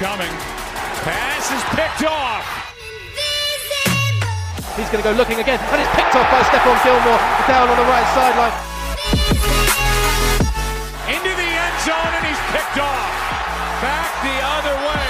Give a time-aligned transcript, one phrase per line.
[0.00, 0.32] coming.
[1.04, 2.40] Pass is picked off.
[4.74, 7.76] He's going to go looking again, and it's picked off by Stephon Gilmore down on
[7.76, 8.56] the right sideline.
[11.04, 13.12] Into the end zone, and he's picked off.
[13.84, 15.04] Back the other way.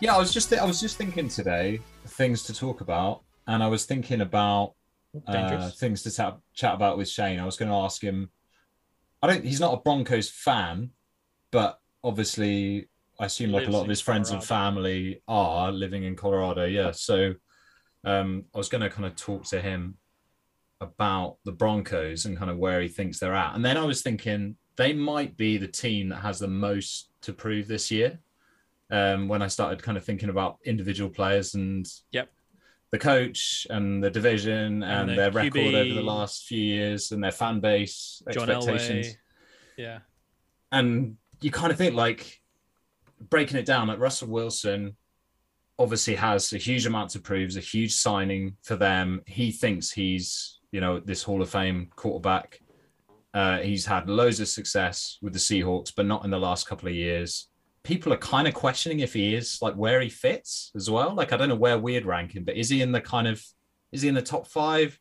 [0.00, 3.68] Yeah, I was just I was just thinking today things to talk about, and I
[3.68, 4.74] was thinking about
[5.26, 7.38] uh, things to chat chat about with Shane.
[7.38, 8.30] I was going to ask him.
[9.22, 9.44] I don't.
[9.44, 10.90] He's not a Broncos fan,
[11.50, 16.16] but obviously, I assume like a lot of his friends and family are living in
[16.16, 16.64] Colorado.
[16.66, 17.34] Yeah, so
[18.04, 19.96] um, I was going to kind of talk to him
[20.80, 24.02] about the Broncos and kind of where he thinks they're at, and then I was
[24.02, 28.18] thinking they might be the team that has the most to prove this year.
[28.90, 32.30] Um, when I started kind of thinking about individual players and Yep.
[32.94, 37.10] The coach and the division and, And the their record over the last few years
[37.10, 39.06] and their fan base John expectations.
[39.08, 39.16] Elway.
[39.76, 39.98] Yeah.
[40.70, 42.40] And you kind of think like
[43.18, 44.96] breaking it down, like Russell Wilson
[45.76, 49.22] obviously has a huge amount to prove, is a huge signing for them.
[49.26, 52.60] He thinks he's, you know, this Hall of Fame quarterback.
[53.34, 56.88] Uh, he's had loads of success with the Seahawks, but not in the last couple
[56.88, 57.48] of years.
[57.84, 61.14] People are kind of questioning if he is like where he fits as well.
[61.14, 63.42] Like I don't know where we'd rank him, but is he in the kind of
[63.92, 64.98] is he in the top five?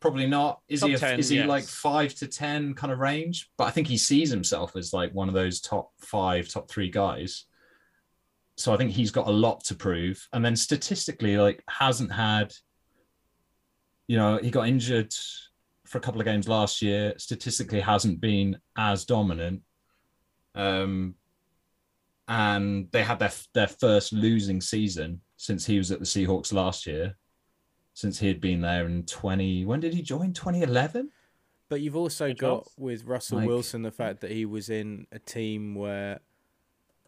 [0.00, 0.60] Probably not.
[0.66, 1.48] Is he a, 10, is he yes.
[1.48, 3.50] like five to ten kind of range?
[3.58, 6.90] But I think he sees himself as like one of those top five, top three
[6.90, 7.44] guys.
[8.56, 10.26] So I think he's got a lot to prove.
[10.32, 12.54] And then statistically, like hasn't had,
[14.06, 15.12] you know, he got injured
[15.86, 17.14] for a couple of games last year.
[17.18, 19.62] Statistically, hasn't been as dominant.
[20.54, 21.14] Um,
[22.30, 26.86] and they had their their first losing season since he was at the Seahawks last
[26.86, 27.16] year.
[27.92, 30.32] Since he had been there in 20, when did he join?
[30.32, 31.10] 2011?
[31.68, 35.18] But you've also got with Russell Like- Wilson the fact that he was in a
[35.18, 36.20] team where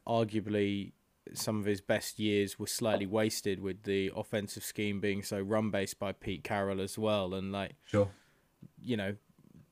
[0.06, 0.92] arguably
[1.34, 5.70] some of his best years were slightly wasted with the offensive scheme being so run
[5.70, 7.32] based by Pete Carroll as well.
[7.34, 8.10] And like, Sure.
[8.80, 9.14] you know,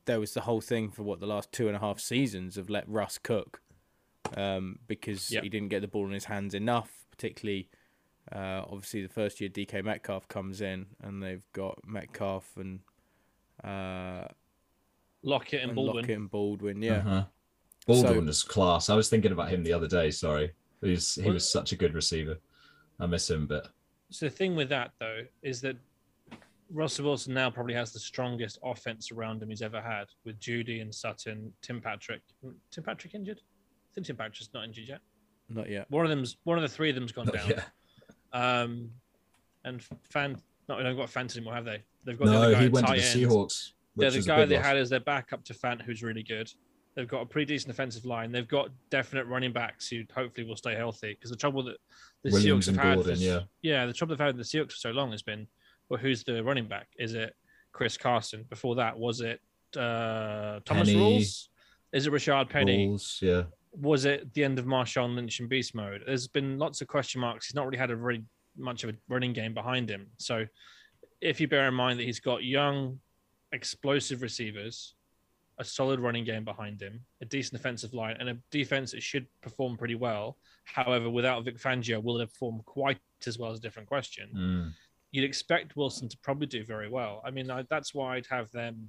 [0.05, 2.71] there was the whole thing for what the last two and a half seasons of
[2.71, 3.60] let Russ cook
[4.36, 5.42] um, because Yep.
[5.42, 7.68] he didn't get the ball in his hands enough, particularly.
[8.30, 12.80] Uh, obviously, the first year DK Metcalf comes in, and they've got Metcalf and
[13.64, 14.26] uh,
[15.22, 15.96] Lockett and and Baldwin.
[16.02, 16.82] Lockett and Baldwin.
[16.82, 17.24] Yeah, Uh-huh.
[17.86, 18.88] Baldwin So- is class.
[18.91, 20.10] I was thinking about him the other day.
[20.10, 20.52] Sorry,
[20.82, 22.38] he was, he was such a good receiver.
[23.00, 23.68] I miss him, but
[24.10, 25.76] So the thing with that though is that
[26.70, 30.80] Russell Wilson now probably has the strongest offense around him he's ever had with Jeudy
[30.82, 32.20] and Sutton, Tim Patrick.
[32.70, 33.41] Tim Patrick injured?
[33.91, 34.17] I think Tim
[34.55, 35.01] not injured yet.
[35.49, 35.91] not yet.
[35.91, 37.49] One of them's one of the three of them's gone down.
[37.49, 37.62] yeah.
[38.33, 38.91] Um,
[39.65, 40.37] and fan,
[40.69, 41.83] not they don't got Fant anymore, have they?
[42.05, 43.21] They've got the No, other guy he went to the end.
[43.21, 43.73] Seahawks.
[43.97, 44.65] Yeah, which the guy they loss.
[44.65, 46.51] had as their backup to Fant, who's really good.
[46.95, 48.33] They've got a pretty decent offensive line.
[48.33, 51.15] They've got definite running backs who hopefully will stay healthy.
[51.15, 51.77] Because the trouble that
[52.25, 53.41] the Williams Seahawks have and had, Gordon, for, yeah.
[53.62, 55.47] yeah, the trouble they've had with the Seahawks for so long has been,
[55.89, 56.89] well, who's the running back?
[56.97, 57.34] Is it
[57.72, 58.45] Chris Carson?
[58.49, 59.41] Before that, was it
[59.77, 60.97] uh, Thomas Penny.
[60.97, 61.49] Rules?
[61.93, 62.87] Is it Rashard Penny?
[62.87, 63.43] Bulls, yeah.
[63.72, 66.03] Was it the end of Marshawn Lynch in beast mode?
[66.06, 67.47] There's been lots of question marks.
[67.47, 68.25] He's not really had a very
[68.56, 70.08] much of a running game behind him.
[70.19, 70.44] So
[71.20, 72.98] if you bear in mind that he's got young,
[73.53, 74.94] explosive receivers,
[75.59, 79.26] a solid running game behind him, a decent offensive line, and a defense that should
[79.42, 80.38] perform pretty well.
[80.64, 84.30] However, without Vic Fangio, will it perform quite as well is a different question.
[84.34, 84.72] Mm.
[85.12, 87.20] You'd expect Wilson to probably do very well.
[87.25, 88.88] I mean, I, that's why I'd have them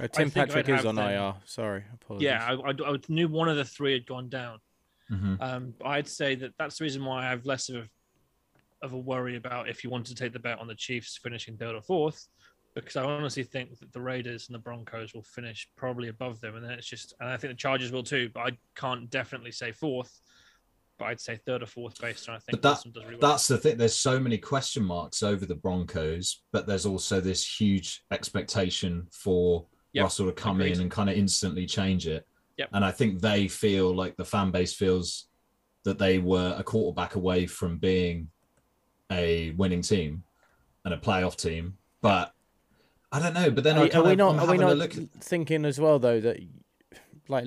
[0.00, 1.34] Uh, Tim think Patrick I'd is on them- IR.
[1.44, 2.24] Sorry, apologies.
[2.26, 4.58] Yeah, I, I, I knew one of the three had gone down.
[5.10, 5.40] Mhm.
[5.40, 7.88] Um, I'd say that that's the reason why I have less of a,
[8.82, 11.56] of a worry about if you wanted to take the bet on the Chiefs finishing
[11.56, 12.26] third or fourth,
[12.74, 16.56] because I honestly think that the Raiders and the Broncos will finish probably above them,
[16.56, 18.30] and then it's just, and I think the Chargers will too.
[18.34, 20.20] But I can't definitely say fourth,
[20.98, 23.16] but I'd say third or fourth based on I think But that- Wilson does really
[23.20, 23.30] well.
[23.30, 23.76] That's the thing.
[23.76, 29.66] There's so many question marks over the Broncos, but there's also this huge expectation for
[29.94, 30.74] Yep, Russell to come agreed.
[30.76, 32.26] in and kind of instantly change it.
[32.58, 32.68] Yep.
[32.72, 35.26] And I think they feel like the fan base feels
[35.84, 38.28] that they were a quarterback away from being
[39.10, 40.22] a winning team
[40.84, 41.76] and a playoff team.
[42.00, 42.32] But
[43.12, 43.50] I don't know.
[43.50, 44.30] But then I Are, kind are we of, not?
[44.34, 46.38] I'm Are we having a not look at, thinking as well though that,
[47.28, 47.44] like,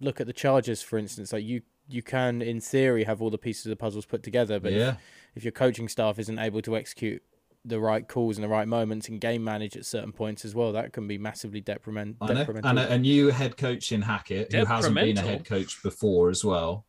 [0.00, 1.32] look at the Chargers for instance.
[1.32, 4.60] Like you, you can in theory have all the pieces of the puzzles put together,
[4.60, 4.94] but if- yeah.
[5.34, 7.22] if your coaching staff isn't able to execute
[7.68, 10.72] the right calls in the right moments and game manage at certain points as well,
[10.72, 12.34] that can be massively detriment, I know.
[12.34, 12.70] detrimental.
[12.70, 16.30] And a, a new head coach in Hackett, who hasn't been a head coach before
[16.30, 16.84] as well,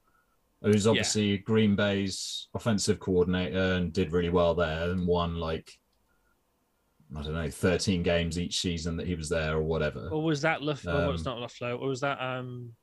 [0.61, 5.77] who's obviously Green Bay's offensive coordinator and did really well there and won like
[7.15, 10.09] I don't know, 13 games each season that he was there or whatever.
[10.11, 11.07] Or was that LaFleur?
[11.07, 11.79] oh, it's Um, not LaFleur.
[11.81, 12.73] Or was that um?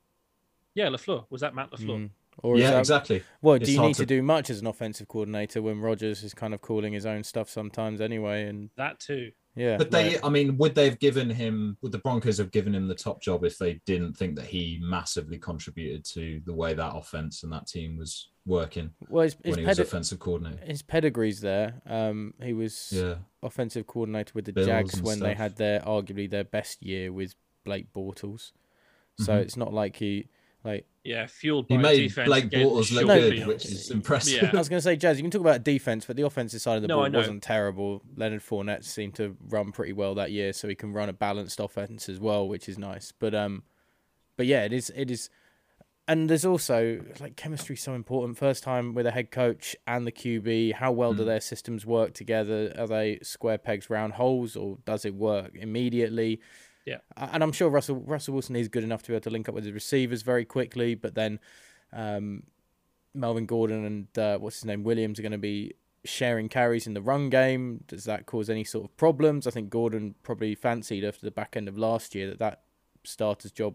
[0.75, 1.25] Yeah, LaFleur.
[1.29, 1.97] Was that Matt LaFleur?
[1.97, 2.09] Mm.
[2.43, 3.23] Or yeah, that- exactly.
[3.41, 4.01] Well, It's do you need to...
[4.01, 7.23] to- do much as an offensive coordinator when Rodgers is kind of calling his own
[7.23, 8.45] stuff sometimes anyway?
[8.45, 9.31] And That too.
[9.55, 12.51] yeah, But they, like- I mean, would they have given him, would the Broncos have
[12.51, 16.53] given him the top job if they didn't think that he massively contributed to the
[16.53, 20.19] way that offense and that team was working well, his, his, when he was offensive
[20.19, 20.63] coordinator?
[20.63, 21.81] his pedigree's there.
[21.87, 23.15] Um, he was Yeah.
[23.41, 27.11] offensive coordinator with the Bills Jags and when they had their arguably their best year
[27.11, 27.33] with
[27.65, 28.51] Blake Bortles.
[29.19, 29.41] So Mhm.
[29.41, 30.27] it's not like he
[30.67, 32.27] like Yeah, fueled by He made defense.
[32.27, 33.47] Blake Bortles look good, fields.
[33.47, 34.43] which is impressive.
[34.43, 34.49] Yeah.
[34.53, 36.75] I was going to say, Jazz, you can talk about defense, but the offensive side
[36.75, 38.01] of the No, ball wasn't terrible.
[38.15, 41.59] Leonard Fournette seemed to run pretty well that year, so he can run a balanced
[41.59, 43.11] offense as well, which is nice.
[43.17, 43.63] But um,
[44.35, 45.29] but yeah, it is it is,
[46.09, 48.37] and there's also like chemistry so important.
[48.37, 51.27] First time with a head coach and the QB, how well do Mm.
[51.27, 52.73] their systems work together?
[52.77, 56.39] Are they square pegs round holes, or does it work immediately?
[56.87, 56.99] Yeah.
[57.17, 59.55] And I'm sure Russell Russell Wilson is good enough to be able to link up
[59.55, 61.39] with his receivers very quickly, but then.
[61.93, 62.43] Um,
[63.13, 65.73] Melvin Gordon and uh, what's his name Williams are going to be
[66.05, 67.83] sharing carries in the run game.
[67.87, 69.47] Does that cause any sort of problems?
[69.47, 72.61] I think Gordon probably fancied after the back end of last year that that
[73.03, 73.73] starter's job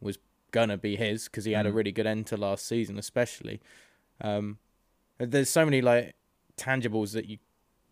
[0.00, 0.18] was
[0.50, 1.74] gonna be his because he had a Mm.
[1.74, 3.60] really good end to last season, especially.
[4.22, 4.58] Um,
[5.18, 6.14] there's so many like
[6.56, 7.38] tangibles that you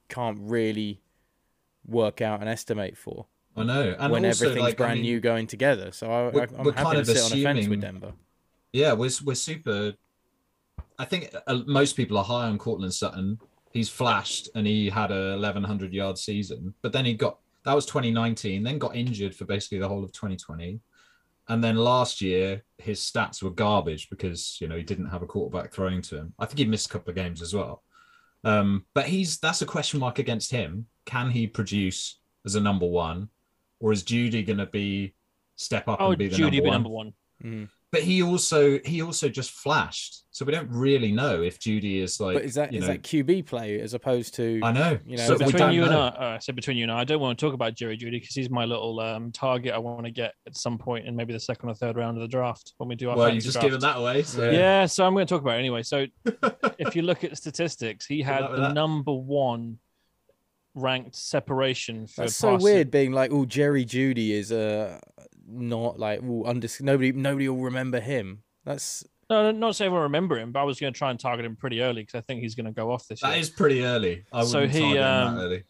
[0.08, 1.02] can't really
[1.84, 3.94] work out and estimate for I know.
[3.98, 5.92] And when also, everything's like, I brand mean, new going together.
[5.92, 7.80] So I, we're- I, I'm we're happy kind to of sit on a fence with
[7.80, 8.12] Denver.
[8.72, 9.92] Yeah, we're we're super.
[10.98, 13.38] I think uh, most people are high on Courtland Sutton.
[13.72, 17.86] He's flashed and he had a 1100 yard season, but then he got that was
[17.86, 18.62] 2019.
[18.62, 20.80] Then got injured for basically the whole of 2020,
[21.48, 25.26] and then last year his stats were garbage because you know he didn't have a
[25.26, 26.34] quarterback throwing to him.
[26.38, 27.82] I think he missed a couple of games as well.
[28.44, 30.86] Um, but he's that's a question mark against him.
[31.04, 33.28] Can he produce as a number one,
[33.82, 35.14] or is Jeudy going to be
[35.56, 36.72] step up Oh, and be the Jeudy number be one?
[36.72, 37.12] number one.
[37.44, 37.68] Mm.
[37.90, 42.20] but he also he also just flashed so we don't really know if Jeudy is
[42.20, 44.96] like But is that you is know that QB play as opposed to i know
[45.04, 46.16] you know, so is that we between don't you and I, know.
[46.16, 48.36] uh, so between you and I, I don't want to talk about Jerry Jeudy because
[48.36, 49.74] he's my little um, target.
[49.74, 52.20] I want to get at some point in maybe the second or third round of
[52.22, 53.16] the draft when we do our.
[53.16, 53.66] well you just draft.
[53.66, 54.86] given that away so Yeah.
[54.86, 55.82] so I'm going to talk about it anyway.
[55.82, 56.06] So
[56.78, 58.74] if you look at statistics, he had the that.
[58.74, 59.78] number one
[60.74, 64.98] ranked separation for That's so weird being like, oh, Jerry Jeudy is uh,
[65.46, 68.42] not like, oh, undis- nobody, nobody will remember him.
[68.64, 71.18] That's No, no, not saying everyone remember him, but I was going to try and
[71.18, 73.38] target him pretty early because I think he's going to go off this that year.
[73.38, 75.64] is pretty early i So he, target um, early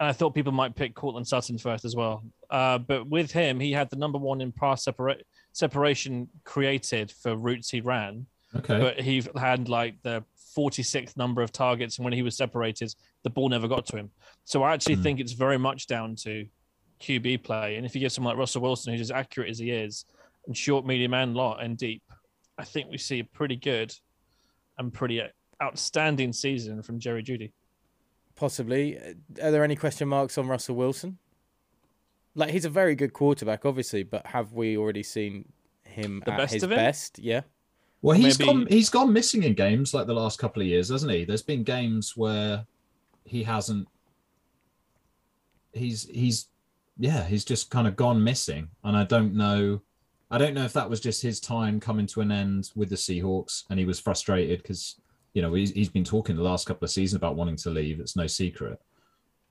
[0.00, 2.24] and I thought people might pick Courtland Sutton first as well.
[2.50, 5.22] Uh, but with him, he had the number one in pass separa-
[5.52, 10.24] separation created for routes he ran, okay but he had like the
[10.56, 14.10] 46th number of targets, and when he was separated, the ball never got to him.
[14.44, 15.02] So I actually Hmm.
[15.02, 16.46] think it's very much down to
[17.00, 17.76] QB play.
[17.76, 20.04] And if you get someone like Russell Wilson, who's as accurate as he is,
[20.46, 22.02] and short, medium, and lot and deep,
[22.58, 23.94] I think we see a pretty good
[24.78, 25.20] and pretty
[25.62, 27.52] outstanding season from Jerry Jeudy.
[28.36, 28.98] possibly.
[29.40, 31.18] Are there any question marks on Russell Wilson?
[32.34, 35.52] Like he's a very good quarterback, obviously, but have we already seen
[35.84, 36.76] him The at best his of him?
[36.78, 37.18] best?
[37.20, 37.42] Yeah.
[38.04, 40.90] Well he's maybe- gone he's gone missing in games like the last couple of years
[40.90, 41.24] hasn't he?
[41.24, 42.66] There's been games where
[43.24, 43.88] he hasn't
[45.72, 46.48] he's he's
[46.98, 48.68] yeah he's just kind of gone missing.
[48.84, 49.80] And i don't know
[50.30, 52.96] i don't know if that was just his time coming to an end with the
[52.96, 55.00] seahawks and he was frustrated because
[55.32, 58.00] you know he's, he's been talking the last couple of seasons about wanting to leave.
[58.00, 58.78] It's no secret.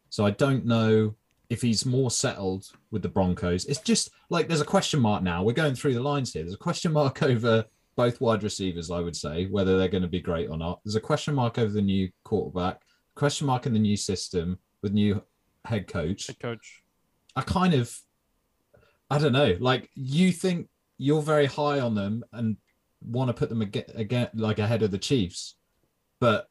[0.09, 1.15] So i don't know
[1.49, 3.65] if he's more settled with the broncos.
[3.65, 5.41] It's just like there's a question mark now.
[5.43, 6.43] We're going through the lines here.
[6.43, 10.07] There's a question mark over both wide receivers i would say whether they're going to
[10.07, 12.81] be great or not there's a question mark over the new quarterback
[13.15, 15.21] question mark in the new system with new
[15.65, 16.83] head coach Head coach.
[17.35, 17.95] I kind of,
[19.09, 19.57] I don't know.
[19.59, 22.57] Like you think you're very high on them and
[23.01, 25.55] want to put them again, again, like ahead of the Chiefs,
[26.19, 26.47] but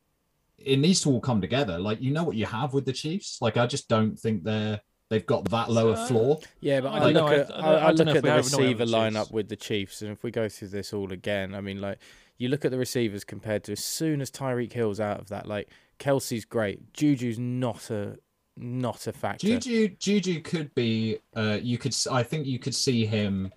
[0.58, 1.78] it needs to all come together.
[1.78, 3.38] Like you know what you have with the Chiefs.
[3.40, 4.80] Like I just don't think they're
[5.12, 6.40] they've got that lower Uh, floor.
[6.60, 7.26] Yeah, but I I, don't look know.
[7.26, 8.78] I- at I I, I I don't look at the have- know we have receiver
[8.78, 8.92] the Chiefs.
[8.94, 11.98] lineup with the Chiefs, and if we go through this all again, I mean, like
[12.38, 15.46] you look at the receivers compared to as soon as Tyreek Hill's out of that,
[15.46, 18.16] like Kelce's great, Juju's not a
[18.56, 19.46] not a factor.
[19.46, 21.18] Juju Juju could be.
[21.36, 21.92] Uh, you could.
[21.92, 23.52] s- I think you could see him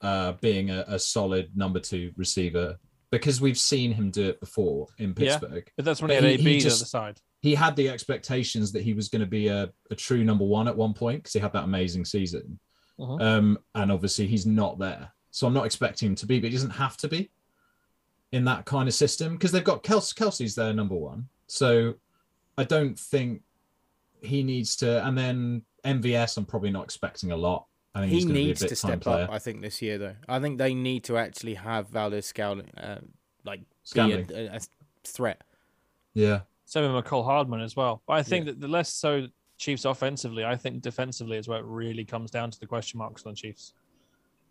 [0.00, 2.78] uh, being a, a solid number two receiver
[3.10, 5.38] because we've seen him do it before in Yeah.
[5.38, 5.70] Pittsburgh.
[5.76, 7.20] But that's when But he had he- he AB just- the other side.
[7.40, 10.66] He had the expectations that he was going to be a, a true number one
[10.68, 12.58] at one point because he had that amazing season.
[12.98, 13.22] Mhm.
[13.22, 15.12] Um, and obviously he's not there.
[15.30, 17.30] So I'm not expecting him to be, but he doesn't have to be
[18.32, 21.28] in that kind of system because they've got Kelce, Kelce's their number one.
[21.46, 21.94] So
[22.56, 23.42] I don't think
[24.20, 26.36] he needs to, and then MVS.
[26.36, 27.66] I'm probably not expecting a lot.
[27.94, 29.24] I think he he's going needs to be a to step player.
[29.24, 29.30] up.
[29.30, 33.00] I think this year though, I think they need to actually have Valdes-Scantling, uh,
[33.44, 33.60] like
[33.94, 34.60] be a, a
[35.04, 35.42] threat.
[36.14, 38.02] Yeah, Same with Mecole Hardman as well.
[38.06, 41.64] But I think that the less so Chiefs offensively, I think defensively is where it
[41.64, 43.72] really comes down to the question marks on the Chiefs.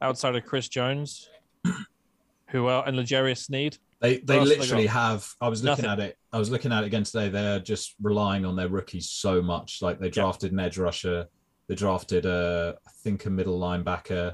[0.02, 1.30] Outside of Chris Jones,
[2.48, 5.32] who else, and L'Jarius Sneed, they they have they literally have.
[5.40, 6.06] I was looking Nothing.
[6.06, 6.18] at it.
[6.34, 7.30] I was looking at it again today.
[7.30, 9.84] They're just relying on their rookies so much.
[9.84, 11.28] Like they drafted an edge rusher.
[11.68, 14.34] They drafted a, I think a middle linebacker.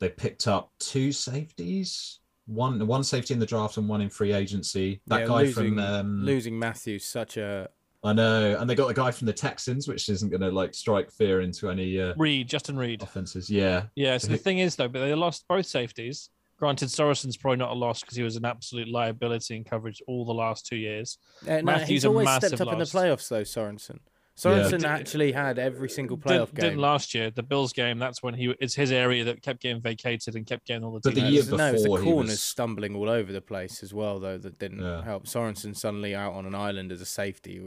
[0.00, 2.20] They picked up two safeties.
[2.46, 5.00] One one safety in the draft and one in free agency.
[5.08, 7.68] That Yeah, guy losing, from um, losing Matthews such a
[8.04, 10.74] I know, and they got the guy from the Texans, which isn't going to like
[10.74, 13.02] strike fear into any uh, Reid, Justin Reid.
[13.02, 13.50] offenses.
[13.50, 16.30] Yeah, Yeah, so the Who- thing is though, but they lost both safeties.
[16.58, 20.24] Granted, Sorensen's probably not a loss because he was an absolute liability in coverage all
[20.24, 21.18] the last two years.
[21.46, 23.98] Uh, no, Matthews he's a always massive stepped up in the playoffs though, Sorensen.
[24.44, 24.50] Yeah.
[24.52, 26.78] Sorensen Did- actually had every single playoff Didn't, didn't game.
[26.80, 27.30] last year.
[27.30, 30.66] The Bills game, that's when he it's his area that kept getting vacated and kept
[30.66, 31.32] getting all the But the teams.
[31.48, 33.94] year no, it was the before he corners was- stumbling all over the place as
[33.94, 34.36] well, though.
[34.36, 35.02] That didn't Yeah.
[35.02, 35.24] help.
[35.26, 37.60] Sorensen suddenly out on an island as a safety.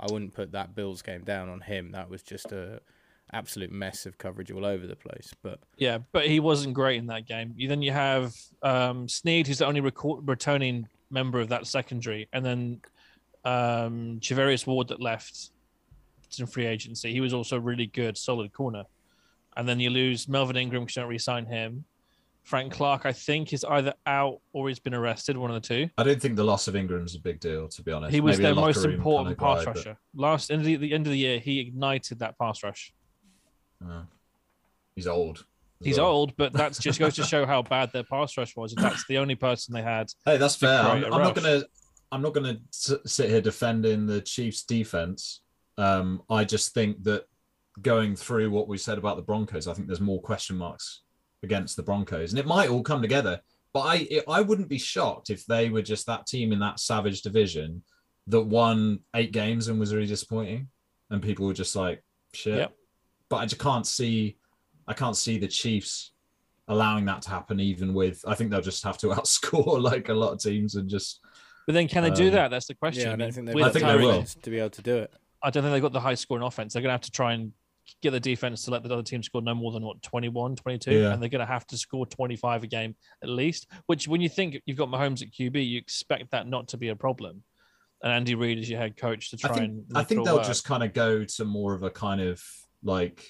[0.00, 1.92] I wouldn't put that Bills game down on him.
[1.92, 2.80] That was just a
[3.32, 5.32] absolute mess of coverage all over the place.
[5.40, 7.54] But Yeah, but he wasn't great in that game.
[7.56, 12.28] You, then you have um, Sneed, who's the only record, returning member of that secondary,
[12.32, 12.80] and then
[13.44, 15.50] um, Charvarius Ward that left.
[16.38, 17.12] In free agency.
[17.12, 18.84] He was also really good, solid corner.
[19.56, 21.84] And then you lose Melvin Ingram because you don't re-sign him.
[22.44, 25.90] Frank Clark, I think, is either out or he's been arrested, one of the two.
[25.98, 28.12] I don't think the loss of Ingram's a big deal, to be honest.
[28.12, 29.98] He was Maybe their most important kind of pass guy, but- rusher.
[30.14, 32.92] Last end of the, the end of the year, he ignited that pass rush.
[33.84, 34.02] uh,
[34.94, 35.44] he's old.
[35.82, 36.08] He's well.
[36.08, 38.72] old, but that's just goes to show how bad their pass rush was.
[38.72, 40.80] If that's the only person they had Hey, that's fair.
[40.80, 41.62] I'm, I'm not gonna.
[42.12, 45.40] I'm not gonna sit here defending the Chiefs' defense.
[45.80, 47.24] Um, I just think that
[47.80, 51.02] going through what we said about the Broncos, I think there's more question marks
[51.42, 53.40] against the Broncos, and it might all come together.
[53.72, 56.80] But I, it, I wouldn't be shocked if they were just that team in that
[56.80, 57.82] savage division
[58.26, 60.68] that won eight games and was really disappointing,
[61.10, 62.02] and people were just like,
[62.34, 62.72] "Shit." Yep.
[63.28, 64.36] But I just can't see.
[64.88, 66.12] I can't see the Chiefs
[66.68, 68.22] allowing that to happen, even with.
[68.26, 71.20] I think they'll just have to outscore like a lot of teams and just.
[71.66, 72.50] But then, can they do Um, that?
[72.50, 73.02] That's the question.
[73.18, 74.24] yeah, I I think they've with I think they will.
[74.24, 75.12] to be able to do it.
[75.42, 76.72] I don't think they've got the high scoring offense.
[76.72, 77.52] They're going to have to try and
[78.02, 80.92] get the defense to let the other team score no more than what 21, 22,
[80.92, 81.12] Yeah.
[81.12, 83.66] and they're going to have to score 25 a game at least.
[83.86, 86.88] Which, when you think you've got Mahomes at QB, you expect that not to be
[86.88, 87.42] a problem.
[88.02, 89.84] And Andy Reid is your head coach to I try think and.
[89.94, 90.46] I think they'll work.
[90.46, 92.42] just kind of go to more of a kind of
[92.82, 93.24] like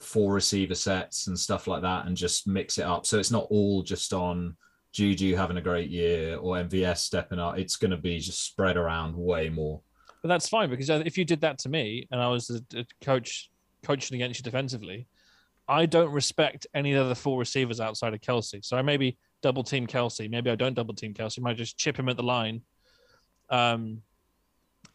[0.00, 3.06] four receiver sets and stuff like that, and just mix it up.
[3.06, 4.56] So it's not all just on
[4.92, 7.56] Juju having a great year or MVS stepping up.
[7.58, 9.80] It's going to be just spread around way more.
[10.22, 12.86] But that's fine because if you did that to me and I was a, a
[13.04, 13.50] coach
[13.82, 15.06] coaching against you defensively,
[15.68, 18.64] I don't respect any of the four receivers outside of Kelce.
[18.64, 20.30] So I maybe double team Kelce.
[20.30, 21.38] Maybe I don't double team Kelce.
[21.38, 22.62] I might just chip him at the line
[23.50, 24.00] um,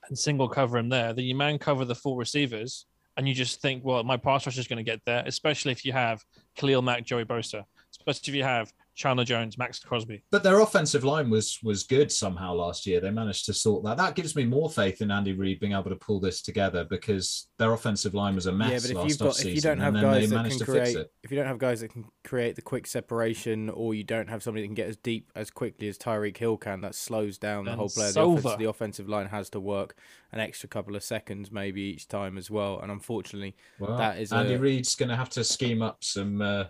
[0.07, 1.13] and single cover him there.
[1.13, 2.85] Then you man cover the four receivers
[3.17, 5.83] and you just think, well, my pass rush is going to get there, especially if
[5.83, 6.23] you have
[6.55, 10.23] Khalil Mack, Joey Bosa, especially if you have Chandler Jones, Maxx Crosby.
[10.31, 12.99] But their offensive line was was good somehow last year.
[12.99, 13.95] They managed to sort that.
[13.97, 17.47] That gives me more faith in Andy Reid being able to pull this together because
[17.59, 19.77] their offensive line was a mess yeah, but if last you've got if you don't
[19.77, 21.11] offseason, have and then guys they that managed can to fix create it.
[21.23, 24.41] if you don't have guys that can create the quick separation or you don't have
[24.41, 27.65] somebody that can get as deep as quickly as Tyreek Hill can, that slows down
[27.65, 28.07] the Then whole play.
[28.07, 28.39] The, Silva.
[28.39, 29.95] offense, the offensive line has to work
[30.31, 32.79] an extra couple of seconds maybe each time as well.
[32.81, 36.41] And unfortunately, Well, that is Andy a- Reid's going to have to scheme up some.
[36.41, 36.65] Uh,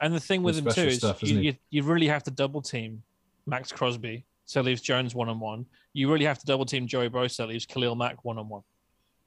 [0.00, 2.62] And the thing with him too is stuff, you, you, you really have to double
[2.62, 3.02] team
[3.46, 5.66] Maxx Crosby, so leaves Jones one on one.
[5.92, 8.62] You really have to double team Joey Bosa, leaves Khalil Mack one on one.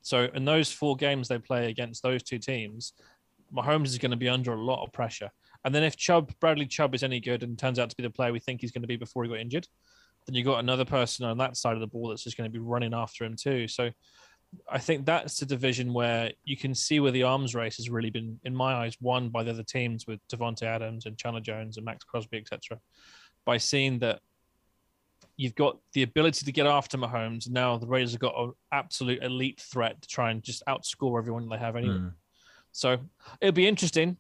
[0.02, 2.94] So in those four games they play against those two teams,
[3.54, 5.32] Mahomes is going to be under a lot of pressure.
[5.64, 8.10] And then if Chubb, Bradley Chubb is any good and turns out to be the
[8.10, 9.68] player we think he's going to be before he got injured,
[10.28, 12.54] then you got another person on that side of the ball that's just going to
[12.54, 13.68] be running after him too.
[13.68, 13.90] So
[14.70, 18.10] I think that's the division where you can see where the arms race has really
[18.10, 21.78] been, in my eyes, won by the other teams with Davante Adams and Chandler Jones
[21.78, 22.80] and Maxx Crosby, etc.
[23.46, 24.20] By seeing that
[25.38, 27.50] you've got the ability to get after Mahomes.
[27.50, 31.50] Now the Raiders have got an absolute elite threat to try and just outscore everyone
[31.50, 31.98] they have anyway.
[31.98, 32.08] hmm.
[32.72, 32.98] So
[33.42, 34.18] it'll be interesting.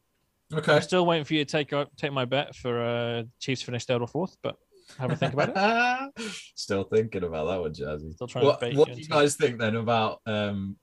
[0.53, 0.75] Okay.
[0.75, 4.01] I'm still waiting for you to take take my bet for uh, Chiefs finish third
[4.01, 4.55] or fourth, but
[4.99, 6.31] have a think about it.
[6.55, 8.13] Still thinking about that one, Jazzy.
[8.13, 10.77] Still trying What, what do you guys think then about um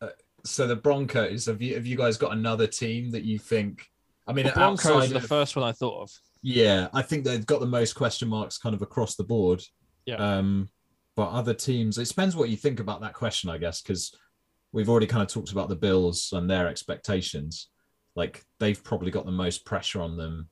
[0.00, 0.08] uh,
[0.44, 1.46] so the Broncos?
[1.46, 3.86] Have you have you guys got another team that you think?
[4.26, 6.10] I mean, The Broncos are the of- first one I thought of.
[6.42, 9.62] yeah, I think they've got the most question marks kind of across the board.
[10.06, 10.16] Yeah.
[10.16, 10.68] Um,
[11.16, 14.14] but other teams, it depends what you think about that question, I guess, because
[14.72, 17.68] we've already kind of talked about the Bills and their expectations.
[18.16, 20.48] Like they've probably got the most pressure on them.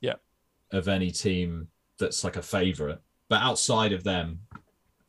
[0.00, 0.14] Yeah.
[0.72, 1.68] Of any team
[1.98, 3.00] that's like a favorite.
[3.28, 4.62] But outside of them, have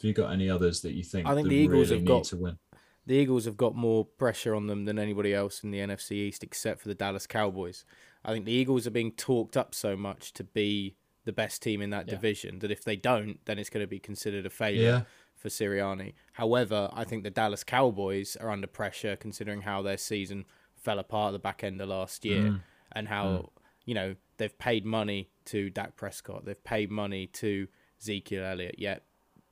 [0.03, 2.37] you got any others that you think I think the Eagles really have got- to
[2.37, 2.57] win?
[3.05, 6.43] the Eagles have got more pressure on them than anybody else in the NFC East,
[6.43, 7.85] except for the Dallas Cowboys.
[8.25, 11.81] I think the Eagles are being talked up so much to be the best team
[11.81, 12.15] in that Yeah.
[12.15, 15.01] division that if they don't, then it's going to be considered a failure Yeah.
[15.35, 16.15] for Sirianni.
[16.33, 20.43] However, I think the Dallas Cowboys are under pressure considering how their season
[20.75, 22.61] fell apart at the back end of last year Mm.
[22.91, 23.53] and how,
[23.85, 27.67] you know, they've paid money to Dak Prescott, they've paid money to
[27.99, 29.03] Ezekiel Elliott, yet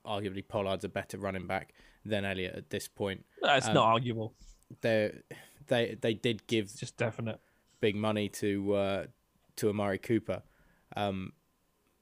[0.06, 1.74] arguably Pollard's a better running back
[2.04, 4.34] than Elliott at this point That's Um, not arguable.
[4.80, 5.12] they
[5.66, 7.40] they they did give It's just definite.
[7.80, 9.06] big money to uh,
[9.56, 10.42] to Amari Cooper,
[10.96, 11.32] um,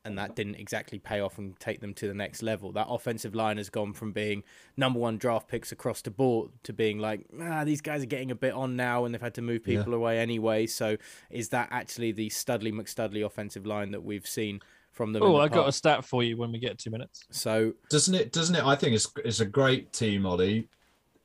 [0.05, 2.73] and that didn't exactly pay off and take them to the next level.
[2.73, 4.43] That offensive line has gone from being
[4.77, 8.31] number one draft picks across the board to being like, ah, these guys are getting
[8.31, 10.67] a bit on now, and they've had to move people away anyway.
[10.67, 10.97] So,
[11.31, 14.61] is that actually the Studley McStudley offensive line that we've seen
[14.93, 15.23] from them?
[15.23, 17.25] Oh, the I got a stat for you when we get two minutes.
[17.31, 18.33] So Doesn't it?
[18.33, 18.65] Doesn't it?
[18.65, 20.69] I think it's it's a great team, Ollie.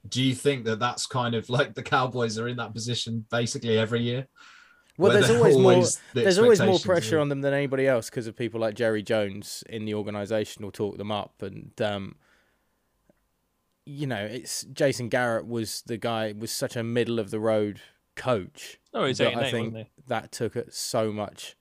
[0.08, 3.78] Do you think that that's kind of like the Cowboys are in that position basically
[3.78, 4.28] every year?
[5.00, 5.74] Well, there's they're always more.
[6.14, 8.76] the There's always more pressure are- on them than anybody else because of people like
[8.76, 12.16] Jerry Jones in the organisation will talk them up, and um,
[13.86, 17.82] you know, it's Jason Garrett was the guy was such a middle of the road
[18.16, 18.80] coach.
[18.94, 20.04] Oh, he's that eight and I eight, think wasn't he?
[20.08, 21.56] that took it so much,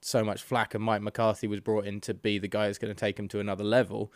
[0.00, 2.94] so much flack, and Mike McCarthy was brought in to be the guy that's going
[2.94, 4.12] to take him to another level.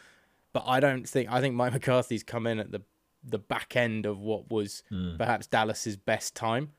[0.52, 2.82] But I don't think I think Mike McCarthy's come in at the
[3.25, 5.16] the back end of what was Hmm.
[5.16, 6.72] perhaps Dallas's best time.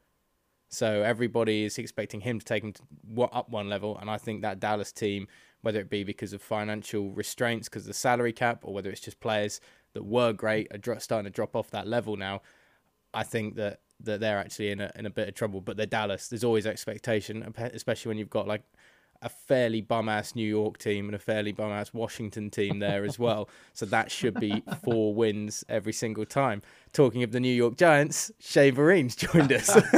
[0.73, 4.41] So everybody is expecting him to take him to, up one level, and I think
[4.41, 5.27] that Dallas team,
[5.61, 9.01] whether it be because of financial restraints, because of the salary cap, or whether it's
[9.01, 9.61] just players
[9.93, 12.41] that were great are starting to drop off that level now,
[13.13, 15.61] I think that that they're actually in a in a bit of trouble.
[15.61, 16.27] But they're Dallas.
[16.27, 18.63] There's always expectation, especially when you've got like
[19.23, 23.03] a fairly bum ass New York team and a fairly bum ass Washington team there
[23.05, 23.49] as well.
[23.75, 26.61] So that should be four wins every single time.
[26.91, 29.67] Talking of the New York Giants, Shane Vereen's joined us.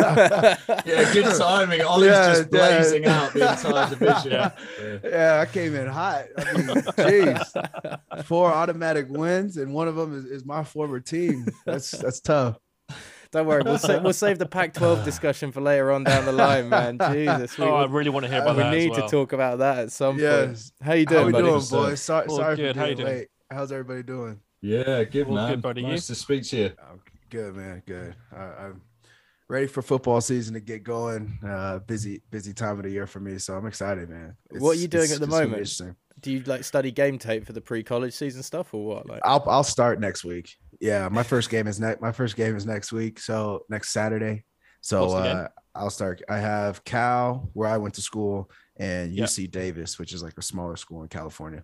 [0.85, 1.81] Yeah, good timing.
[1.81, 2.47] Ollie's Yeah, just yeah.
[2.57, 4.31] blazing out the entire division.
[4.31, 4.51] Yeah.
[5.03, 6.25] Yeah, I came in hot.
[6.37, 11.47] I mean, jeez, four automatic wins, and one of them is, is my former team.
[11.65, 12.57] That's that's tough.
[13.35, 16.69] Don't worry, we'll, sa- we'll save the Pac-12 discussion for later on down the line,
[16.69, 16.97] man.
[17.11, 18.71] Jesus, we, Oh, I really want to hear about we that.
[18.73, 19.07] need as well.
[19.09, 20.21] to talk about that at some point.
[20.21, 20.71] Yes.
[20.81, 21.47] How you doing, How we buddy?
[21.47, 22.01] doing, So- boys?
[22.01, 22.73] Sorry, All sorry good.
[22.75, 23.17] for How you being doing?
[23.19, 23.27] late.
[23.51, 24.39] How's everybody doing?
[24.61, 25.49] Yeah, good All man.
[25.51, 25.81] good, buddy.
[25.81, 25.87] You?
[25.89, 26.71] Nice to speak to you.
[26.89, 27.83] I'm good, man.
[27.85, 28.15] Good.
[28.33, 28.81] I, I'm
[29.49, 31.37] ready for football season to get going.
[31.45, 34.37] Uh, busy, busy time of the year for me, so I'm excited, man.
[34.51, 35.81] What are you doing at the it's gonna be moment?
[36.21, 39.07] Do you like study game tape for the pre-college season stuff or what?
[39.07, 40.55] Like, I'll I'll start next week.
[40.79, 42.01] Yeah, my first game is next.
[42.01, 44.43] My first game is next week, so next Saturday.
[44.81, 45.37] So What's the game?
[45.37, 46.21] uh, I'll start.
[46.29, 49.27] I have Cal, where I went to school, and Yep.
[49.29, 51.63] UC Davis, which is like a smaller school in California.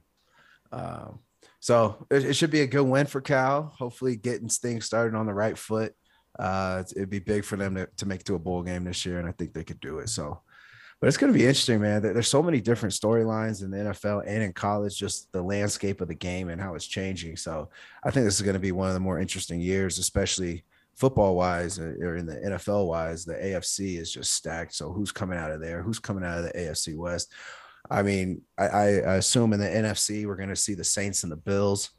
[0.71, 1.19] Um,
[1.59, 3.73] so it, it should be a good win for Cal.
[3.77, 5.93] Hopefully, getting things started on the right foot.
[6.39, 9.05] Uh, it'd be big for them to, to make it to a bowl game this
[9.05, 10.09] year, and I think they could do it.
[10.09, 10.41] So,
[11.01, 12.01] but it's going to be interesting, man.
[12.01, 15.99] There- There's so many different storylines in the NFL and in college, just the landscape
[15.99, 17.35] of the game and how it's changing.
[17.35, 17.69] So,
[18.03, 20.63] I think this is going to be one of the more interesting years, especially
[20.95, 23.25] football wise or in the NFL wise.
[23.25, 24.73] The AFC is just stacked.
[24.75, 25.81] So, who's coming out of there?
[25.81, 27.33] Who's coming out of the AFC West?
[27.89, 31.23] I mean, I, I I assume in the NFC we're going to see the Saints
[31.23, 31.89] and the Bills.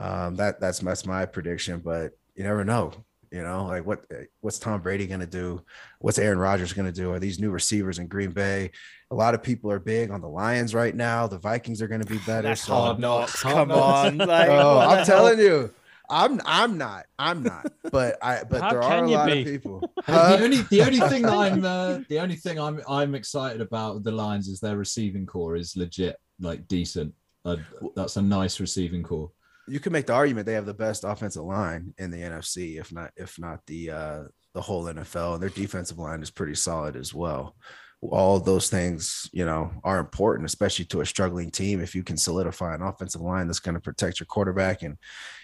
[0.00, 2.92] Um, that that's that's my prediction, but you never know.
[3.32, 4.04] You know, like what
[4.40, 5.62] what's Tom Brady going to do?
[6.00, 7.12] What's Aaron Rodgers going to do?
[7.12, 8.70] Are these new receivers in Green Bay?
[9.10, 11.26] A lot of people are big on the Lions right now.
[11.26, 12.48] The Vikings are going to be better.
[12.48, 13.42] that's so- hard knocks.
[13.42, 14.08] Hard Come knocks.
[14.08, 15.06] on, like, Oh, I'm hell?
[15.06, 15.72] telling you,
[16.10, 17.04] I'm I'm not.
[17.18, 17.70] I'm not.
[17.92, 19.40] But I but How there are a lot be?
[19.40, 19.92] of people.
[20.04, 20.36] Huh?
[20.38, 24.04] the only the only thing that I'm uh, the only thing I'm I'm excited about
[24.04, 27.12] the Lions is their receiving corps is legit like decent.
[27.44, 27.56] Uh,
[27.94, 29.30] that's a nice receiving corps.
[29.68, 32.92] You can make the argument they have the best offensive line in the NFC, if
[32.92, 34.22] not if not the uh,
[34.54, 35.34] the whole NFL.
[35.34, 37.56] And their defensive line is pretty solid as well.
[38.00, 41.80] All those things, you know, are important, especially to a struggling team.
[41.80, 44.96] If you can solidify an offensive line that's going to protect your quarterback and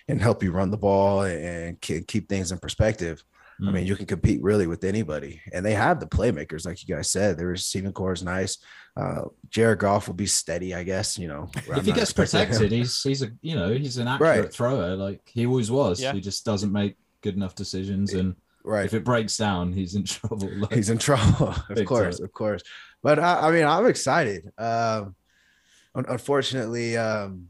[0.08, 3.24] and help you run the ball and ke- keep things in perspective,
[3.62, 6.94] I mean, you can compete really with anybody, and they have the playmakers, like you
[6.94, 7.38] guys said.
[7.38, 8.58] Their receiving corps is nice.
[8.96, 11.18] Uh, Jared Goff will be steady, I guess.
[11.18, 13.98] You know, I'm if he gets expecting him- protected, he's he's a you know he's
[13.98, 14.52] an accurate Right.
[14.52, 16.00] thrower like he always was.
[16.00, 16.12] Yeah.
[16.12, 18.84] He just doesn't make good enough decisions, and right?
[18.84, 20.48] if it breaks down, he's in trouble.
[20.58, 22.24] Like, he's in trouble of course time.
[22.24, 22.62] of course
[23.02, 25.14] but I, I mean i'm excited um
[25.94, 27.48] unfortunately um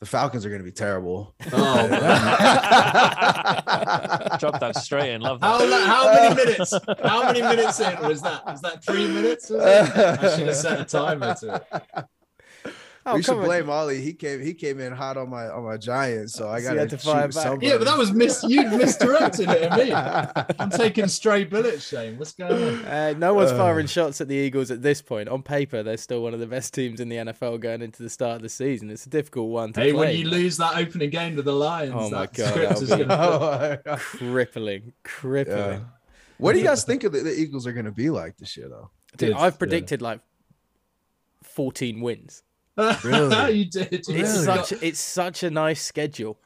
[0.00, 1.34] the Falcons are going to be terrible.
[1.52, 1.88] Oh,
[4.38, 5.20] Drop that straight in.
[5.22, 5.68] Love How, that.
[5.68, 6.74] lo- how many minutes?
[7.02, 8.44] How many minutes in was that?
[8.46, 9.48] Was that three minutes?
[9.50, 9.96] Was it?
[9.96, 11.64] I should have set a timer to it.
[13.08, 13.44] Oh, we should come on.
[13.44, 14.00] blame Ollie.
[14.00, 16.86] He came he came in hot on my on my Giants, so I got you
[16.88, 17.62] to fire back.
[17.62, 18.42] Yeah, but that was mis.
[18.42, 19.92] You misdirected it at me.
[20.58, 22.18] I'm taking stray bullets, Shane.
[22.18, 22.84] What's going on?
[22.84, 23.56] Uh, no one's Uh.
[23.58, 25.28] firing shots at the Eagles at this point.
[25.28, 28.10] On paper, they're still one of the best teams in the NFL going into the
[28.10, 28.90] start of the season.
[28.90, 30.06] It's a difficult one to Hey, play.
[30.08, 32.90] when you lose that opening game to the Lions, Oh my that God, script is
[32.90, 35.56] be- gonna- crippling, crippling.
[35.58, 35.80] Yeah.
[36.38, 38.56] What do you guys think of the, the Eagles are going to be like this
[38.56, 38.90] year, though?
[39.16, 39.58] Dude, Did, I've yeah.
[39.58, 40.20] predicted like
[41.44, 42.42] 14 wins.
[42.76, 43.52] Really?
[43.58, 43.90] you did.
[43.92, 44.44] You It's Really?
[44.44, 46.38] such it's such a nice schedule.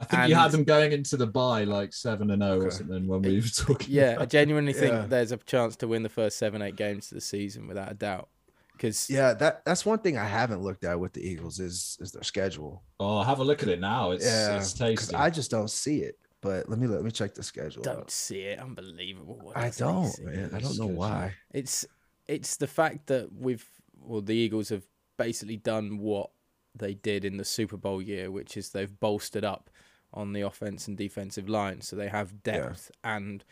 [0.00, 3.06] I think you had them going into the bye like seven and zero or something
[3.08, 3.88] when we were talking.
[3.92, 4.80] Yeah, I genuinely Yeah.
[4.80, 7.90] think there's a chance to win the first seven, eight games of the season without
[7.90, 8.28] a doubt.
[8.72, 12.12] Because Yeah, that that's one thing I haven't looked at with the Eagles is is
[12.12, 12.82] their schedule.
[13.00, 14.12] Oh, have a look at it now.
[14.12, 15.16] It's Yeah, it's 'cause tasty.
[15.16, 16.16] I just don't see it.
[16.40, 17.82] But let me let me check the schedule.
[17.82, 18.10] don't out.
[18.12, 18.60] see it.
[18.60, 19.40] Unbelievable.
[19.42, 20.50] what I don't, man.
[20.54, 21.34] I don't know why.
[21.52, 21.84] It's
[22.28, 23.66] it's the fact that we've
[24.00, 24.84] well the Eagles have
[25.18, 26.30] basically done what
[26.74, 29.68] they did in the Super Bowl year, which is they've bolstered up
[30.14, 33.44] on the offense and defensive line, so they have depth and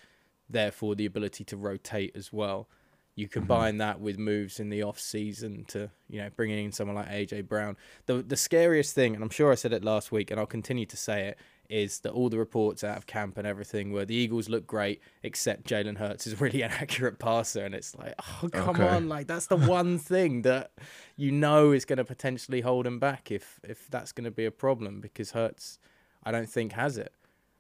[0.49, 2.69] therefore the ability to rotate as well.
[3.15, 3.41] You mm-hmm.
[3.41, 7.09] combine that with moves in the off season to you know bringing in someone like
[7.09, 7.77] AJ Brown.
[8.07, 10.87] The the scariest thing, and I'm sure I said it last week, and I'll continue
[10.87, 14.15] to say it, is that all the reports out of camp and everything where the
[14.15, 18.49] Eagles look great, except Jalen Hurts is really an accurate passer, and it's like, oh
[18.53, 18.89] come Okay.
[18.89, 20.73] on, like that's the one thing that
[21.17, 24.45] you know is going to potentially hold him back if if that's going to be
[24.45, 25.79] a problem because Hurts,
[26.25, 27.13] I don't think has it.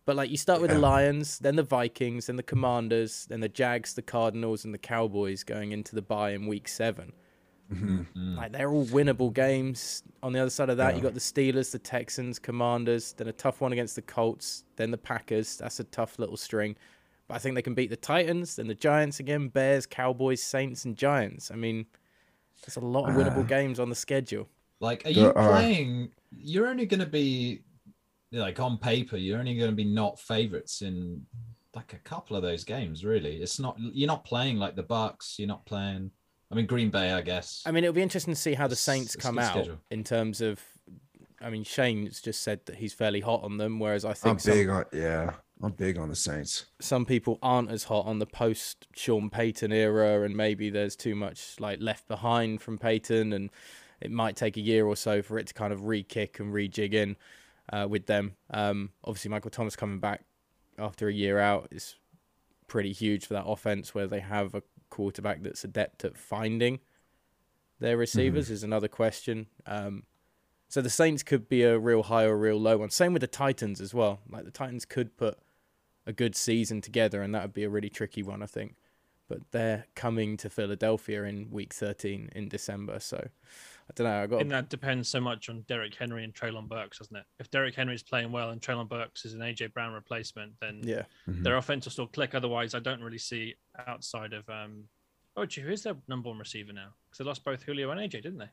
[0.04, 3.48] But like you start with the Lions, then the Vikings, then the Commanders, then the
[3.48, 7.12] Jags, the Cardinals, and the Cowboys going into the bye in Week Seven.
[7.72, 8.02] Mm-hmm.
[8.16, 8.36] Mm.
[8.36, 10.02] Like they're all winnable games.
[10.22, 13.32] On the other side of that, you got the Steelers, the Texans, Commanders, then a
[13.32, 15.56] tough one against the Colts, then the Packers.
[15.56, 16.76] That's a tough little string.
[17.28, 20.84] But I think they can beat the Titans, then the Giants again, Bears, Cowboys, Saints,
[20.84, 21.50] and Giants.
[21.50, 21.86] I mean,
[22.64, 24.48] there's a lot of winnable games on the schedule.
[24.78, 25.50] Like, are There you are.
[25.50, 26.12] playing?
[26.30, 27.62] You're only going to be
[28.30, 29.16] like on paper.
[29.16, 31.24] You're only going to be not favorites in
[31.74, 33.04] like a couple of those games.
[33.04, 33.76] Really, it's not.
[33.78, 35.36] You're not playing like the Bucks.
[35.38, 36.10] You're not playing.
[36.50, 37.62] I mean, Green Bay, I guess.
[37.66, 39.78] I mean, it'll be interesting to see how the Saints it's come good out schedule.
[39.90, 40.60] in terms of.
[41.40, 44.38] I mean, Shane's just said that he's fairly hot on them, whereas I think I'm
[44.38, 45.32] some, big on yeah.
[45.62, 46.66] I'm big on the Saints.
[46.80, 51.14] some people aren't as hot on the post Sean Payton era, and maybe there's too
[51.14, 53.50] much like left behind from Payton, and
[54.00, 56.92] it might take a year or so for it to kind of re-kick and rejig
[56.92, 57.16] in
[57.72, 58.36] uh, with them.
[58.50, 60.24] Um, obviously, Michael Thomas coming back
[60.78, 61.96] after a year out is
[62.66, 64.62] pretty huge for that offense, where they have a
[64.96, 66.80] quarterback that's adept at finding
[67.80, 68.50] their receivers.
[68.50, 69.46] Is another question.
[69.66, 70.04] Um,
[70.68, 72.88] so the Saints could be a real high or a real low one.
[72.88, 74.20] Same with the Titans as well.
[74.28, 75.38] Like the Titans could put
[76.06, 78.76] a good season together, and that would be a really tricky one, I think.
[79.28, 83.18] But they're coming to Philadelphia in Week 13 in December, so
[83.88, 84.22] I don't know.
[84.22, 87.24] I got And that depends so much on Derrick Henry and Treylon Burks, doesn't it?
[87.38, 91.02] If Derrick Henry's playing well and Treylon Burks is an AJ Brown replacement, then yeah.
[91.26, 92.34] their offense will still click.
[92.34, 93.54] Otherwise, I don't really see
[93.86, 94.84] outside of um.
[95.36, 96.94] Oh, gee, who's their number one receiver now?
[97.04, 98.50] Because they lost both Julio and AJ, didn't they?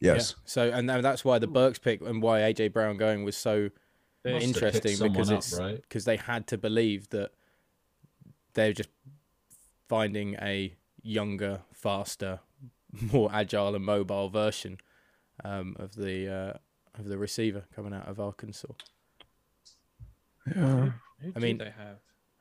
[0.00, 0.34] Yes.
[0.36, 0.42] Yeah.
[0.44, 3.70] So and and that's why the Burks pick and why AJ Brown going was so
[4.24, 5.80] Must interesting because up, it's right?
[5.82, 7.30] because they had to believe that
[8.54, 8.90] they're just
[9.88, 12.40] finding a younger, faster,
[13.12, 14.78] more agile and mobile version
[15.44, 18.72] um, of the uh, of the receiver coming out of Arkansas.
[20.46, 20.90] Yeah.
[21.20, 21.98] Who I mean, they have?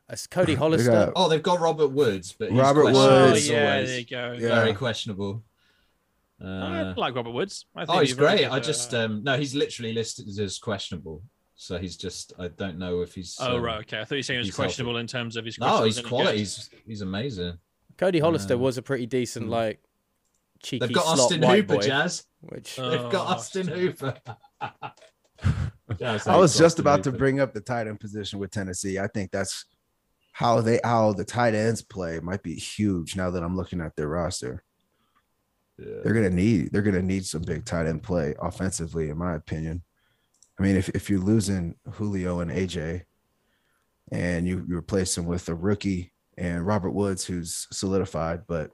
[0.10, 3.38] As Cody got- Hollister, Oh, they've got Robert Woods, but he's Robert questionable Oh, Woods.
[3.38, 3.90] as yeah, always.
[3.90, 4.32] there you go.
[4.34, 4.56] Yeah.
[4.56, 5.44] Very questionable.
[6.42, 7.66] I Uh, like Robert Woods.
[7.76, 8.44] I oh, he's very great.
[8.46, 11.24] good, I just uh, um no, he's literally listed as questionable.
[11.56, 13.38] So he's just I don't know if he's.
[13.40, 14.02] Oh um, right, okay.
[14.02, 14.68] I thought you were saying it was he's healthy.
[14.68, 15.58] questionable in terms of his.
[15.58, 16.38] No, criticism he's quality.
[16.40, 17.58] He's he's amazing.
[17.98, 19.52] Cody Hollister uh, was a pretty decent hmm.
[19.52, 19.82] like
[20.62, 22.26] cheeky They've got slot Austin white Hooper, boy, Jazz.
[22.42, 23.80] which Oh, They've got Austin Austin.
[23.80, 24.16] Hooper.
[26.00, 27.20] Jazz I was hates just Austin about to Hooper.
[27.20, 28.98] bring up the tight end position with Tennessee.
[29.00, 29.66] I think that's
[30.34, 33.96] how they how the tight ends play might be huge now that I'm looking at
[33.96, 34.64] their roster.
[35.78, 36.00] Yeah.
[36.04, 39.84] They're gonna need they're gonna need some big tight end play offensively, in my opinion.
[40.60, 43.04] I mean, if, if you're losing Julio and AJ
[44.12, 48.70] and you, you replace them with a rookie and Robert Woods who's solidified, but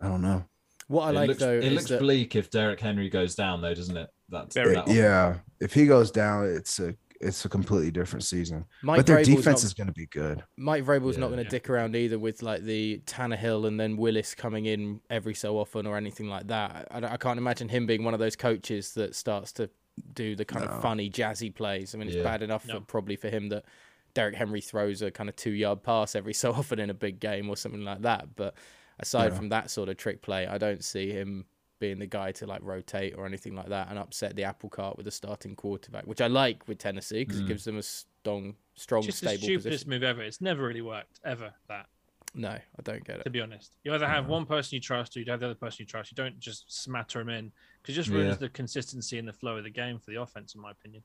[0.00, 0.44] I don't know.
[0.88, 3.34] what I it like looks, though it is looks that bleak if Derrick Henry goes
[3.34, 4.10] down, though, doesn't it?
[4.28, 4.74] That's Very.
[4.74, 8.64] that- Yeah, if he goes down, it's a it's a completely different season.
[8.82, 10.42] Mike but their Vrabel's defense not- is going to be good.
[10.56, 11.48] Mike Vrabel's not going to Yeah.
[11.50, 15.86] dick around either with like the Tannehill and then Willis coming in every so often
[15.86, 16.88] or anything like that.
[16.90, 19.70] I, I can't imagine him being one of those coaches that starts to
[20.12, 20.72] do the kind No.
[20.72, 21.94] of funny, jazzy plays.
[21.94, 22.24] I mean, it's Yeah.
[22.24, 22.74] bad enough No.
[22.74, 23.64] for, probably for him that
[24.12, 27.20] Derrick Henry throws a kind of two yard pass every so often in a big
[27.20, 28.34] game or something like that.
[28.36, 28.54] But
[28.98, 29.38] aside Yeah.
[29.38, 31.46] from that sort of trick play, I don't see him
[31.80, 34.96] being the guy to like rotate or anything like that and upset the apple cart
[34.96, 37.48] with a starting quarterback, which I like with Tennessee because it Mm.
[37.48, 39.90] gives them a strong, strong, Just the stable stupidest position.
[39.90, 40.22] move ever.
[40.22, 41.52] It's never really worked ever.
[41.68, 41.86] That
[42.34, 43.22] No, I don't get it.
[43.24, 45.54] to be honest, you either have one person you trust or you have the other
[45.54, 46.10] person you trust.
[46.10, 48.34] You don't just smatter them in because it just ruins Yeah.
[48.36, 51.02] the consistency and the flow of the game for the offense, in my opinion.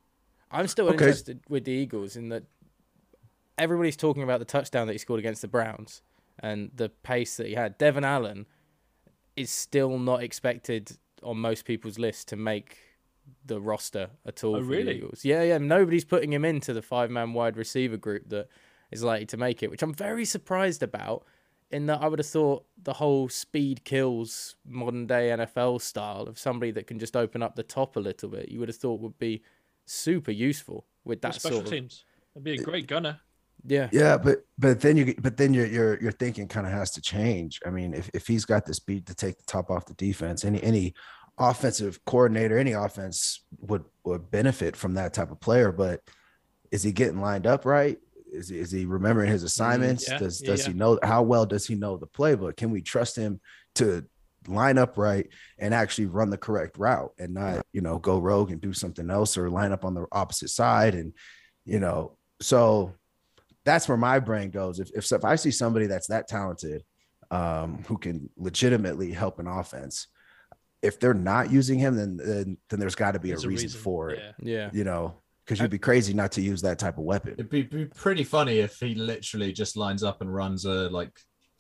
[0.52, 0.96] I'm still Okay.
[0.96, 2.44] interested with the Eagles in that
[3.58, 6.02] everybody's talking about the touchdown that he scored against the Browns
[6.40, 7.78] and the pace that he had.
[7.78, 8.46] Devon Allen
[9.40, 10.92] is still not expected
[11.24, 12.78] on most people's list to make
[13.46, 14.84] the roster at all Oh, for really?
[14.86, 15.26] the Eagles.
[15.26, 15.58] Yeah, yeah.
[15.58, 18.48] Nobody's putting him into the five man wide receiver group that
[18.92, 21.26] is likely to make it, which I'm very surprised about.
[21.72, 26.40] In that I would have thought the whole speed kills modern day NFL style of
[26.40, 29.00] somebody that can just open up the top a little bit, you would have thought
[29.02, 29.44] would be
[29.86, 32.06] super useful with That special sort of teams.
[32.34, 33.20] It'd be a great gunner.
[33.66, 33.90] Yeah.
[33.92, 37.02] Yeah, but but then you but then your your your thinking kind of has to
[37.02, 37.60] change.
[37.66, 40.46] I mean, if if he's got the speed to take the top off the defense,
[40.46, 40.94] any any
[41.38, 45.72] offensive coordinator, any offense would would benefit from that type of player.
[45.72, 46.02] But
[46.72, 47.98] is he getting lined up right?
[48.32, 50.08] Is he, is he remembering his mm, assignments?
[50.08, 50.74] yeah, does does yeah.
[50.74, 52.58] he know how well does he know the playbook?
[52.58, 53.40] Can we trust him
[53.76, 54.06] to
[54.48, 58.52] line up right and actually run the correct route and not you know go rogue
[58.52, 61.14] and do something else or line up on the opposite side and
[61.66, 62.94] you know so
[63.70, 64.80] that's where my brain goes.
[64.80, 66.84] If, if if I see somebody that's that talented,
[67.30, 70.08] um, who can legitimately help an offense,
[70.82, 73.70] if they're not using him, then then, then there's got to be a There's reason,
[73.80, 74.20] for it.
[74.42, 74.54] Yeah.
[74.54, 74.70] Yeah.
[74.74, 77.34] You know, because you'd be crazy not to use that type of weapon.
[77.34, 81.12] It'd be, be pretty funny if he literally just lines up and runs a like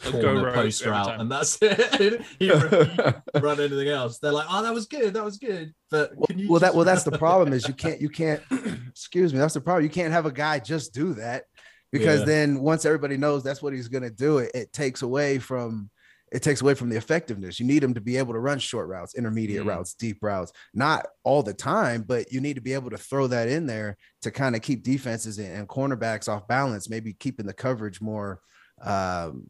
[0.04, 2.24] go corner post route, and that's it.
[2.40, 2.50] he
[3.40, 4.18] run anything else.
[4.18, 5.14] They're like, "Oh, that was good.
[5.14, 8.02] That was good." But Well, you well, that well, that's the problem is you can't
[8.02, 8.42] you can't
[8.90, 9.38] excuse me.
[9.38, 9.84] That's the problem.
[9.84, 11.44] You can't have a guy just do that
[11.92, 12.26] because Yeah.
[12.26, 15.90] then once everybody knows that's what he's gonna do, it it takes away from
[16.32, 17.60] it takes away from the effectiveness.
[17.60, 19.70] You need him to be able to run short routes, intermediate Mhm.
[19.70, 23.26] routes, deep routes, not all the time, but you need to be able to throw
[23.28, 27.54] that in there to kind of keep defenses and, cornerbacks off balance, maybe keeping the
[27.54, 28.42] coverage more
[28.84, 29.48] um,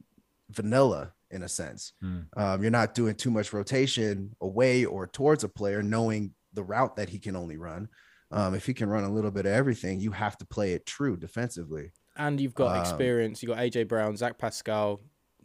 [0.49, 1.93] vanilla in a sense.
[2.01, 2.21] Hmm.
[2.37, 6.95] Um, you're not doing too much rotation away or towards a player, knowing the route
[6.95, 7.89] that he can only run.
[8.31, 10.85] Um, if he can run a little bit of everything, you have to play it
[10.85, 11.91] true defensively.
[12.19, 13.41] And you've got Um, experience.
[13.41, 14.99] You've got AJ Brown, Zach Pascal,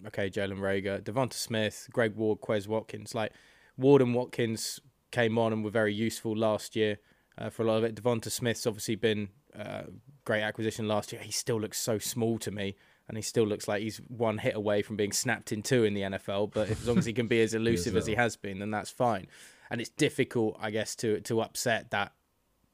[0.08, 3.14] okay, Jalen Reagor, Devonta Smith, Greg Ward, Quez Watkins.
[3.14, 3.32] Like
[3.78, 4.80] Ward and Watkins
[5.12, 6.98] came on and were very useful last year
[7.38, 7.94] uh, for a lot of it.
[7.94, 9.84] Devonta Smith's obviously been uh,
[10.24, 11.22] great acquisition last year.
[11.22, 12.74] He still looks so small to me,
[13.06, 15.94] and he still looks like he's one hit away from being snapped in two in
[15.94, 16.52] the NFL.
[16.52, 18.90] But as long as he can be as elusive as he has been, then that's
[18.90, 19.28] fine.
[19.70, 22.12] And it's difficult, I guess, to to upset that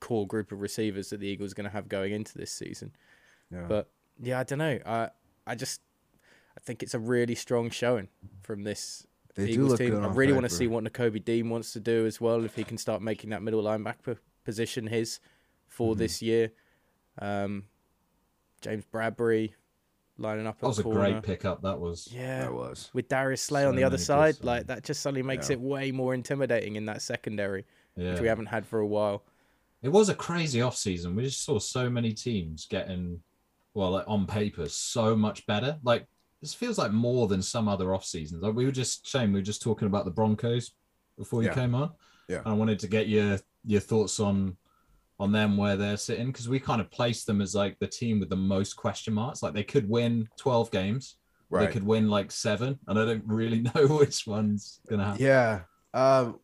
[0.00, 2.92] core group of receivers that the Eagles are going to have going into this season.
[3.52, 3.64] Yeah.
[3.68, 3.90] But
[4.22, 4.78] yeah, I don't know.
[4.86, 5.10] I
[5.46, 5.80] I just
[6.56, 8.08] I think it's a really strong showing
[8.42, 10.02] from this They Eagles team.
[10.02, 12.44] I really want to see what Nakobe Dean wants to do as well.
[12.44, 15.20] If he can start making that middle linebacker position his
[15.68, 15.98] for Mm-hmm.
[16.00, 16.52] this year.
[17.18, 17.64] Um,
[18.60, 19.52] James Bradberry
[20.18, 21.00] lining up That was a corner.
[21.12, 21.62] great pickup.
[21.62, 22.08] That was.
[22.12, 22.90] Yeah, That was.
[22.92, 25.54] with Darius Slay So on the other good side, like that just suddenly makes Yeah.
[25.54, 27.64] it way more intimidating in that secondary,
[27.96, 28.12] Yeah.
[28.12, 29.24] which we haven't had for a while.
[29.82, 31.16] It was a crazy off season.
[31.16, 33.22] We just saw so many teams getting,
[33.74, 35.78] well, like on paper, so much better.
[35.83, 36.06] Like
[36.40, 38.42] this feels like more than some other off seasons.
[38.42, 40.72] Like we were just Shane, we were just talking about the Broncos
[41.18, 41.54] before you Yeah.
[41.54, 41.90] came on.
[42.28, 42.38] Yeah.
[42.38, 44.56] And I wanted to get your your thoughts on
[45.18, 48.20] on them where they're sitting because we kind of placed them as like the team
[48.20, 49.42] with the most question marks.
[49.42, 51.16] Like they could win 12 games,
[51.50, 51.66] Right.
[51.66, 55.22] they could win like seven, and I don't really know which one's gonna happen.
[55.24, 55.61] Yeah.
[55.92, 56.38] Um,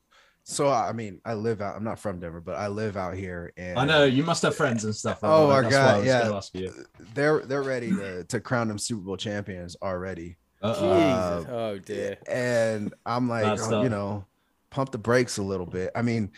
[0.49, 1.75] so I mean, I live out.
[1.75, 4.55] I'm not from Denver, but I live out here, and I know you must have
[4.55, 5.21] friends and stuff.
[5.23, 5.55] like Oh that.
[5.55, 6.23] my That's God, yeah.
[6.23, 6.73] gonna ask you.
[7.15, 10.37] they're they're ready to, to crown them Super Bowl champions already.
[10.63, 11.41] Uh-oh.
[11.41, 12.17] Jesus, oh dear.
[12.29, 14.25] and I'm like, oh, you know,
[14.71, 15.91] pump the brakes a little bit.
[15.97, 16.31] I mean,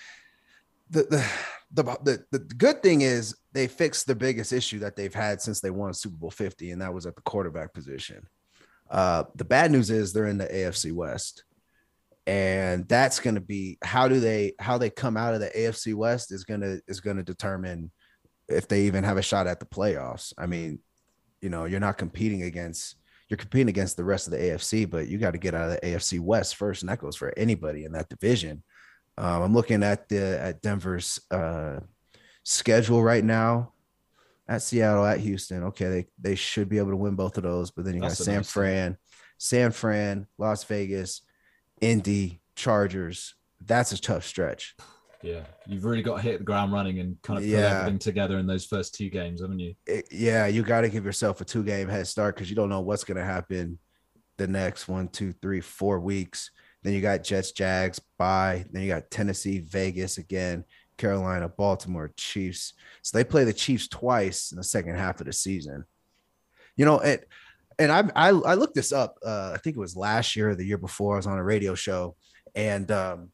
[0.89, 1.31] the the
[1.73, 5.61] the the, the good thing is they fixed the biggest issue that they've had since
[5.61, 8.27] they won Super Bowl 50, and that was at the quarterback position.
[8.91, 11.45] Uh, the bad news is they're in the AFC West.
[12.29, 15.95] And that's going to be how do they how they come out of the AFC
[15.95, 17.91] West is going to is going to determine
[18.49, 20.35] if they even have a shot at the playoffs.
[20.37, 20.81] I mean,
[21.41, 22.97] you know, you're not competing against
[23.31, 25.81] you're competing against the rest of the AFC, but you got to get out of
[25.81, 28.63] the AFC West first, and that goes for anybody in that division.
[29.17, 31.81] Um, I'm looking at the at Denver's uh,
[32.45, 33.73] schedule right now.
[34.47, 37.71] At Seattle, at Houston, okay, they they should be able to win both of those.
[37.71, 38.51] But then you That's got San nice.
[38.51, 38.99] Fran,
[39.39, 41.23] San Fran, Las Vegas,
[41.81, 43.35] Indy, Chargers.
[43.65, 44.77] That's a tough stretch.
[45.23, 47.81] Yeah, you've really got to hit the ground running and kind of put Yeah.
[47.81, 49.75] everything together in those first two games, haven't you?
[49.87, 52.69] it- yeah, you got to give yourself a two game head start because you don't
[52.69, 53.79] know what's going to happen
[54.37, 56.53] the next one, two, three, four weeks.
[56.85, 58.65] Then you got Jets, Jags, bye.
[58.71, 60.65] Then you got Tennessee, Vegas again,
[60.97, 62.75] Carolina, Baltimore, Chiefs.
[63.03, 65.85] So they play the Chiefs twice in the second half of the season.
[66.77, 67.27] You know, it,
[67.79, 69.19] and I, I I looked this up.
[69.25, 71.15] Uh, I think it was last year or the year before.
[71.15, 72.17] I was on a radio show,
[72.55, 73.31] and um,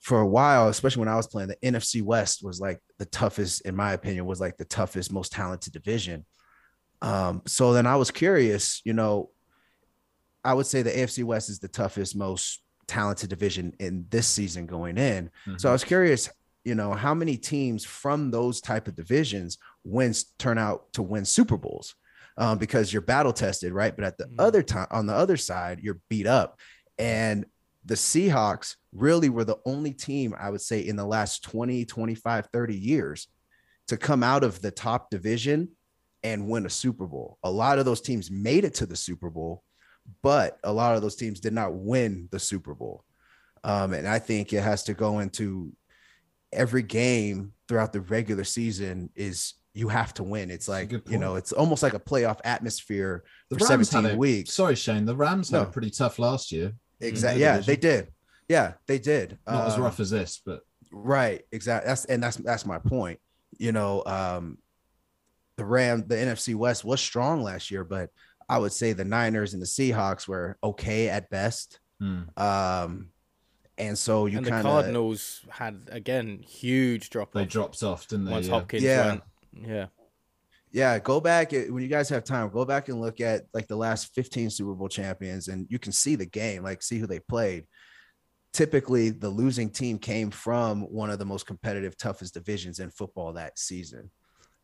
[0.00, 3.62] for a while, especially when I was playing, the NFC West was like the toughest,
[3.62, 6.24] in my opinion, was like the toughest, most talented division.
[7.02, 9.30] Um, so then I was curious, you know,
[10.42, 14.66] I would say the AFC West is the toughest, most talented division in this season
[14.66, 15.30] going in.
[15.58, 16.30] So I was curious,
[16.64, 21.24] you know, how many teams from those type of divisions wins turn out to win
[21.26, 21.94] Super Bowls?
[22.40, 23.94] Um, because you're battle tested, right?
[23.94, 24.36] But at the Mhm.
[24.38, 26.58] other time, on the other side, you're beat up.
[26.98, 27.44] And
[27.84, 32.48] the Seahawks really were the only team I would say in the last 20, 25,
[32.52, 33.28] 30 years
[33.88, 35.76] to come out of the top division
[36.22, 37.38] and win a Super Bowl.
[37.42, 39.62] A lot of those teams made it to the Super Bowl,
[40.22, 43.04] but a lot of those teams did not win the Super Bowl.
[43.64, 45.74] Um, and I think it has to go into
[46.52, 50.50] every game throughout the regular season is you have to win.
[50.50, 54.16] It's like, you know, it's almost like a playoff atmosphere The for Rams 17 a,
[54.18, 54.52] weeks.
[54.52, 55.04] Sorry, Shane.
[55.04, 55.62] The Rams had No.
[55.64, 56.72] a pretty tough last year.
[57.00, 57.40] Exactly.
[57.42, 58.08] their Yeah, they did.
[58.48, 59.38] Yeah, they did.
[59.46, 61.86] Not as Um, rough as this, but Right, exactly.
[61.88, 63.20] That's and that's that's my point.
[63.58, 64.58] You know, um
[65.56, 68.10] the Ram, the NFC West was strong last year, but
[68.48, 71.78] I would say the Niners and the Seahawks were okay at best.
[72.00, 72.22] hmm.
[72.36, 73.10] Um
[73.78, 78.08] and so you and the kind of Cardinals had again huge drop they dropped off,
[78.08, 78.32] didn't they?
[78.32, 78.52] once Yeah.
[78.52, 79.06] Hopkins Yeah.
[79.06, 79.22] went.
[79.52, 79.86] Yeah,
[80.72, 83.66] yeah, go back eh, when you guys have time, go back and look at like
[83.66, 87.06] the last 15 Super Bowl champions and you can see the game, like see who
[87.06, 87.66] they played.
[88.52, 93.32] Typically, the losing team came from one of the most competitive, toughest divisions in football
[93.32, 94.10] that season.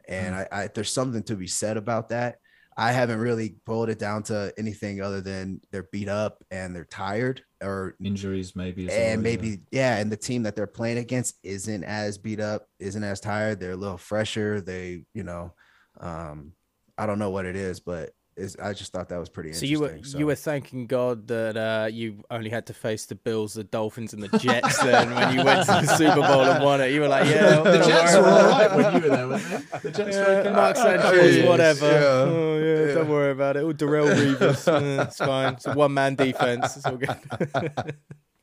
[0.08, 2.36] And I, I there's something to be said about that.
[2.78, 6.84] I haven't really boiled it down to anything other than they're beat up and they're
[6.84, 8.82] tired or Injuries, maybe.
[8.82, 9.16] and yeah.
[9.16, 13.20] maybe yeah and the team that they're playing against isn't as beat up isn't as
[13.20, 15.54] tired they're a little fresher they you know
[16.00, 16.52] um
[16.98, 19.64] i don't know what it is but is i just thought that was pretty so
[19.64, 20.18] interesting you were so.
[20.18, 24.12] you were thanking God that uh, you only had to face the Bills, the Dolphins,
[24.12, 24.78] and the Jets.
[24.82, 27.60] then when you went to the Super Bowl and won it, you were like, yeah,
[27.60, 28.76] the Jets were all about right it.
[28.76, 29.78] when you were there, weren't they?
[29.78, 30.52] The Jets were Yeah, okay.
[30.52, 31.86] Mark Uh, Sanchez, yeah, whatever.
[31.90, 32.94] yeah, oh, yeah, yeah.
[32.94, 33.60] don't worry about it.
[33.60, 35.54] Oh, Darrelle Revis, it's fine.
[35.54, 36.76] It's a one man defense.
[36.76, 37.94] It's all good.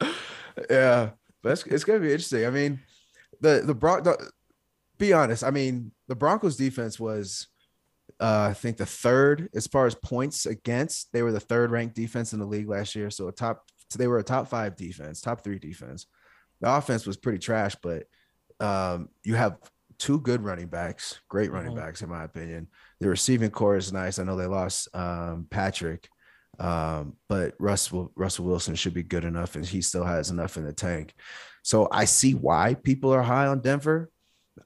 [0.70, 1.10] yeah
[1.42, 2.80] but it's, it's gonna be interesting i mean
[3.42, 4.32] the the bron the,
[4.98, 7.48] be honest i mean the broncos defense was
[8.20, 11.96] uh i think the third as far as points against they were the third ranked
[11.96, 14.76] defense in the league last year so a top so they were a top five
[14.76, 16.08] defense top three defense
[16.62, 18.04] the offense was pretty trash but
[18.60, 19.58] um you have
[20.00, 21.78] two good running backs great running Mhm.
[21.78, 22.68] backs in my opinion
[23.00, 26.08] the receiving corps is nice i know they lost um patrick
[26.60, 30.64] um, but Russell Russell Wilson should be good enough, and he still has enough in
[30.64, 31.16] the tank.
[31.64, 34.12] So I see why people are high on Denver.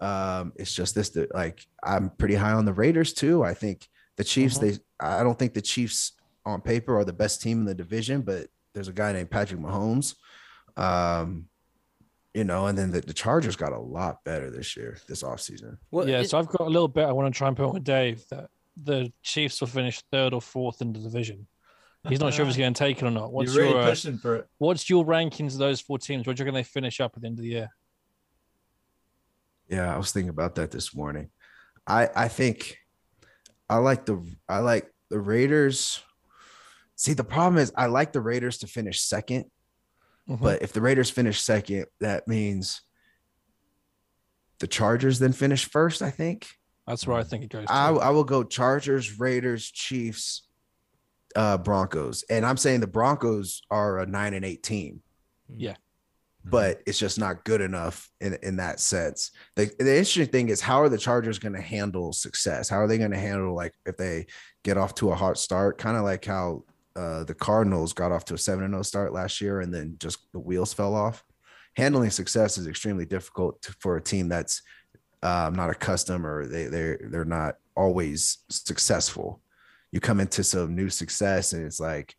[0.01, 3.43] Um, it's just this that like I'm pretty high on the Raiders too.
[3.43, 4.57] I think the Chiefs.
[4.57, 4.61] Mhm.
[4.61, 6.13] They I don't think the Chiefs
[6.45, 9.59] on paper are the best team in the division, but there's a guy named Patrick
[9.59, 10.15] Mahomes.
[10.75, 11.47] Um,
[12.33, 15.77] you know, and then the, the Chargers got a lot better this year, this offseason.
[15.89, 17.65] Well, yeah, it- so I've got a little bit I want to try and put
[17.65, 18.49] on with Dave that
[18.83, 21.47] the Chiefs will finish third or fourth in the division.
[22.07, 23.33] He's not sure if he's going to take it or not.
[23.33, 24.47] What's You're really your uh, pushing for it.
[24.59, 26.25] what's your rankings of those four teams?
[26.25, 27.69] What do you reckon they finish up at the end of the year?
[29.69, 31.29] Yeah, I was thinking about that this morning.
[31.85, 32.77] I I think
[33.69, 36.01] I like the I like the Raiders.
[36.95, 39.45] See, the problem is I like the Raiders to finish 2nd
[40.29, 40.41] Mhm.
[40.41, 42.81] but if the Raiders finish second, that means
[44.59, 46.01] the Chargers then finish first.
[46.01, 46.47] I think
[46.87, 47.65] That's where I think it goes.
[47.67, 47.71] To.
[47.71, 50.47] I I will go Chargers, Raiders, Chiefs,
[51.35, 55.01] uh, Broncos, and I'm saying the Broncos are a nine and eight team.
[55.49, 55.75] Yeah.
[56.49, 59.31] But it's just not good enough in, in that sense.
[59.55, 62.69] The, the interesting thing is how are the Chargers going to handle success?
[62.69, 64.27] How are they going to handle like if they
[64.63, 66.63] get off to a hot start, kind of like how
[66.95, 70.31] uh, the Cardinals got off to a 7 0 start last year and then just
[70.31, 71.23] the wheels fell off.
[71.75, 74.61] Handling success is extremely difficult to, for a team that's
[75.23, 79.41] um, not accustomed or they they're they're not always successful.
[79.91, 82.15] You come into some new success and it's like,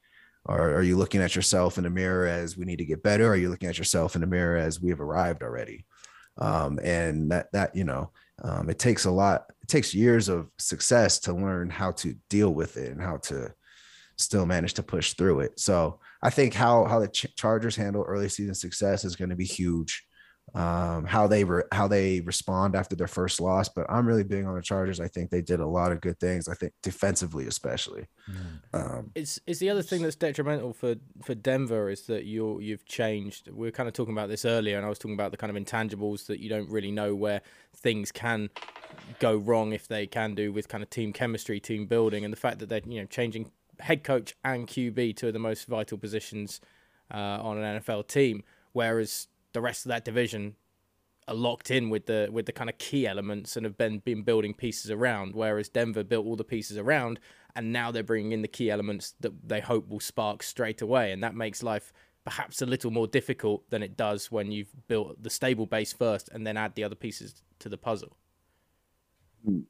[0.49, 3.29] or are you looking at yourself in the mirror as we need to get better?
[3.29, 5.85] Are you looking at yourself in the mirror as we have arrived already?
[6.39, 8.11] Um, and that that you know,
[8.43, 9.45] um, it takes a lot.
[9.63, 13.53] It takes years of success to learn how to deal with it and how to
[14.17, 15.61] still manage to push through it.
[15.61, 19.37] So I think how how the Ch- Chargers handle early season success is going to
[19.37, 20.05] be huge.
[20.55, 23.69] Um, how they re- how they respond after their first loss.
[23.69, 25.01] But I'm really big on the Chargers.
[25.01, 26.49] I think they did a lot of good things.
[26.49, 28.07] I think defensively, especially.
[28.73, 32.85] Um, It's it's the other thing that's detrimental for for Denver is that you you've
[32.87, 33.49] changed.
[33.51, 35.55] We are kind of talking about this earlier, and I was talking about the kind
[35.55, 37.43] of intangibles that you don't really know where
[37.77, 38.51] things can
[39.19, 42.39] go wrong if they can do with kind of team chemistry, team building, and the
[42.39, 45.99] fact that they're you know changing head coach and QB two of the most vital
[45.99, 46.61] positions
[47.13, 48.43] uh, on an NFL team,
[48.73, 49.29] whereas
[49.59, 50.55] the rest of that division
[51.27, 54.23] are locked in with the with the kind of key elements and have been been
[54.23, 55.35] building pieces around.
[55.35, 57.19] Whereas Denver built all the pieces around,
[57.57, 61.11] and now they're bringing in the key elements that they hope will spark straight away,
[61.11, 61.93] and that makes life
[62.25, 66.29] perhaps a little more difficult than it does when you've built the stable base first
[66.29, 68.17] and then add the other pieces to the puzzle.
[69.45, 69.63] Hmm.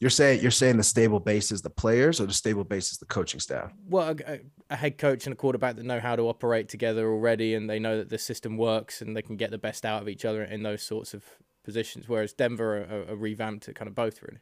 [0.00, 2.98] You're saying you're saying the stable base is the players, or the stable base is
[2.98, 3.72] the coaching staff.
[3.88, 4.40] Well, a,
[4.70, 7.78] a- head coach and a quarterback that know how to operate together already, and they
[7.78, 10.42] know that the system works, and they can get the best out of each other
[10.44, 11.24] in those sorts of
[11.64, 12.08] positions.
[12.08, 14.40] Whereas Denver are, are, are revamped to kind of both, really.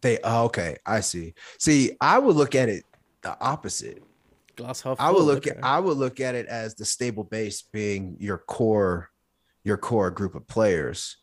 [0.00, 1.34] They oh, okay, I see.
[1.58, 2.84] See, I would look at it
[3.22, 4.02] the opposite.
[4.56, 5.00] Glass half.
[5.00, 5.58] I would full, look okay.
[5.58, 9.10] at I would look at it as the stable base being your core,
[9.64, 11.16] your core group of players,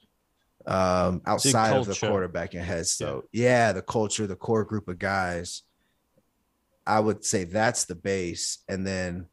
[0.65, 2.87] um, outside of the quarterback and head.
[2.87, 5.63] So yeah, the culture, the core group of guys.
[6.85, 9.27] I would say that's the base, and then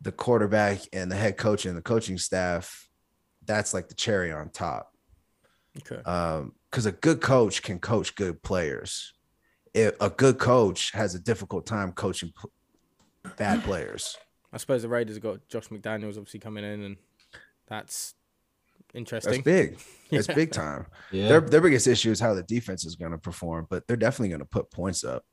[0.00, 2.88] the quarterback and the head coach and the coaching staff.
[3.46, 4.94] That's like the cherry on top.
[5.78, 6.02] Okay.
[6.02, 9.12] Um, because a good coach can coach good players.
[9.74, 12.32] If a good coach has a difficult time coaching
[13.36, 14.16] bad players.
[14.52, 16.96] I suppose the Raiders have got Josh McDaniels obviously coming in, and
[17.66, 18.14] that's
[18.92, 19.42] That's interesting.
[19.42, 19.78] big.
[20.10, 20.34] That's Yeah.
[20.34, 20.86] big time.
[21.12, 21.28] Yeah.
[21.28, 24.28] Their their biggest issue is how the defense is going to perform, but they're definitely
[24.30, 25.24] going to put points up.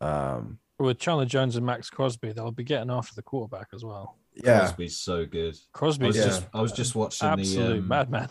[0.00, 4.18] Um, With Chandler Jones and Maxx Crosby, they'll be getting after the quarterback as well.
[4.34, 5.56] yeah, Crosby's so good.
[5.80, 6.24] I was Yeah.
[6.24, 8.28] just I was just watching absolute the um, madman.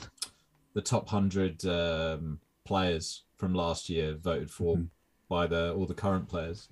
[0.74, 4.88] the top hundred um, players from last year voted for Mhm.
[5.30, 6.70] by the all the current players,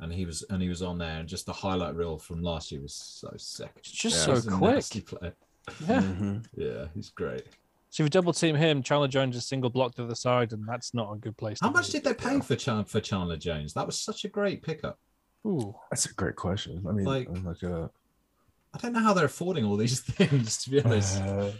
[0.00, 2.70] and he was and he was on there, and just the highlight reel from last
[2.72, 3.72] year was so sick.
[3.76, 4.24] It's just Yeah.
[4.24, 5.34] so He's a quick.
[5.68, 6.00] Nasty player.
[6.00, 6.06] Yeah.
[6.06, 6.44] Mhm.
[6.56, 7.44] Yeah, he's great.
[7.90, 10.66] So if you double team him, Chandler Jones is single blocked to the side, and
[10.68, 11.58] that's not a good place.
[11.60, 13.72] How to much did they pay for Chan- for Chandler Jones?
[13.74, 14.98] That was such a great pickup.
[15.46, 16.84] Ooh, that's a great question.
[16.88, 17.94] I mean, Like- I'm look it up.
[18.74, 20.58] I don't know how they're affording all these things.
[20.64, 21.52] To be honest, Uh,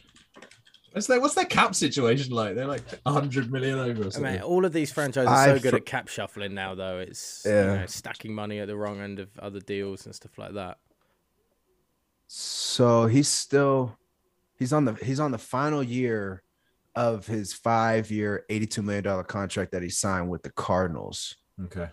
[0.92, 2.54] what's their what's their cap situation like?
[2.56, 4.08] They're like hundred million over.
[4.08, 6.52] Or I mean, all of these franchises are I so good fr- at cap shuffling
[6.52, 6.98] now, though.
[6.98, 7.74] It's you Yeah.
[7.76, 10.78] know, stacking money at the wrong end of other deals and stuff like that.
[12.26, 13.96] So he's still
[14.58, 16.42] he's on the he's on the final year
[16.94, 21.36] of his five year, eighty two million dollar contract that he signed with the Cardinals.
[21.64, 21.88] okay.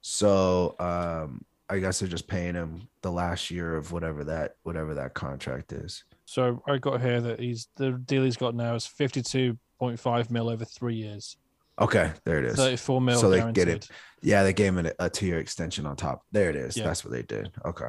[0.00, 4.94] So um, I guess they're just paying him the last year of whatever that whatever
[4.94, 6.04] that contract is.
[6.26, 10.30] so I got here that he's the deal he's got now is fifty-two point five
[10.30, 11.36] mil over three years,
[11.80, 12.56] Okay, there it is.
[12.56, 13.66] thirty-four mil So they guaranteed.
[13.66, 13.88] get it.
[14.22, 16.22] Yeah, they gave him a, a two year extension on top.
[16.32, 16.76] There it is.
[16.76, 16.84] Yeah.
[16.84, 17.50] That's what they did.
[17.64, 17.88] Okay.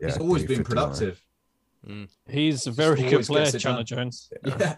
[0.00, 0.64] He's always been 359.
[0.64, 1.24] productive.
[1.88, 2.08] Mm.
[2.28, 4.10] He's a very good player, gets Chandler done.
[4.10, 4.30] Jones.
[4.46, 4.76] Yeah.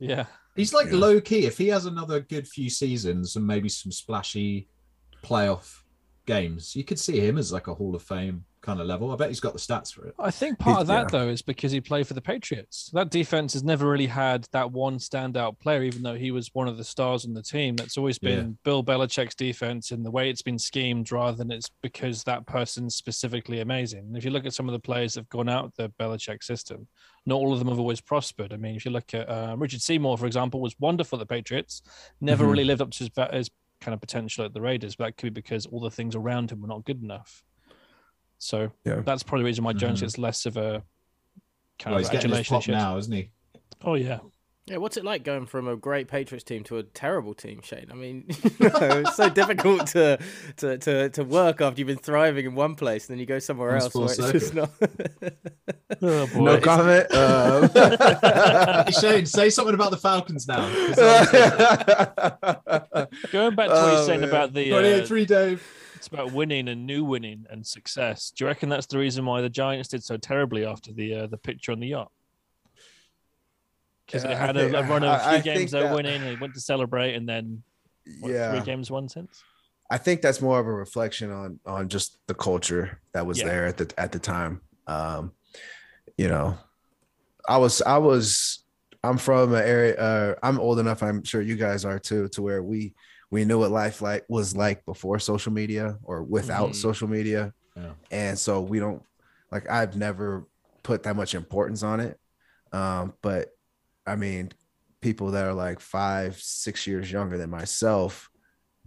[0.00, 0.96] Yeah, He's like Yeah.
[0.98, 1.44] low key.
[1.46, 4.68] If he has another good few seasons and maybe some splashy
[5.24, 5.82] playoff
[6.28, 9.12] games, you could see him as like a Hall of Fame kind of level.
[9.12, 10.14] I bet he's got the stats for it.
[10.18, 11.18] I think part of that yeah.
[11.20, 12.90] though is because he played for the Patriots.
[12.92, 16.66] That defense has never really had that one standout player, even though he was one
[16.68, 17.76] of the stars on the team.
[17.76, 18.36] That's always Yeah.
[18.36, 22.46] been Bill Belichick's defense and the way it's been schemed, rather than it's because that
[22.46, 24.00] person's specifically amazing.
[24.00, 26.42] And if you look at some of the players that have gone out the Belichick
[26.42, 26.88] system,
[27.26, 28.52] not all of them have always prospered.
[28.52, 31.32] I mean, if you look at uh, Richard Seymour, for example, was wonderful at the
[31.32, 31.82] Patriots,
[32.20, 32.50] never Mhm.
[32.50, 33.50] really lived up to his, his
[33.80, 34.96] kind of potential at the Raiders.
[34.96, 37.42] But that could be because all the things around him were not good enough.
[38.38, 39.00] So Yeah.
[39.00, 40.02] that's probably the reason why Jones Mhm.
[40.02, 40.82] gets less of a
[41.78, 42.72] kind Well, of he's getting his adulation.
[42.74, 43.30] pop now, isn't he?
[43.82, 44.18] Oh yeah,
[44.70, 47.86] Yeah, what's it like going from a great Patriots team to a terrible team, Shane?
[47.90, 48.24] I mean,
[48.58, 50.18] you know, it's so difficult to,
[50.58, 53.38] to, to, to work after you've been thriving in one place and then you go
[53.38, 54.70] somewhere Comes else where it's just not.
[56.02, 56.44] oh, boy.
[56.44, 57.10] No comment.
[57.14, 60.58] Um, Hey, Shane, say something about the Falcons now.
[60.68, 63.30] 'cause that was it.
[63.32, 64.28] Going back to what you're Oh, saying man.
[64.28, 65.62] about the 28 uh, 3 Dave.
[65.96, 68.30] it's about winning and new winning and success.
[68.36, 71.26] Do you reckon that's the reason why the Giants did so terribly after the uh,
[71.26, 72.10] the picture on the yacht?
[74.08, 75.70] Because they Yeah, I had think- a, a run of a I- few games think
[75.70, 77.62] they were that- winning, they went to celebrate, and then
[78.20, 78.50] what, yeah.
[78.52, 79.42] three games won since.
[79.90, 83.44] I think that's more of a reflection on on just the culture that was Yeah.
[83.46, 84.62] there at the at the time.
[84.86, 85.32] Um,
[86.16, 86.56] you know,
[87.46, 88.64] I was I was
[89.04, 89.94] I'm from an area.
[89.96, 91.02] Uh, I'm old enough.
[91.02, 92.94] I'm sure you guys are too, to where we
[93.30, 96.74] we knew what life like was like before social media or without Mhm.
[96.76, 97.92] social media, Yeah.
[98.10, 99.02] and so we don't
[99.52, 99.68] like.
[99.70, 100.46] I've never
[100.82, 102.18] put that much importance on it.
[102.72, 103.54] Um, but
[104.08, 104.50] I mean,
[105.00, 108.30] people that are like five, six years younger than myself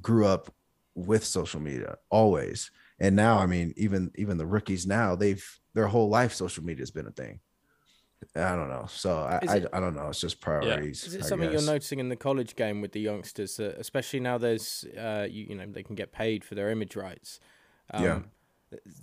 [0.02, 0.54] grew up
[0.96, 2.72] with social media always.
[3.00, 6.82] And now, I mean, even even the rookies now, they've their whole life social media
[6.82, 7.40] has been a thing.
[8.36, 8.86] I don't know.
[8.88, 10.10] So I, Is I, I don't know.
[10.10, 11.04] It's just priorities.
[11.06, 14.20] Is it I something you're noticing in the college game with the youngsters, uh, especially
[14.20, 17.40] now there's, uh, you, you know, they can get paid for their image rights.
[17.92, 18.20] Um, Yeah.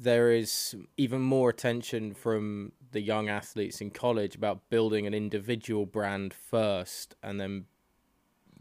[0.00, 5.86] There is even more attention from the young athletes in college about building an individual
[5.86, 7.64] brand first and then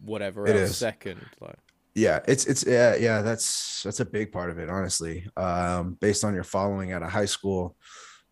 [0.04, 0.78] whatever It else is.
[0.78, 1.22] second.
[1.42, 1.58] Like,
[1.96, 6.24] yeah it's it's yeah yeah that's that's a big part of it honestly um based
[6.24, 7.76] on your following at a high school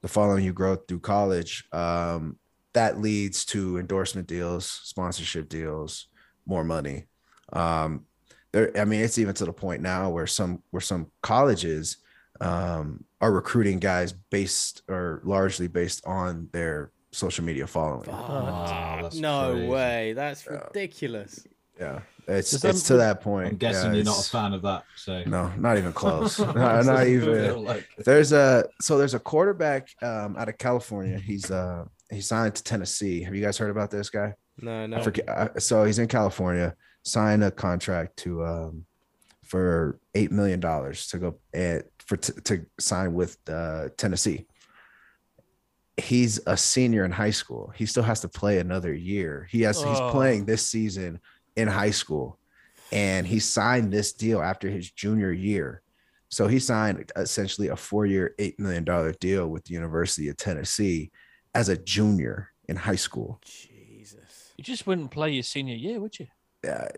[0.03, 2.37] the following you grow through college um
[2.73, 6.09] that leads to endorsement deals sponsorship deals
[6.45, 7.05] more money
[7.53, 8.05] um
[8.51, 11.97] there i mean it's even to the point now where some where some colleges
[12.41, 19.15] um are recruiting guys based or largely based on their social media following Wow, that's
[19.15, 19.67] no crazy.
[19.67, 20.13] way.
[20.13, 20.51] That's Yeah.
[20.67, 21.47] ridiculous.
[21.79, 24.53] yeah it's Does it's that- to that point I'm guessing Yeah, you're not a fan
[24.53, 24.83] of that.
[24.95, 29.89] So no not even close not, Doesn't even like- There's a so there's a quarterback
[30.01, 31.17] um, out of California.
[31.19, 33.23] He's uh he signed to Tennessee.
[33.23, 34.33] Have you guys heard about this guy?
[34.61, 34.97] No, no.
[34.97, 35.27] I forget.
[35.27, 36.75] Uh, so he's in California.
[37.03, 38.85] Signed a contract to um
[39.43, 44.45] for eight million dollars to go and for t- to sign with uh, Tennessee.
[45.97, 47.71] He's a senior in high school.
[47.75, 49.47] He still has to play another year.
[49.49, 50.11] He has he's Oh.
[50.11, 51.19] playing this season
[51.55, 52.37] in high school,
[52.91, 55.81] and he signed this deal after his junior year.
[56.29, 61.11] So he signed essentially a four-year, eight million dollar deal with the University of Tennessee
[61.53, 63.39] as a junior in high school.
[63.45, 64.51] Jesus.
[64.57, 66.27] You just wouldn't play your senior year, would you?
[66.63, 66.89] Yeah,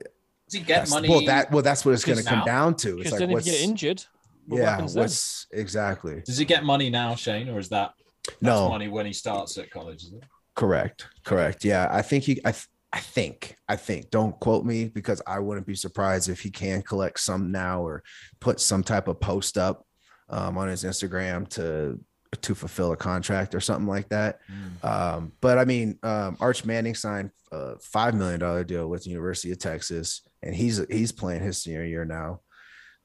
[0.47, 1.07] Does he get that's, money?
[1.09, 2.89] well, that well, that's what it's going to come down to.
[2.93, 4.05] It's Because like then if what's you get injured,
[4.47, 5.03] what yeah, happens then?
[5.03, 7.93] what's exactly Does he get money now, Shane, or is that
[8.41, 10.03] no money when he starts at college?
[10.03, 10.23] Is it?
[10.55, 11.63] correct, correct.
[11.63, 12.41] Yeah, I think he.
[12.43, 12.53] I
[12.91, 14.09] I think I think.
[14.09, 18.03] Don't quote me because I wouldn't be surprised if he can collect some now or
[18.39, 19.85] put some type of post up
[20.29, 21.99] um, on his Instagram to
[22.41, 24.39] to fulfill a contract or something like that.
[24.83, 29.09] Um, but I mean, um, Arch Manning signed a five million dollar deal with the
[29.09, 32.41] University of Texas, and he's he's playing his senior year now.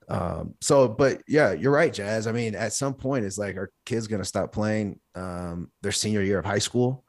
[0.09, 2.27] Um, so, but yeah, you're right, Jazz.
[2.27, 6.23] I mean, at some point, it's like our kids gonna stop playing um, their senior
[6.23, 7.05] year of high school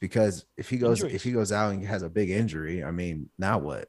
[0.00, 1.14] because if he goes Injuries.
[1.16, 3.88] if he goes out and has a big injury, I mean, now what?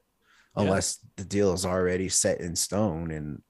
[0.56, 0.64] Yeah.
[0.64, 3.42] Unless the deal is already set in stone, and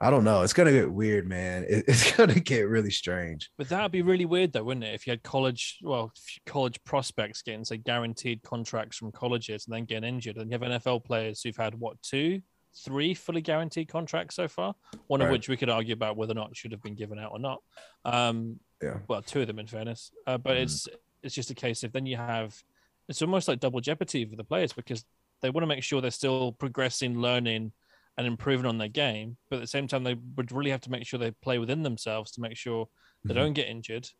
[0.00, 0.42] I don't know.
[0.42, 1.64] It's gonna get weird, man.
[1.68, 3.50] It- it's gonna get really strange.
[3.58, 4.94] But that would be really weird, though, wouldn't it?
[4.94, 6.12] If you had college, well,
[6.46, 10.62] college prospects getting say guaranteed contracts from colleges and then getting injured, and you have
[10.82, 12.40] NFL players who've had what two,
[12.76, 14.74] three fully guaranteed contracts so far.
[15.06, 15.32] One of Right.
[15.32, 17.62] which we could argue about whether or not should have been given out or not.
[18.04, 19.00] Um, Yeah.
[19.08, 20.10] well, two of them in fairness.
[20.26, 20.62] Uh, but Mhm.
[20.62, 20.88] it's
[21.22, 22.62] it's just a case of then you have
[23.08, 25.06] it's almost like double jeopardy for the players because
[25.40, 27.72] they want to make sure they're still progressing, learning,
[28.18, 29.36] and improving on their game.
[29.48, 31.82] But at the same time, they would really have to make sure they play within
[31.82, 32.88] themselves to make sure
[33.24, 33.36] they Mhm.
[33.36, 34.10] don't get injured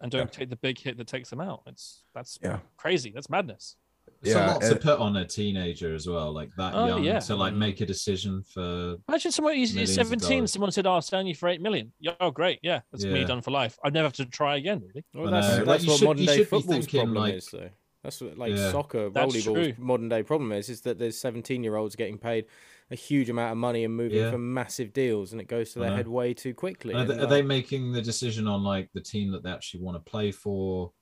[0.00, 1.62] and don't take the big hit that takes them out.
[1.66, 2.60] It's that's Yeah.
[2.76, 3.10] crazy.
[3.10, 3.76] That's madness.
[4.22, 7.04] It's a Yeah, lot to put on a teenager as well, like that Oh, young
[7.04, 7.18] yeah.
[7.20, 7.58] to like mm.
[7.58, 8.96] make a decision for.
[9.08, 10.46] Imagine someone he's, he's Millions of 17.
[10.46, 11.92] Someone said, "Oh, I'll sign you for eight million.
[12.00, 12.58] Yeah, oh, great.
[12.62, 13.78] Yeah, that's me done for life.
[13.84, 14.82] I'd never have to try again.
[14.86, 15.04] Really.
[15.14, 17.70] Well, that's, that's Like, what should- modern day football's problem like- is, though.
[18.04, 18.70] That's what, like Yeah.
[18.70, 19.74] soccer, That's volleyball's true.
[19.76, 22.46] modern day problem is, is that there's 17 year olds getting paid
[22.90, 24.30] a huge amount of money and moving Yeah.
[24.30, 26.94] for massive deals, and it goes to their head way too quickly.
[26.94, 29.50] Are, and, they, are like, they making the decision on like the team that they
[29.50, 30.92] actually want to play for?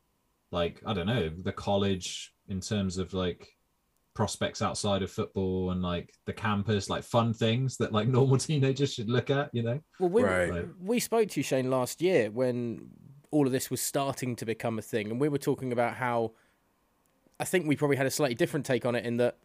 [0.53, 3.49] Like I don't know the college in terms of like
[4.15, 8.93] prospects outside of football and like the campus, like fun things that like normal teenagers
[8.95, 9.51] should look at.
[9.53, 10.51] You know, Well, we, Right.
[10.51, 10.69] Right.
[10.81, 12.89] we spoke to you, Shane, last year when
[13.31, 16.33] all of this was starting to become a thing, and we were talking about how
[17.39, 19.37] I think we probably had a slightly different take on it in that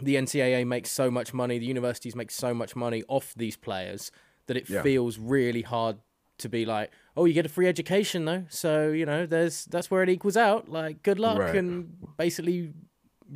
[0.00, 4.10] the NCAA makes so much money, the universities make so much money off these players
[4.46, 4.82] that it Yeah.
[4.82, 5.98] feels really hard
[6.38, 9.90] to be like, oh, you get a free education though, so you know, there's that's
[9.90, 10.68] where it equals out.
[10.68, 11.56] Like, good luck, Right.
[11.56, 12.72] and basically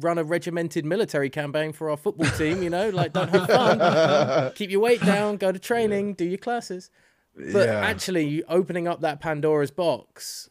[0.00, 2.62] run a regimented military campaign for our football team.
[2.62, 6.38] You know, like don't have fun, keep your weight down, go to training, do your
[6.38, 6.90] classes.
[7.34, 7.80] But yeah.
[7.80, 10.48] actually, opening up that Pandora's box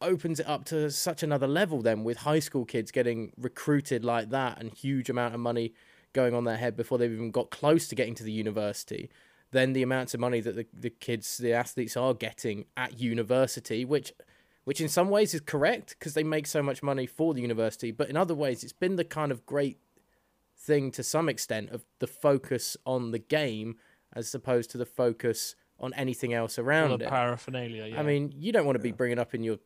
[0.00, 1.80] opens it up to such another level.
[1.82, 5.72] Then with high school kids getting recruited like that and huge amount of money
[6.12, 9.10] going on their head before they've even got close to getting to the university.
[9.50, 13.84] Then the amounts of money that the, the kids, the athletes are getting at university,
[13.84, 14.12] which
[14.64, 17.90] which in some ways is correct because they make so much money for the university,
[17.90, 19.78] but in other ways it's been the kind of great
[20.58, 23.76] thing to some extent of the focus on the game
[24.12, 27.08] as opposed to the focus on anything else around the it.
[27.08, 27.86] paraphernalia.
[27.86, 28.00] Yeah.
[28.00, 29.58] I mean, you don't want to be bringing up in your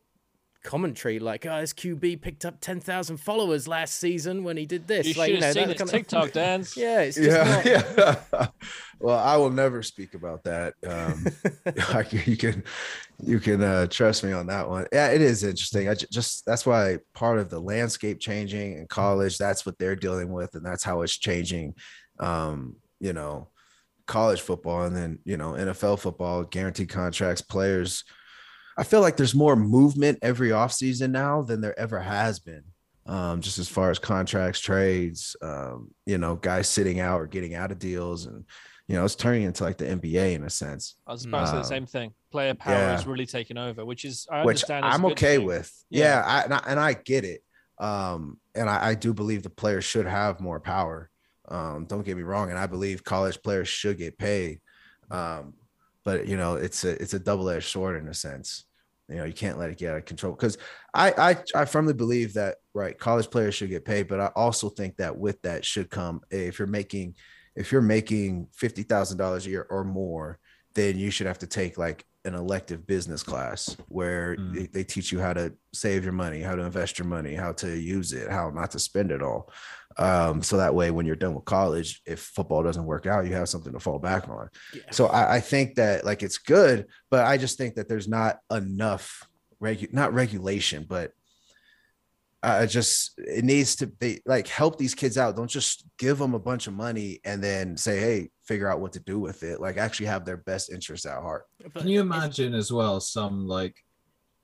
[0.62, 4.86] commentary like, "Oh, his QB picked up ten thousand followers last season when he did
[4.86, 6.76] this." You like, should have seen that his kind of- TikTok dance.
[6.76, 8.22] yeah, it's just yeah, not.
[8.32, 8.46] yeah.
[9.00, 10.74] well, I will never speak about that.
[10.86, 11.26] Um,
[11.88, 12.64] I you can,
[13.22, 14.86] you can uh, trust me on that one.
[14.92, 15.88] Yeah, it is interesting.
[15.88, 19.38] I just that's why part of the landscape changing in college.
[19.38, 21.74] That's what they're dealing with, and that's how it's changing.
[22.18, 23.48] Um, you know,
[24.06, 28.04] college football, and then you know NFL football, guaranteed contracts, players.
[28.76, 32.64] I feel like there's more movement every offseason now than there ever has been
[33.06, 37.54] um, just as far as contracts, trades, um, you know, guys sitting out or getting
[37.54, 38.44] out of deals, and
[38.88, 41.46] you know, it's turning into like the NBA in a sense, I was about to
[41.46, 42.12] say the Um, same thing.
[42.30, 42.98] Player power yeah.
[42.98, 44.84] is really taking over, which is I which understand.
[44.86, 45.46] is a I'm okay thing.
[45.46, 45.84] with.
[45.90, 46.04] Yeah.
[46.04, 47.42] Yeah, I, and I and I get it,
[47.78, 51.10] um, and I, I do believe the players should have more power.
[51.48, 54.60] Um, don't get me wrong, and I believe college players should get paid,
[55.10, 55.54] um,
[56.04, 58.64] but you know, it's a it's a double edged sword in a sense.
[59.08, 60.58] You know, you can't let it get out of control because
[60.94, 64.68] I, I I firmly believe that right college players should get paid, but I also
[64.68, 67.16] think that with that should come if you're making
[67.54, 70.38] if you're making fifty thousand dollars a year or more,
[70.74, 74.54] then you should have to take like an elective business class where Mm.
[74.54, 77.52] they, they teach you how to save your money, how to invest your money, how
[77.52, 79.50] to use it, how not to spend it all.
[79.98, 83.34] Um, so that way, when you're done with college, if football doesn't work out, you
[83.34, 84.48] have something to fall back on.
[84.72, 84.82] Yeah.
[84.92, 88.38] So I, I think that like it's good, but I just think that there's not
[88.50, 89.28] enough
[89.62, 91.12] regu- not regulation, but
[92.44, 95.36] I just it needs to be like help these kids out.
[95.36, 98.92] Don't just give them a bunch of money and then say, hey, figure out what
[98.92, 99.60] to do with it.
[99.60, 101.46] Like actually have their best interests at heart.
[101.74, 103.76] Can you imagine as well some like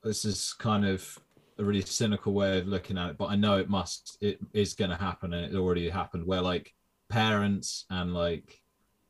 [0.02, 1.18] this is kind of
[1.58, 4.74] a really cynical way of looking at it, but I know it must it is
[4.74, 6.72] going to happen and it already happened where like
[7.10, 8.60] parents and like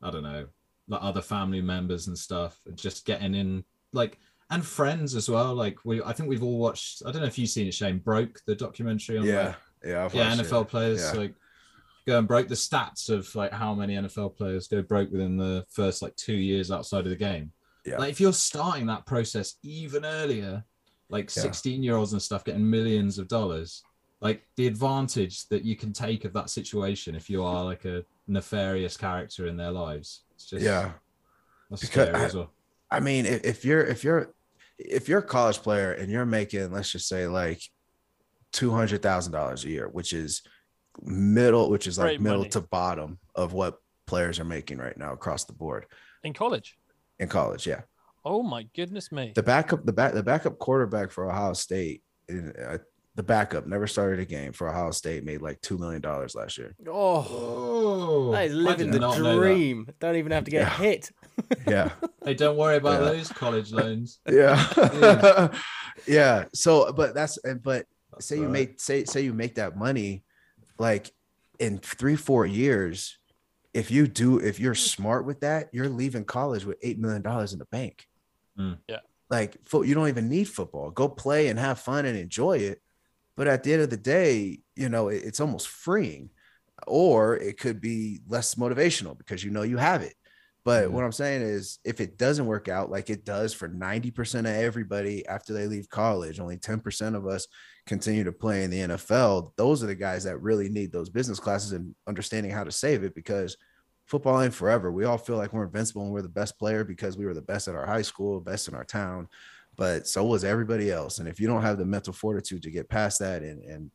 [0.03, 0.47] I don't know
[0.89, 4.19] like other family members and stuff are just getting in like
[4.51, 7.39] and friends as well like we I think we've all watched I don't know if
[7.39, 10.69] you've seen it Shane broke the documentary on like, yeah, I've yeah NFL it.
[10.69, 11.21] players Yeah.
[11.21, 11.35] like
[12.09, 15.65] go and broke the stats of like how many NFL players go broke within the
[15.69, 17.53] first like two years outside of the game.
[17.85, 17.99] Yeah.
[17.99, 20.65] Like if you're starting that process even earlier,
[21.11, 21.43] like Yeah.
[21.43, 23.83] 16 year olds and stuff getting millions of dollars,
[24.21, 28.05] like the advantage that you can take of that situation if you are like a
[28.27, 30.23] nefarious character in their lives.
[30.35, 30.93] It's just yeah.
[31.71, 32.51] that's Because scary I- as well.
[32.91, 34.33] I mean, if, if you're if you're
[34.79, 37.61] if you're a college player and you're making, let's just say like
[38.51, 40.41] two hundred thousand dollars a year, which is
[41.03, 42.51] middle, which is like Great middle money.
[42.51, 43.77] to bottom of what
[44.07, 45.87] players are making right now across the board
[46.25, 46.77] in college.
[47.19, 47.67] in college.
[47.67, 47.83] Yeah.
[48.25, 49.33] Oh my goodness me!
[49.35, 52.79] The backup, the back, the backup quarterback for Ohio State, in, uh,
[53.15, 56.59] the backup never started a game for Ohio State, made like two million dollars last
[56.59, 56.75] year.
[56.87, 59.37] Oh, Oh, that is I living did the not know that.
[59.37, 59.89] dream.
[60.01, 60.77] Don't even have to get Yeah.
[60.77, 61.11] hit.
[61.67, 61.91] Yeah,
[62.25, 63.11] Hey, don't worry about Yeah.
[63.13, 64.19] those college loans.
[64.29, 65.49] yeah,
[66.07, 66.45] yeah.
[66.55, 68.53] So, but that's and but That's say you all right.
[68.53, 70.25] make say say you make that money,
[70.79, 71.13] like
[71.59, 73.19] in three four years,
[73.75, 77.53] if you do if you're smart with that, you're leaving college with eight million dollars
[77.53, 78.07] in the bank.
[78.59, 78.79] Mm.
[78.89, 78.99] Yeah.
[79.31, 80.91] like fo- you don't even need football.
[80.91, 82.81] Go play and have fun and enjoy it.
[83.37, 86.31] But at the end of the day, you know it's almost freeing,
[86.87, 90.15] or it could be less motivational because you know you have it.
[90.65, 90.91] But Mhm.
[90.93, 94.55] what I'm saying is, if it doesn't work out like it does for 90% of
[94.55, 97.47] everybody after they leave college, only 10% of us
[97.89, 99.53] continue to play in the NFL.
[99.57, 103.03] Those are the guys that really need those business classes and understanding how to save
[103.03, 103.57] it because
[104.07, 104.93] football ain't forever.
[104.93, 107.43] We all feel like we're invincible and we're the best player because we were the
[107.43, 109.29] best at our high school, best in our town.
[109.77, 111.19] But so was everybody else.
[111.19, 113.91] And if you don't have the mental fortitude to get past that and and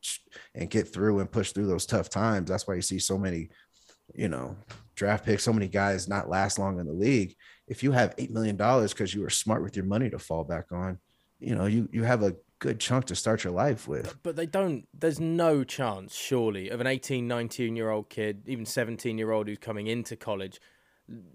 [0.55, 3.49] and get through and push through those tough times, that's why you see so many,
[4.15, 4.55] you know,
[4.95, 7.35] draft picks, so many guys not last long in the league.
[7.67, 10.45] If you have eight million dollars because you were smart with your money to fall
[10.45, 10.99] back on,
[11.39, 14.15] you know, you you have a good chunk to start your life with.
[14.23, 18.65] But they don't, there's no chance, surely, of an 18, 19 year old kid, even
[18.65, 20.61] 17 year old who's coming into college,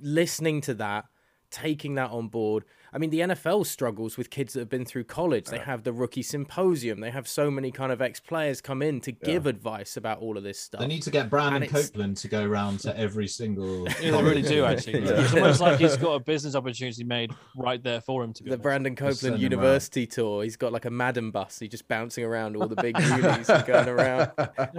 [0.00, 1.04] listening to that,
[1.50, 2.64] taking that on board.
[2.92, 5.46] I mean, the NFL struggles with kids that have been through college.
[5.46, 7.00] They have the rookie symposium.
[7.00, 10.36] They have so many kind of ex players come in to give advice about all
[10.36, 10.80] of this stuff.
[10.80, 13.86] They need to get Brandon And it's- Copeland to go around to every single.
[14.00, 15.04] Yeah, they really do actually.
[15.04, 15.20] Yeah.
[15.20, 18.50] It's almost like he's got a business opportunity made right there for him to be
[18.50, 18.62] the honest.
[18.62, 19.40] Brandon Copeland him out.
[19.40, 20.42] University tour.
[20.44, 21.58] He's got like a Madden bus.
[21.58, 24.30] He's just bouncing around all the big unis and going around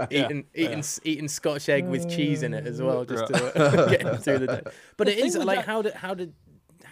[0.10, 4.01] eating eating eating Scotch egg with cheese in it as well, just to uh, get
[4.01, 4.62] him through the day.
[4.97, 6.34] But it is like that- how did how did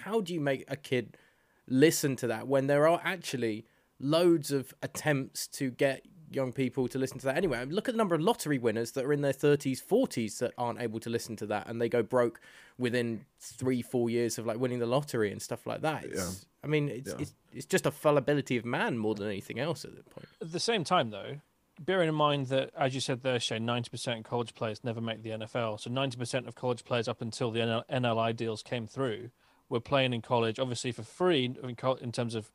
[0.08, 1.18] how do you make a kid
[1.68, 3.66] listen to that when there are actually
[4.00, 7.58] loads of attempts to get young people to listen to that anyway.
[7.58, 10.40] I mean, look at the number of lottery winners that are in their 30s, 40s
[10.40, 12.42] that aren't able to listen to that and they go broke
[12.78, 16.04] within three, four years of like winning the lottery and stuff like that.
[16.04, 16.30] It's, Yeah.
[16.64, 17.16] I mean, it's, Yeah.
[17.20, 20.28] it's it's just a fallibility of man more than anything else at that point.
[20.42, 21.38] At the same time, though,
[21.80, 25.24] bearing in mind that, as you said there, Shane, 90% of college players never make
[25.24, 25.78] the NFL.
[25.80, 29.32] So 90% of college players up until the NL- NLI deals came through
[29.70, 32.52] were playing in college, obviously for free in, in terms of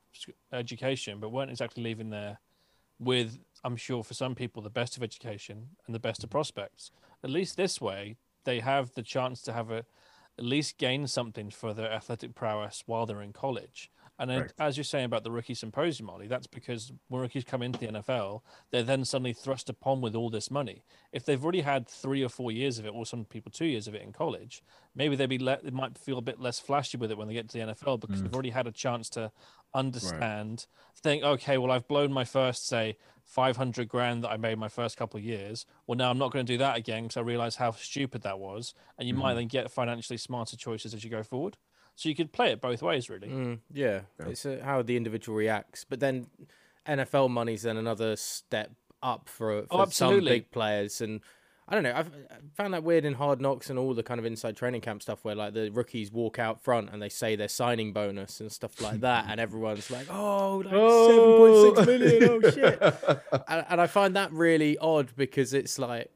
[0.53, 2.39] education, but weren't exactly leaving there
[2.99, 6.91] with, I'm sure, for some people, the best of education and the best of prospects.
[7.23, 9.85] At least this way, they have the chance to have a
[10.39, 13.91] at least gain something for their athletic prowess while they're in college.
[14.23, 14.55] And then, Correct.
[14.61, 17.89] as you're saying about the rookie symposium, Ollie, that's because when rookies come into the
[17.89, 20.85] NFL, they're then suddenly thrust upon with all this money.
[21.13, 23.89] If they've already had three or four years of it, or some people two years
[23.89, 24.63] of it in college,
[24.95, 27.35] maybe they'd be le- they might feel a bit less flashy with it when they
[27.35, 28.35] get to the NFL because they've mm.
[28.35, 29.33] already had a chance to
[29.75, 30.67] understand,
[31.03, 34.97] think, okay, well, I've blown my first, say, 500 grand that I made my first
[34.97, 35.67] couple of years.
[35.89, 38.39] Well, now I'm not going to do that again because I realize how stupid that
[38.39, 38.73] was.
[38.99, 39.39] And you might mm.
[39.39, 41.57] then get financially smarter choices as you go forward.
[41.95, 43.29] So you could play it both ways, really.
[43.29, 45.85] Mm, yeah, it's uh, how the individual reacts.
[45.85, 46.27] But then
[46.87, 48.73] NFL money's then another step
[49.03, 50.31] up for, for some Oh, absolutely.
[50.31, 51.01] big players.
[51.01, 51.21] And
[51.69, 52.11] I don't know, I've
[52.55, 55.25] found that weird in Hard Knocks and all the kind of inside training camp stuff
[55.25, 58.81] where like the rookies walk out front and they say their signing bonus and stuff
[58.81, 62.51] like that, and everyone's like, "Oh, like seven point six million, oh
[63.31, 66.11] shit!" and, and I find that really odd because it's like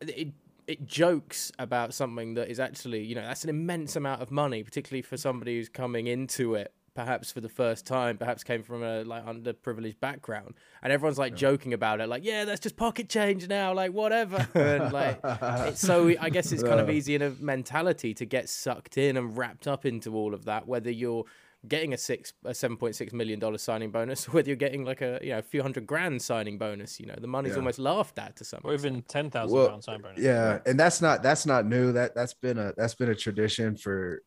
[0.00, 0.32] it
[0.72, 4.62] it jokes about something that is actually you know that's an immense amount of money
[4.62, 8.82] particularly for somebody who's coming into it perhaps for the first time perhaps came from
[8.82, 10.54] a like underprivileged background.
[10.82, 14.46] And everyone's like joking about it like yeah that's just pocket change now like whatever.
[14.54, 18.48] And like it's so i guess it's kind of easy in a mentality to get
[18.48, 21.24] sucked in and wrapped up into all of that whether you're
[21.68, 24.84] getting a six a seven point six million dollar signing bonus, or whether you're getting
[24.84, 27.58] like a you know a few hundred grand signing bonus, you know the money's Yeah.
[27.58, 28.60] almost laughed at to some.
[28.64, 28.92] Or extent.
[28.92, 30.18] even ten thousand Well, pound sign bonus.
[30.20, 31.92] Yeah, and that's not that's not new.
[31.92, 34.22] That that's been a that's been a tradition for.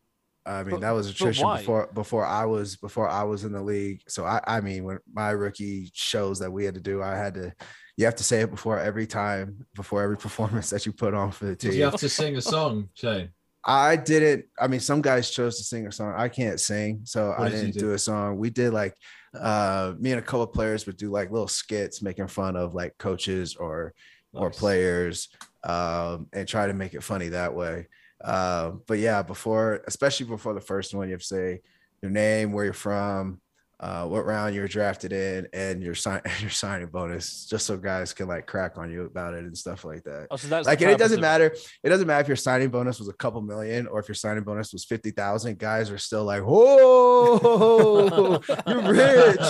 [0.48, 3.52] I mean, But- that was a tradition before before I was before I was in
[3.52, 4.02] the league.
[4.06, 7.34] So I I mean, when my rookie shows that we had to do, I had
[7.34, 7.52] to.
[7.98, 11.32] You have to say it before every time, before every performance that you put on
[11.32, 11.78] for the Did team.
[11.78, 13.30] you have to sing a song, Shane?
[13.68, 14.46] I didn't.
[14.60, 16.14] I mean, some guys chose to sing a song.
[16.16, 17.80] I can't sing, so What I did didn't do?
[17.80, 18.38] do a song.
[18.38, 18.94] We did like
[19.38, 22.74] uh me and a couple of players would do like little skits making fun of
[22.74, 23.92] like coaches or
[24.32, 25.28] or players
[25.64, 27.88] um and try to make it funny that way.
[28.24, 31.60] Um, but yeah, before especially before the first one, you have to say
[32.02, 33.40] your name, where you're from,
[33.78, 38.12] uh, what round you're drafted in, and your sign your signing bonus, just so guys
[38.14, 40.28] can like crack on you about it and stuff like that.
[40.30, 42.98] Oh, so that's like and it doesn't matter it doesn't matter if your signing bonus
[42.98, 46.42] was a couple million or if your signing bonus was 50,000 guys are still like
[46.42, 49.40] whoa you're rich.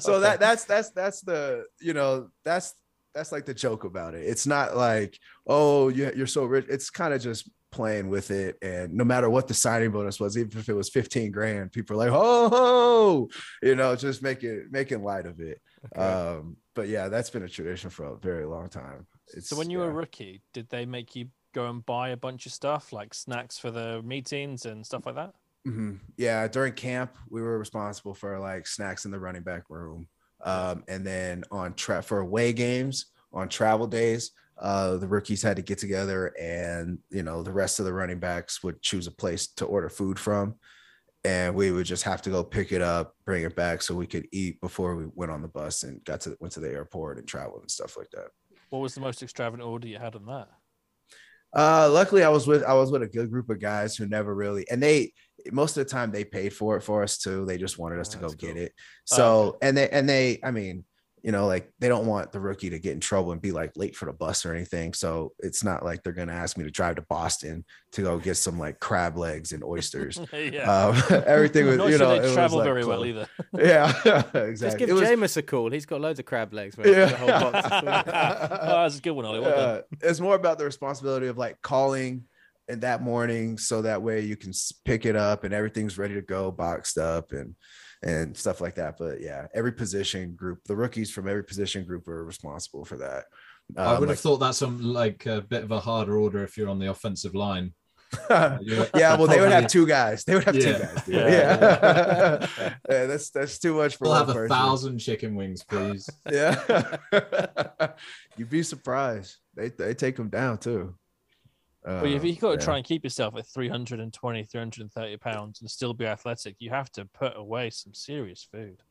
[0.00, 2.74] So that that's that's that's the you know that's
[3.14, 4.26] that's like the joke about it.
[4.26, 6.66] It's not like oh you- you're so rich.
[6.68, 10.36] It's kind of just playing with it and no matter what the signing bonus was
[10.36, 13.28] even if it was 15 grand people are like oh
[13.62, 15.60] you know just making making light of it
[15.94, 19.06] um, but yeah, that's been a tradition for a very long time.
[19.34, 22.16] It's, So when you were a rookie, did they make you go and buy a
[22.16, 25.34] bunch of stuff like snacks for the meetings and stuff like that?
[25.66, 25.98] Mhm.
[26.16, 30.06] yeah, during camp, we were responsible for like snacks in the running back room.
[30.44, 35.62] Um, and then on for away games, on travel days, uh, the rookies had to
[35.62, 39.48] get together and, you know, the rest of the running backs would choose a place
[39.48, 40.54] to order food from.
[41.24, 44.06] And we would just have to go pick it up, bring it back so we
[44.06, 47.18] could eat before we went on the bus and got to went to the airport
[47.18, 48.28] and traveled and stuff like that.
[48.70, 50.48] What was the most extravagant order you had on that?
[51.54, 54.34] Uh, luckily, I was with I was with a good group of guys who never
[54.34, 55.12] really, and they
[55.50, 57.44] most of the time they paid for it for us too.
[57.44, 58.62] They just wanted us to go That's get cool.
[58.62, 58.72] it.
[58.76, 60.84] Oh, So and they and they, I mean,
[61.26, 63.72] you know, like they don't want the rookie to get in trouble and be like
[63.76, 64.94] late for the bus or anything.
[64.94, 68.36] So it's not like they're gonna ask me to drive to Boston to go get
[68.36, 70.20] some like crab legs and oysters.
[70.32, 70.70] yeah.
[70.70, 73.26] um, everything was, you sure know, it they was, travel like, very well either.
[73.58, 74.54] Yeah, exactly.
[74.54, 75.72] Just give It was- a call.
[75.72, 76.78] He's got loads of crab legs.
[76.78, 76.86] Mate.
[76.86, 77.06] Yeah.
[77.06, 79.40] The whole box oh, that's a good one, Ollie.
[79.40, 82.22] Well uh, it's more about the responsibility of like calling
[82.68, 84.52] in that morning so that way you can
[84.84, 87.56] pick it up and everything's ready to go boxed up and
[88.06, 92.06] and stuff like that but yeah every position group the rookies from every position group
[92.08, 93.24] are responsible for that
[93.76, 96.44] I Um, would like- have thought that's some like a bit of a harder order
[96.44, 97.74] if you're on the offensive line.
[98.30, 101.14] Yeah well they would have two guys they would have two guys dude.
[101.16, 101.28] Yeah.
[101.28, 102.46] yeah,
[102.88, 104.56] Yeah, that's that's too much for We'll one have a person.
[104.56, 106.08] thousand chicken wings, please.
[106.30, 106.54] yeah
[108.36, 110.94] you'd be surprised they they take them down too
[111.98, 112.64] But if Uh, you've got to yeah.
[112.64, 117.04] try and keep yourself at 320, 330 pounds and still be athletic, you have to
[117.06, 118.82] put away some serious food.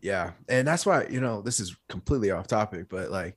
[0.00, 3.36] Yeah, and that's why you know this is completely off topic, but like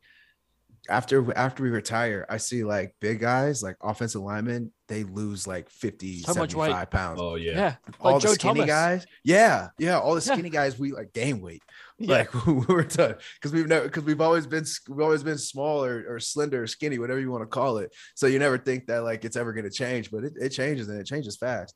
[0.90, 5.70] after after we retire, I see like big guys like offensive linemen, they lose like
[5.70, 7.20] 50, So much 75 pounds.
[7.22, 7.52] Oh yeah.
[7.54, 8.66] Yeah, all like the Joe skinny Thomas.
[8.68, 10.34] guys, yeah, yeah, all the Yeah.
[10.34, 11.64] skinny guys, we like gain weight.
[11.98, 12.12] Yeah.
[12.18, 16.06] Like we're done because we've never because we've always been we've always been small or,
[16.08, 17.94] or slender or skinny, whatever you want to call it.
[18.16, 20.88] So you never think that like it's ever going to change, but it, it changes
[20.90, 21.74] and it changes fast.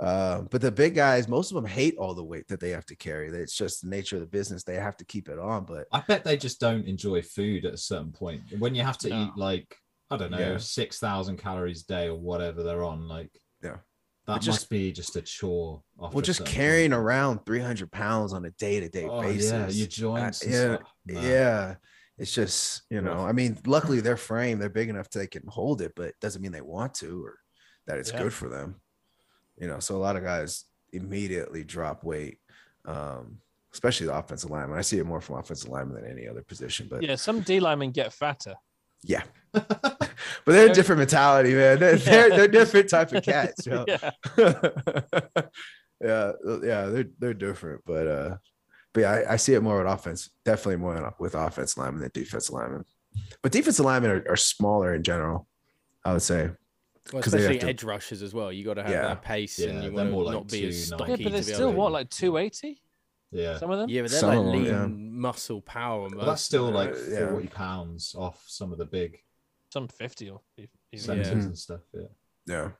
[0.00, 2.86] Um, but the big guys, most of them hate all the weight that they have
[2.86, 3.28] to carry.
[3.28, 5.64] It's just the nature of the business; they have to keep it on.
[5.64, 8.42] But I bet they just don't enjoy food at a certain point.
[8.58, 9.22] When you have to No.
[9.24, 9.76] eat like
[10.10, 10.58] I don't know Yeah.
[10.58, 13.30] six thousand calories a day or whatever they're on, like
[13.62, 13.78] Yeah.
[14.26, 15.82] that just- must be just a chore.
[15.96, 17.00] well, just carrying point.
[17.02, 19.50] around 300 pounds on a day to day Oh, basis.
[19.50, 20.42] yeah, your joints.
[20.42, 20.88] and yeah, stuff.
[21.06, 21.74] Yeah.
[22.18, 25.46] It's just, you know, I mean, luckily their frame, they're big enough to they can
[25.48, 27.38] hold it, but it doesn't mean they want to or
[27.86, 28.22] that it's Yeah.
[28.22, 28.80] good for them.
[29.58, 32.38] You know, so a lot of guys immediately drop weight,
[32.84, 33.38] um,
[33.72, 34.78] especially the offensive lineman.
[34.78, 37.60] I see it more from offensive lineman than any other position, but Yeah, some D
[37.60, 38.54] linemen get fatter.
[39.02, 39.22] yeah.
[39.52, 40.10] but
[40.46, 41.78] they're a different mentality, man.
[41.78, 43.64] They're, they're, they're different type of cats.
[43.66, 43.84] yo.
[43.88, 44.10] yeah.
[46.00, 46.32] yeah,
[46.62, 48.36] yeah, they're they're different, but uh,
[48.92, 52.10] but yeah, I, I see it more with offense, definitely more with offense linemen than
[52.12, 52.84] defensive linemen.
[53.42, 55.46] But defensive linemen are, are smaller in general,
[56.04, 56.50] I would say.
[57.12, 58.50] Well, 'Cause they have especially to- edge rushers as well.
[58.52, 59.02] You got to have Yeah.
[59.02, 60.96] that pace, Yeah, and you want to like not be as 290.
[60.96, 61.10] stocky.
[61.10, 62.80] Yeah, but they're still what, like 280?
[63.30, 63.58] Yeah.
[63.58, 63.90] Some of them?
[63.90, 64.86] Yeah, but they're Some like lean yeah.
[64.86, 66.08] muscle power.
[66.08, 67.28] Well, that's still like yeah.
[67.30, 69.22] 40 pounds off some of the big
[69.70, 70.70] Some 50 or even.
[70.96, 71.32] centers Yeah.
[71.34, 71.80] and stuff.
[71.92, 72.02] Yeah.
[72.46, 72.70] Yeah,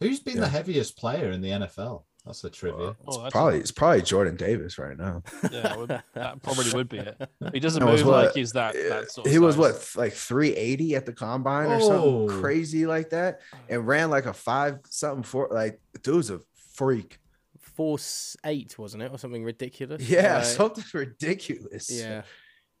[0.00, 0.40] Who's been Yeah.
[0.42, 2.04] the heaviest player in the NFL?
[2.24, 2.94] That's the trivia.
[3.06, 5.22] Oh, probably it's probably Jordan Davis right now.
[5.50, 7.20] Yeah, would- that probably would be it.
[7.52, 8.76] He doesn't That was move like he's that.
[8.76, 9.94] Uh, that sort of he was size.
[9.96, 11.80] what like 380 at the combine or Oh.
[12.28, 15.48] something crazy like that, and ran like a five something four.
[15.50, 16.40] Like dude's a
[16.74, 17.18] freak.
[17.58, 17.98] four
[18.44, 20.08] eight, wasn't it, or something ridiculous?
[20.08, 21.90] Yeah, Like, something ridiculous.
[21.90, 22.22] yeah.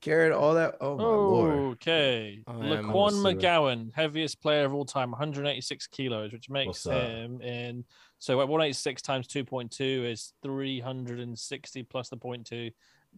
[0.00, 0.76] carrying all that.
[0.80, 1.52] Oh my lord.
[1.74, 2.42] Okay.
[2.46, 6.82] Oh, I am Laquan McGowan, heaviest player of all time, 186 kilos, which makes What's
[6.84, 7.10] that?
[7.10, 7.84] him in.
[8.22, 12.72] So at 186 times 2.2 is 360 plus the 0.2,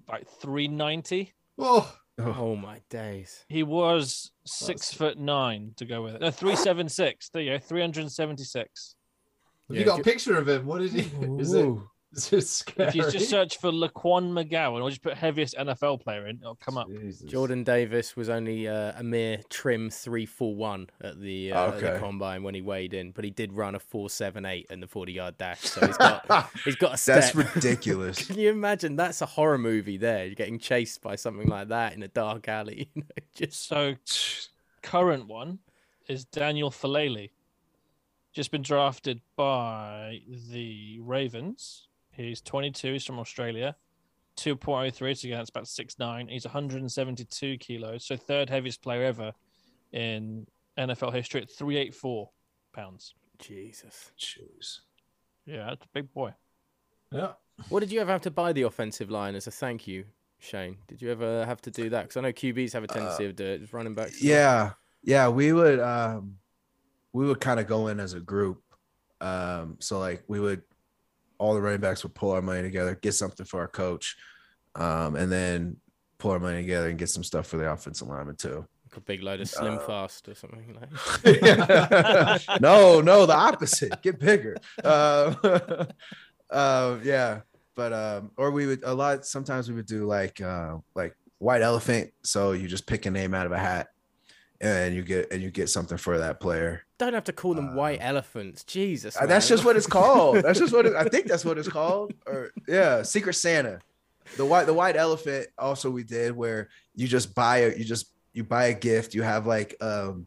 [0.08, 1.34] like 390.
[1.58, 3.44] Oh, Oh my days.
[3.46, 6.22] He was six foot nine to go with it.
[6.22, 7.28] No, 376.
[7.28, 8.94] There you go, 376.
[9.68, 10.64] have Yeah, you got a picture of him?
[10.64, 11.00] What is he?
[11.38, 11.68] Is it?
[12.32, 12.36] Ooh.
[12.36, 12.88] Is scary?
[12.88, 16.54] If you just search for Laquan McGowan or just put heaviest NFL player in, it'll
[16.56, 16.88] come up.
[16.88, 17.30] Jesus.
[17.30, 21.80] Jordan Davis was only uh, a mere trim three four one at the, uh, at
[21.80, 24.80] the combine when he weighed in, but he did run a four seven eight in
[24.80, 25.60] the forty yard dash.
[25.60, 27.32] So he's got he's got a step.
[27.32, 28.26] That's ridiculous.
[28.26, 28.96] Can you imagine?
[28.96, 29.96] That's a horror movie.
[29.96, 32.90] There, you're getting chased by something like that in a dark alley.
[32.94, 33.94] You know, just So
[34.82, 35.58] current one
[36.08, 37.30] is Daniel Faalele.
[38.32, 40.20] Just been drafted by
[40.52, 41.88] the Ravens.
[42.16, 42.92] He's 22.
[42.92, 43.76] He's from Australia.
[44.36, 45.16] 2.03.
[45.16, 46.30] So again, that's about 6'9.
[46.30, 48.04] He's 172 kilos.
[48.04, 49.32] So third heaviest player ever
[49.92, 50.46] in
[50.78, 52.30] NFL history at 384
[52.72, 53.14] pounds.
[53.38, 54.12] Jesus.
[54.18, 54.80] Jeez.
[55.46, 56.34] Yeah, that's a big boy.
[57.10, 57.32] Yeah.
[57.68, 60.04] What did you ever have to buy the offensive line as a thank you,
[60.40, 60.78] Shane?
[60.88, 62.02] Did you ever have to do that?
[62.02, 63.58] Because I know QBs have a tendency of doing it.
[63.60, 64.16] Just running backs.
[64.16, 64.30] as well.
[64.32, 64.70] Yeah,
[65.02, 65.28] yeah.
[65.28, 66.36] We would um
[67.12, 68.60] we would kind of go in as a group.
[69.20, 70.62] Um, so like we would
[71.38, 74.16] all the running backs would pull our money together, get something for our coach,
[74.74, 75.76] um, and then
[76.18, 78.66] pull our money together and get some stuff for the offensive lineman too.
[78.90, 81.40] Like a big load of slim Uh, fast or something like.
[82.60, 84.00] no, no, the opposite.
[84.02, 84.56] Get bigger.
[84.82, 85.36] Um,
[86.50, 87.40] uh, yeah,
[87.74, 89.26] but um, or we would a lot.
[89.26, 92.12] Sometimes we would do like uh, like white elephant.
[92.22, 93.88] So you just pick a name out of a hat,
[94.64, 96.82] and you get and you get something for that player.
[96.98, 98.64] Don't have to call them white elephants.
[98.64, 99.16] Jesus.
[99.16, 100.36] Uh, that's just what it's called.
[100.36, 101.26] That's just what it, I think.
[101.26, 102.14] That's what it's called.
[102.26, 103.80] Or yeah, Secret Santa.
[104.36, 105.48] The white the white elephant.
[105.58, 109.14] Also, we did where you just buy a you just you buy a gift.
[109.14, 110.26] You have like um,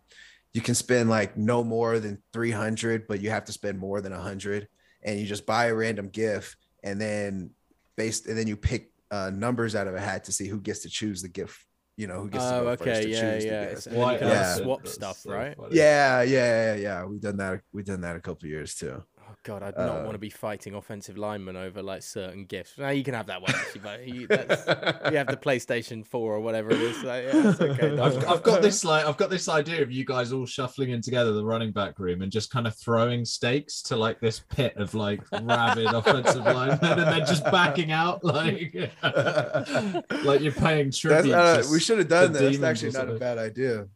[0.53, 4.01] you can spend like no more than three hundred, but you have to spend more
[4.01, 4.67] than a hundred,
[5.01, 7.49] and you just buy a random gift, and then
[7.95, 10.81] based and then you pick uh, numbers out of a hat to see who gets
[10.81, 11.66] to choose the gift.
[11.97, 13.61] You know who gets to Oh, go first okay, to yeah, choose the yeah.
[13.65, 13.71] gift.
[13.71, 14.55] It's- and then you can Yeah.
[14.55, 15.57] swap stuff, so right?
[15.57, 15.75] funny.
[15.75, 17.05] Yeah, yeah, yeah, yeah.
[17.05, 17.61] We've done that.
[17.73, 19.03] We've done that a couple of years too.
[19.29, 22.77] Oh god, I'd not Uh, want to be fighting offensive linemen over like certain gifts.
[22.77, 24.65] Now you can have that one, actually, but you, that's,
[25.11, 27.03] you have the PlayStation Four or whatever it is.
[27.03, 27.99] Like, yeah, it's okay.
[27.99, 28.25] I've.
[28.25, 31.33] I've got this like I've got this idea of you guys all shuffling in together
[31.33, 34.93] the running back room and just kind of throwing stakes to like this pit of
[34.93, 41.33] like rabid offensive linemen and then just backing out like like you're paying That's, tribute.
[41.33, 42.39] uh, we should have done that.
[42.41, 43.87] That's actually not a bad idea.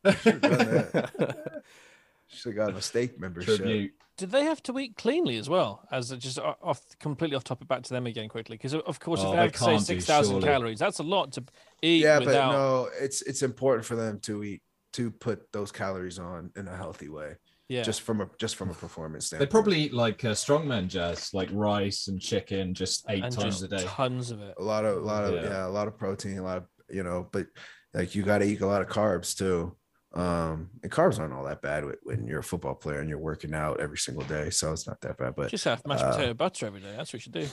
[2.32, 2.38] Should've done that.
[2.38, 3.58] Should have gotten a steak membership.
[3.58, 3.92] Tribute.
[4.18, 5.88] Did they have to eat cleanly as well?
[5.92, 9.22] As just o- off completely off topic, back to them again quickly, because of course,
[9.24, 11.44] Oh, if they they have to say six thousand calories, that's a lot to
[11.82, 14.62] eat Yeah, but no, it's it's important for them to eat
[14.94, 17.36] to put those calories on in a healthy way.
[17.70, 19.66] yeah, Just from a just from a performance standpoint, They standpoint.
[19.66, 23.64] probably eat like uh, strongman jazz, like rice and chicken, just eight and times just
[23.72, 23.84] a day.
[23.86, 24.54] tons of it.
[24.60, 25.44] a lot of a lot of Yeah.
[25.50, 25.66] yeah.
[25.66, 27.48] a lot of protein, a lot of you know, but
[27.94, 29.76] like you got to eat a lot of carbs too.
[30.14, 33.54] Um, and carbs aren't all that bad when you're a football player and you're working
[33.54, 35.36] out every single day, so it's not that bad.
[35.36, 36.94] But Just have mashed uh, potato butter every day.
[36.98, 37.48] That's what you should do.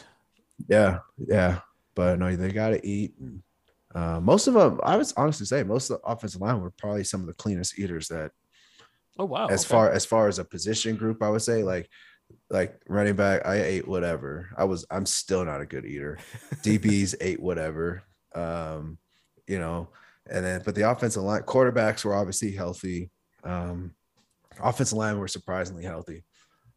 [0.69, 1.61] yeah, yeah,
[1.95, 3.15] but no, they got to eat.
[3.21, 3.43] And,
[3.95, 7.05] uh, most of them, I was honestly say, most of the offensive line were probably
[7.05, 8.33] some of the cleanest eaters that
[9.19, 9.47] Oh wow!
[9.47, 9.73] as okay.
[9.75, 11.89] far as far as a position group, I would say like
[12.51, 14.49] like running back, I ate whatever.
[14.57, 16.19] I was I'm still not a good eater.
[16.63, 18.03] DBs ate whatever.
[18.35, 18.99] Um,
[19.47, 19.89] you know,
[20.31, 23.11] and then but the offensive line quarterbacks were obviously healthy.
[23.45, 23.95] Um
[24.61, 26.25] offensive line were surprisingly healthy.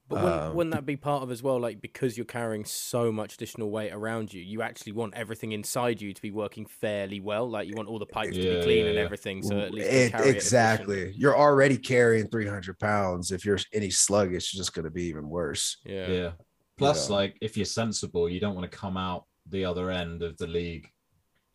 [0.08, 1.58] But wouldn't, Um, wouldn't that be part of as well?
[1.60, 6.02] Like because you're carrying so much additional weight around you, you actually want everything inside
[6.02, 7.49] you to be working fairly well.
[7.49, 9.41] Like you want all the pipes to be clean yeah, and everything.
[9.41, 11.14] So at least It- carry it exactly.
[11.16, 13.32] You're already carrying 300 pounds.
[13.32, 15.78] If you're any sluggish, it's just going to be even worse.
[15.86, 16.18] efficiently.
[16.18, 16.32] Yeah.
[16.78, 17.16] Plus, Yeah.
[17.16, 20.47] like if you're sensible, you don't want to come out the other end of the
[20.47, 20.89] league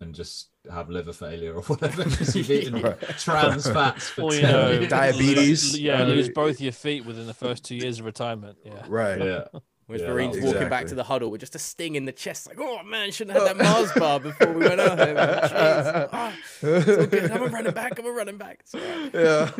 [0.00, 3.00] and just have liver failure or whatever because you've eaten Right.
[3.18, 4.86] trans fats for Or you know.
[4.86, 5.74] Diabetes.
[5.74, 8.58] lo- yeah, Uh, lose both your feet within the first two years of retirement.
[8.64, 8.84] Yeah.
[8.88, 9.18] Right.
[9.22, 9.44] Yeah.
[9.86, 12.12] Whereas Yeah, Marines that- walking back to the huddle with just a sting in the
[12.12, 15.14] chest, like, oh man, shouldn't have had that Mars bar before we went out here.
[15.14, 15.38] Man.
[15.42, 17.12] Jeez.
[17.12, 17.36] It's all.
[17.36, 17.96] I'm a running back.
[17.98, 18.60] I'm a running back.
[18.62, 19.10] It's all right.
[19.14, 19.50] Yeah.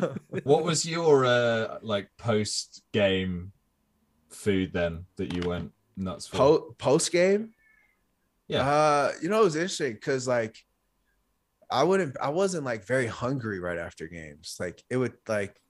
[0.42, 3.52] What was your uh like post game
[4.30, 6.36] food then that you went nuts for?
[6.36, 7.52] Po- post game.
[8.48, 8.68] Yeah.
[8.68, 10.64] Uh, you know, it was interesting because like
[11.70, 14.56] I wouldn't I wasn't like very hungry right after games.
[14.60, 15.60] Like it would like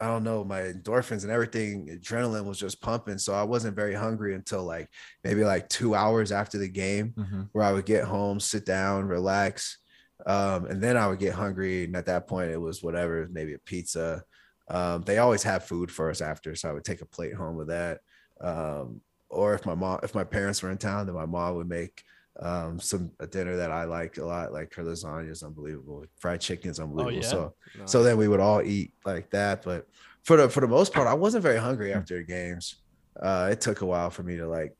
[0.00, 3.16] I don't know, my endorphins and everything, adrenaline was just pumping.
[3.18, 4.90] So I wasn't very hungry until like
[5.24, 7.48] maybe like two hours after the game Mhm.
[7.52, 9.78] where I would get home, sit down, relax.
[10.26, 11.84] Um, and then I would get hungry.
[11.84, 14.22] And at that point it was whatever, maybe a pizza.
[14.68, 17.56] Um, they always have food for us after, so I would take a plate home
[17.56, 18.00] with that.
[18.40, 21.68] Um, or if my mom, if my parents were in town, then my mom would
[21.68, 22.02] make
[22.40, 26.40] um some a dinner that I like a lot, like her lasagna is unbelievable, fried
[26.40, 27.16] chicken is unbelievable.
[27.22, 27.28] yeah?
[27.28, 29.62] So so then we would all eat like that.
[29.62, 29.86] But
[30.22, 32.76] for the for the most part, I wasn't very hungry after the games.
[33.20, 34.76] Uh, it took a while for me to like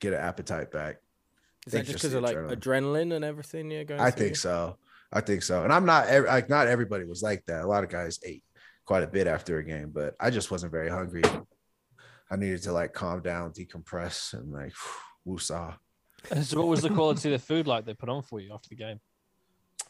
[0.00, 0.96] get an appetite back.
[1.66, 2.56] Is that just because of like adrenaline.
[2.56, 3.70] adrenaline and everything?
[3.70, 4.36] Yeah, going I think you?
[4.36, 4.78] so.
[5.12, 5.62] I think so.
[5.62, 7.64] And I'm not like not everybody was like that.
[7.64, 8.42] A lot of guys ate
[8.84, 11.22] quite a bit after a game, but I just wasn't very hungry.
[12.30, 14.72] I needed to like calm down, decompress, and like
[15.26, 15.76] woosah.
[16.42, 18.68] So, what was the quality of the food like they put on for you after
[18.68, 19.00] the game?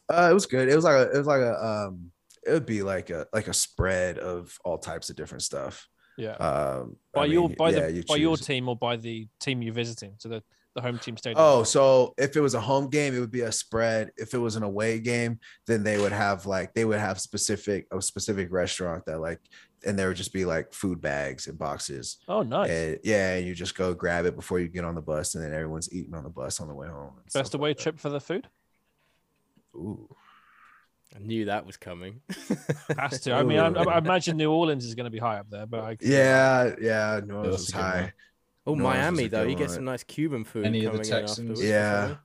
[0.09, 0.69] Uh, it was good.
[0.69, 2.11] It was like a, it was like a, um,
[2.47, 5.89] it would be like a like a spread of all types of different stuff.
[6.17, 6.33] Yeah.
[6.33, 9.29] Um, I by your mean, by yeah, the you by your team or by the
[9.41, 10.43] team you're visiting, so the
[10.75, 11.41] the home team stadium.
[11.41, 14.11] Oh, so if it was a home game, it would be a spread.
[14.17, 17.87] If it was an away game, then they would have like they would have specific
[17.91, 19.41] a specific restaurant that like,
[19.87, 22.19] and there would just be like food bags and boxes.
[22.29, 22.71] oh, nice.
[22.71, 25.45] And yeah, and you just go grab it before you get on the bus, and
[25.45, 27.13] then everyone's eating on the bus on the way home.
[27.33, 28.49] Best away like trip for the food.
[29.77, 30.09] Ooh.
[31.15, 32.21] I knew that was coming.
[32.99, 33.33] Has to.
[33.35, 35.81] I mean, I, I imagine New Orleans is going to be high up there, but
[35.81, 38.13] I, Yeah, yeah, New Orleans is a good high.
[38.65, 38.81] One.
[38.81, 41.01] Oh, No, this is Miami though, you get some nice Cuban food Any of the
[41.01, 41.63] in Texans?
[41.63, 42.17] Yeah.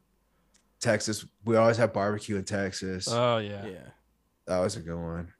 [0.80, 3.08] Texas, we always have barbecue in Texas.
[3.10, 3.66] Oh yeah.
[3.66, 3.90] yeah.
[4.48, 5.34] that was a good one.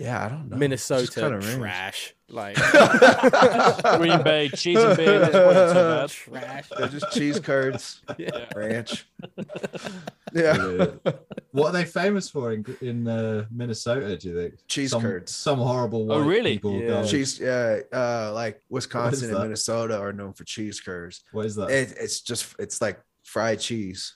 [0.00, 0.56] Yeah, I don't know.
[0.56, 2.14] Minnesota trash.
[2.30, 2.56] Like
[3.98, 5.18] Green Bay cheese and beer.
[5.18, 6.42] That's not so bad.
[6.42, 6.68] trash.
[6.74, 8.46] They're just cheese curds, Yeah.
[8.56, 9.06] ranch.
[10.32, 10.54] Yeah.
[10.76, 11.12] Yeah.
[11.50, 14.16] What are they famous for in in uh, Minnesota?
[14.16, 15.34] Do you think Cheese some, curds.
[15.34, 16.52] Some horrible white Oh, really?
[16.52, 16.86] people Yeah.
[17.02, 21.56] go, cheese yeah uh like wisconsin and minnesota are known for cheese curds What is
[21.56, 21.70] that?
[21.70, 24.14] it, it's just it's like fried cheese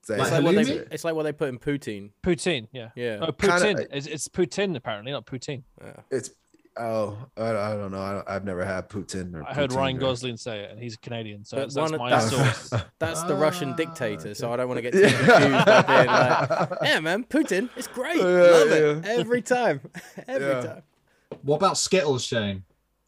[0.00, 2.10] It's Like It's like, what they, it's like what they put in poutine.
[2.22, 2.68] Poutine.
[2.72, 2.88] Yeah.
[2.96, 3.18] Yeah.
[3.20, 3.86] Oh, Kinda- poutine.
[3.90, 5.62] It's, it's poutine apparently, not poutine.
[5.82, 5.92] yeah.
[6.10, 6.30] it's
[6.78, 9.76] oh i, I don't know I don't, i've never had putin or I heard poutine
[9.76, 12.82] Ryan or- Gosling say it, and he's Canadian, so But that's, that's my that's- source.
[13.00, 14.52] That's the Russian Ah, dictator, so.
[14.52, 18.18] I don't want to get too confused by being like, yeah, man, Putin, it's great.
[18.18, 19.04] Yeah, Love it.
[19.06, 19.80] Every time.
[20.28, 20.60] Every Yeah.
[20.60, 20.82] time.
[21.42, 22.62] What about Skittles, Shane?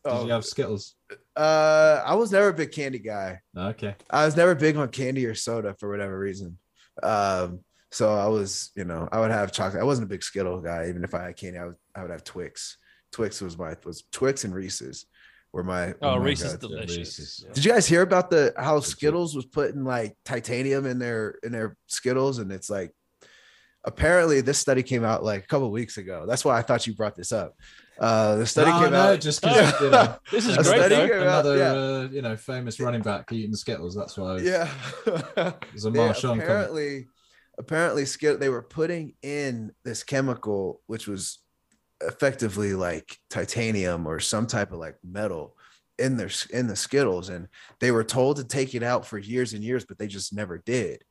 [0.05, 0.97] Did Oh, you have Skittles?
[1.37, 3.95] uh i was never a big candy guy Okay.
[4.11, 6.59] i was never big on candy or soda for whatever reason
[7.03, 10.61] um so i was you know i would have chocolate i wasn't a big skittle
[10.61, 12.77] guy even if i had candy i would, I would have twix
[13.13, 15.07] twix was my was twix and reese's
[15.53, 16.75] were my Oh, were my Reese's go-to.
[16.75, 16.97] delicious.
[16.97, 17.45] Reese's.
[17.53, 18.81] Did you guys hear about the how.
[18.81, 22.91] Skittles was putting like titanium in their in their Skittles, and it's like
[23.85, 26.25] apparently this study came out like a couple weeks ago.
[26.27, 27.55] That's why I thought you brought this up.
[27.99, 29.21] Uh, the study No, came no, out.
[29.21, 31.73] just because you know, This is A great study out, another yeah.
[31.73, 33.95] uh, you know famous running back eating Skittles.
[33.95, 34.39] That's why.
[34.39, 34.69] Yeah.
[35.07, 36.43] it was a They Marshawn comment.
[36.43, 37.07] apparently,
[37.59, 41.39] apparently, Skit they were putting in this chemical, which was
[42.01, 45.57] effectively like titanium or some type of like metal
[45.99, 47.47] in their in the Skittles, and
[47.79, 50.59] they were told to take it out for years and years, but they just never
[50.59, 51.05] did.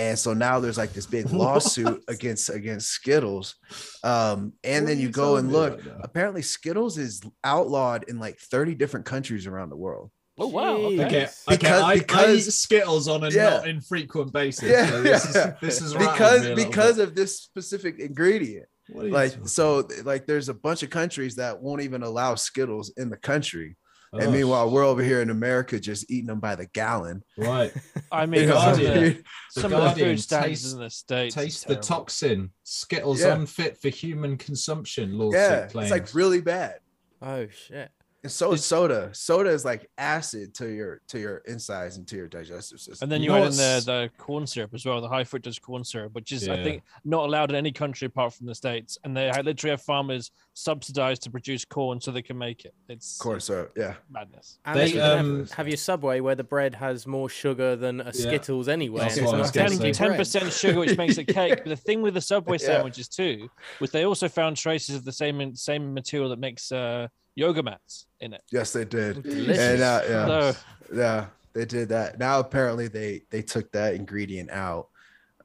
[0.00, 3.54] And so now there's like this big lawsuit against against Skittles,
[4.02, 5.82] um, and What then you you go and look.
[6.00, 10.10] apparently, Skittles is outlawed in like 30 different countries around the world.
[10.38, 10.76] Oh wow.
[10.76, 11.04] Okay.
[11.04, 11.44] Okay, Yes.
[11.46, 11.56] okay.
[11.56, 13.50] Because- I, I eat Skittles on a Yeah.
[13.50, 14.70] not infrequent basis.
[14.70, 15.48] Yeah, so this, yeah.
[15.48, 17.08] Is, this is because me a little because bit.
[17.08, 18.66] of this specific ingredient.
[18.88, 22.02] What are you like talking so like there's a bunch of countries that won't even
[22.02, 23.76] allow skittles in the country about?
[24.12, 27.72] And Oh, meanwhile we're over here in america just eating them by the gallon right.
[28.12, 28.94] I You mean, know, some of Guardian.
[29.04, 29.10] the,
[29.54, 31.34] The some of the Guardian food standards taste- in the states.
[31.34, 32.50] Taste the toxin.
[32.64, 33.34] Skittles Yeah.
[33.34, 35.16] unfit for human consumption.
[35.16, 35.90] Lawsuit yeah claims.
[35.90, 36.80] it's like really bad
[37.22, 37.90] Oh shit.
[38.22, 42.16] And so is soda soda is like acid to your to your insides and to
[42.16, 44.84] your digestive system And then You you, know add in the, the corn syrup as
[44.84, 48.06] well, the high fructose corn syrup, which is I think not allowed in any country
[48.06, 48.98] apart from the states.
[49.04, 52.74] And they literally have farmers subsidized to produce corn so they can make it.
[52.88, 54.58] It's corn syrup yeah madness.
[54.66, 58.00] And They, you um, have, have your Subway where the bread has more sugar than
[58.02, 59.00] a Skittles anyway.
[59.00, 59.92] That's and what I it's was not gonna say.
[59.92, 60.18] technically bread.
[60.18, 61.56] percent sugar, which makes a cake.
[61.64, 62.66] But the thing with the Subway Yeah.
[62.66, 63.48] sandwiches too,
[63.80, 67.08] was they also found traces of the same same material that makes uh,
[67.40, 68.42] yoga mats in it.
[68.52, 69.58] yes they did Delicious.
[69.58, 70.56] and uh, yeah So
[70.94, 74.88] yeah they did that now apparently they they took that ingredient out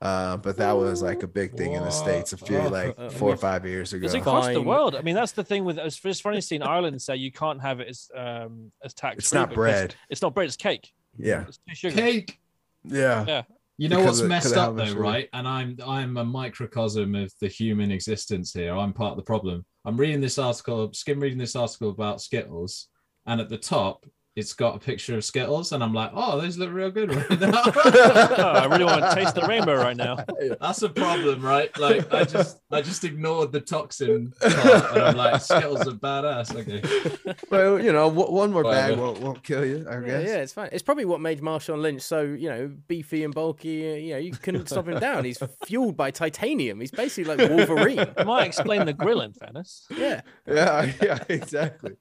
[0.01, 3.31] uh, but that was like a big thing in the states a few like four
[3.31, 4.93] or five years ago it's across the world.
[4.93, 7.79] I mean, that's the thing with it's it's funny seeing Ireland say you can't have
[7.79, 9.17] it as um as tax.
[9.19, 10.47] it's not bread It's not bread.
[10.47, 10.91] It's cake.
[11.17, 11.95] yeah It's too sugar.
[11.95, 12.39] cake.
[12.83, 13.41] yeah Yeah.
[13.77, 14.99] You know Because what's of- messed because of how up though, sugar.
[15.01, 15.29] right?
[15.33, 18.73] And I'm I'm a microcosm of the human existence here.
[18.75, 19.65] I'm part of the problem.
[19.85, 22.87] I'm reading this article, skim reading this article about Skittles,
[23.27, 24.05] and at the top
[24.35, 27.39] it's got a picture of Skittles, and I'm like, oh, those look real good right
[27.39, 27.53] now.
[27.65, 30.17] Oh, I really want to taste the rainbow right now.
[30.59, 31.75] That's a problem, right?
[31.79, 34.55] Like I just I just ignored the toxin part,
[34.93, 36.53] and I'm like, Skittles are badass.
[36.55, 37.35] Okay.
[37.49, 40.53] well you know one more bag won't, won't kill you i Yeah, guess yeah, it's
[40.53, 40.69] fine.
[40.71, 43.91] It's probably what made Marshawn Lynch so, you know, beefy and bulky.
[43.91, 45.23] uh, You know, you couldn't stop him down.
[45.23, 46.79] He's fueled by titanium.
[46.81, 48.05] He's basically like Wolverine.
[48.25, 49.85] Might explain the grill in fairness.
[49.95, 50.21] Yeah.
[50.45, 51.93] yeah yeah exactly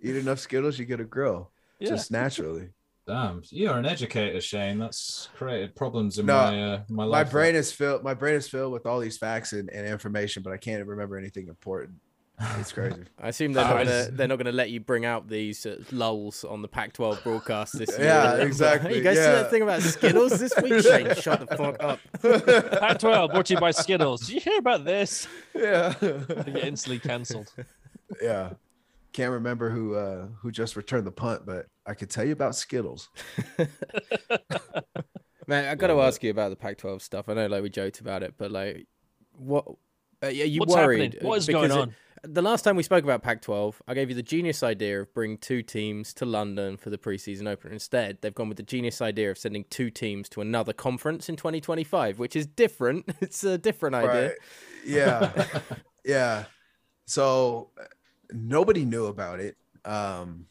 [0.00, 1.88] eat enough skittles you get a grill Yeah.
[1.90, 2.70] just naturally
[3.06, 4.78] Damn, you're an educator, Shane.
[4.78, 8.46] That's created problems in No, my uh, my my brain is filled my brain is
[8.48, 11.94] filled with all these facts and, and information but i can't remember anything important
[12.60, 15.64] it's crazy I assume they're not gonna they're not gonna let you bring out these
[15.66, 18.06] uh, lulls on the Pac-12 broadcast this year.
[18.08, 20.82] Yeah, exactly, You guys see that thing about Skittles this week?
[20.84, 21.98] Shane, shut the fuck up.
[22.80, 24.20] Pac 12 brought to you by Skittles.
[24.20, 25.26] Did you hear about this?
[25.54, 27.52] yeah They get instantly cancelled.
[28.22, 28.50] yeah
[29.12, 32.54] can't remember who uh who just returned the punt but i could tell you about
[32.54, 33.08] skittles
[35.46, 37.26] Man, I got to ask you about the Pac-12 stuff.
[37.30, 38.86] I know, like we joked about it, but like,
[39.32, 39.64] what
[40.22, 41.14] uh, are you What's worried?
[41.14, 41.26] happening?
[41.26, 41.94] What is Because going it- on?
[42.24, 45.38] the last time we spoke about Pac-12, I gave you the genius idea of bring
[45.38, 47.72] two teams to London for the preseason opener.
[47.72, 51.36] Instead, they've gone with the genius idea of sending two teams to another conference in
[51.36, 53.08] 2025, which is different.
[53.22, 54.22] It's a different idea.
[54.28, 54.32] Right.
[54.84, 55.44] Yeah.
[56.04, 56.44] yeah.
[57.06, 57.70] So
[58.32, 59.56] nobody knew about it.
[59.84, 60.46] Um,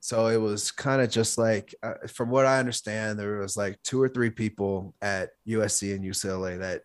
[0.00, 3.82] so it was kind of just like, uh, from what I understand, there was like
[3.82, 6.82] two or three people at USC and UCLA that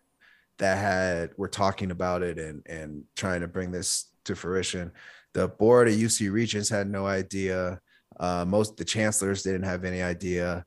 [0.58, 4.90] that had were talking about it and and trying to bring this to fruition.
[5.34, 7.80] The board of UC Regents had no idea.
[8.18, 10.64] Uh, most the chancellors didn't have any idea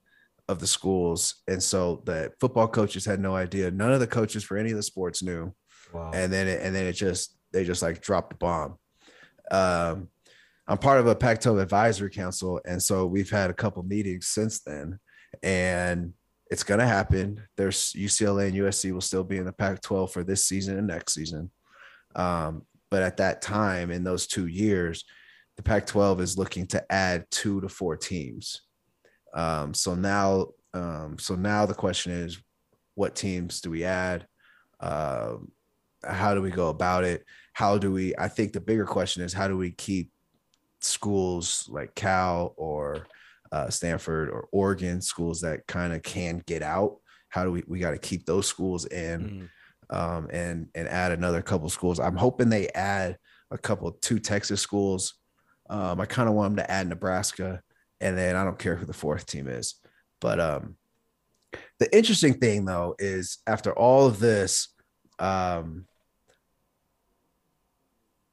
[0.47, 3.69] of the schools, and so the football coaches had no idea.
[3.71, 5.53] None of the coaches for any of the sports knew
[5.93, 6.11] Wow.
[6.13, 8.77] and then it, and then it just they just like dropped the bomb.
[9.51, 10.09] Um,
[10.67, 14.61] I'm part of a Pac-12 advisory council, and so we've had a couple meetings since
[14.61, 14.99] then,
[15.43, 16.13] and
[16.49, 17.41] it's gonna happen.
[17.55, 21.13] There's UCLA and USC will still be in the Pac-12 for this season and next
[21.13, 21.51] season,
[22.15, 25.03] um, but at that time in those two years,
[25.57, 28.61] the Pac-12 is looking to add two to four teams.
[29.35, 32.41] Um, so now, um, so now the question is,
[32.95, 34.25] what teams do we add?
[34.79, 35.51] Um,
[36.03, 37.23] how do we go about it
[37.55, 40.11] how do we i think the bigger question is how do we keep
[40.81, 43.07] schools like cal or
[43.51, 46.97] uh, stanford or oregon schools that kind of can get out?
[47.29, 49.49] How do we we got to keep those schools in
[49.91, 49.97] Mm.
[49.97, 51.99] um, and and add another couple schools.
[51.99, 53.17] I'm hoping they add
[53.51, 55.15] a couple two texas schools.
[55.69, 57.61] Um, i kind of want them to add nebraska
[58.01, 59.75] and then i don't care who the fourth team is.
[60.19, 60.75] But um
[61.79, 64.69] the interesting thing though is after all of this
[65.19, 65.85] um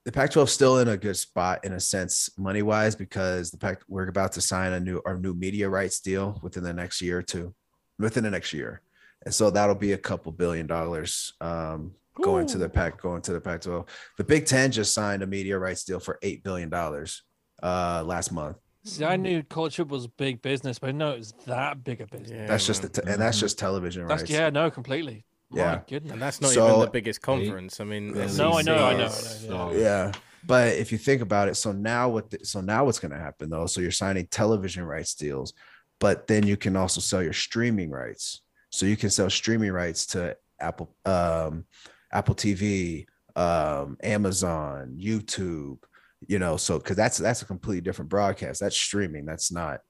[0.04, 3.58] the Pac-12 is still in a good spot in a sense, money wise, because the
[3.58, 7.00] Pac we're about to sign a new our new media rights deal within the next
[7.00, 7.54] year or two,
[7.98, 8.80] within the next year,
[9.24, 13.32] and so that'll be a couple billion dollars um, going to the Pac going to
[13.32, 13.86] the Pac-12.
[14.18, 17.22] The Big Ten just signed a media rights deal for eight billion dollars
[17.62, 18.56] uh, last month.
[18.84, 22.00] See, I knew college football was big business, but I know it was that big
[22.00, 22.32] a business.
[22.32, 24.32] Yeah, That's just the te- and that's just television That's rights.
[24.32, 25.24] yeah, no, completely.
[25.54, 25.76] Yeah.
[25.76, 26.12] My goodness.
[26.12, 27.80] and that's not So- even the biggest conference.
[27.80, 29.72] I mean, Yeah, the No, I know, I know, I know, is- yeah.
[29.72, 30.12] yeah
[30.44, 33.18] but if you think about it so now what the, so now what's going to
[33.18, 35.52] happen though so you're signing television rights deals
[36.00, 40.04] but then you can also sell your streaming rights so you can sell streaming rights
[40.04, 41.64] to apple um
[42.12, 43.06] apple tv
[43.36, 45.78] um amazon youtube
[46.26, 49.80] you know so because that's that's a completely different broadcast that's streaming that's not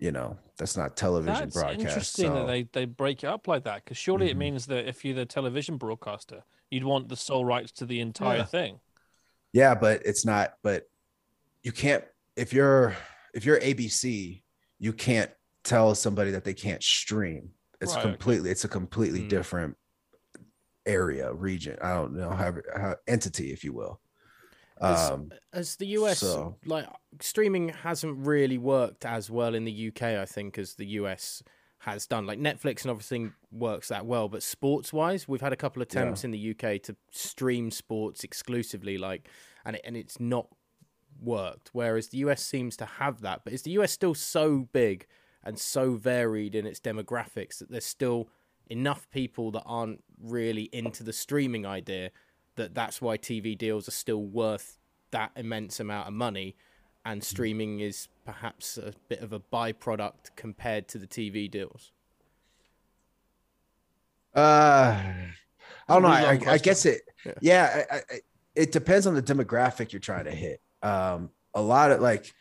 [0.00, 3.46] you know that's not television That's broadcast interesting so- that they, they break it up
[3.46, 4.30] like that because surely Mhm.
[4.30, 8.00] it means that if you're the television broadcaster, you'd want the sole rights to the
[8.00, 8.44] entire Yeah.
[8.44, 8.80] thing.
[9.52, 10.54] Yeah, but it's not.
[10.62, 10.84] But
[11.62, 12.04] you can't
[12.36, 12.96] if you're
[13.34, 14.42] if you're ABC,
[14.78, 15.30] you can't
[15.62, 17.50] tell somebody that they can't stream.
[17.80, 18.10] It's Right, okay.
[18.10, 18.50] completely.
[18.50, 19.28] It's a completely Hmm.
[19.28, 19.76] different
[20.86, 21.76] area, region.
[21.82, 24.00] I don't know how, how entity, if you will.
[24.80, 26.86] As- Um, as the US so- like
[27.20, 31.42] streaming hasn't really worked as well in the UK I think as the US
[31.80, 35.56] has done like Netflix and everything works that well but sports wise we've had a
[35.56, 36.00] couple of Yeah.
[36.02, 39.28] attempts in the UK to stream sports exclusively like
[39.64, 40.48] and it, and it's not
[41.20, 45.06] worked whereas the US seems to have that but is the US still so big
[45.42, 48.28] and so varied in its demographics that there's still
[48.68, 52.10] enough people that aren't really into the streaming idea
[52.60, 54.76] that that's why TV deals are still worth
[55.10, 56.56] that immense amount of money
[57.04, 61.92] and streaming is perhaps a bit of a byproduct compared to the TV deals.
[64.34, 65.32] uh, I
[65.88, 66.08] don't know.
[66.08, 67.02] I, I, I guess it.
[67.24, 67.32] Yeah.
[67.40, 68.20] Yeah, I, I,
[68.54, 70.60] it depends on the demographic you're trying to hit.
[70.82, 72.32] Um, a lot of like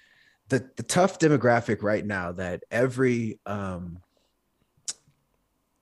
[0.50, 4.00] the the tough demographic right now that every um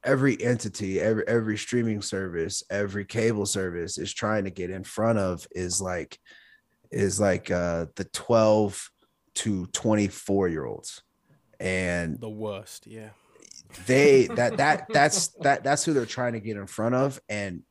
[0.08, 5.20] every entity, every every streaming service, every cable service is trying to get in front
[5.20, 6.18] of is like
[6.92, 8.90] is like uh the 12
[9.36, 11.04] to 24 year olds.
[11.60, 13.10] And The worst, yeah.
[13.86, 17.64] they that that that's that that's who they're trying to get in front of and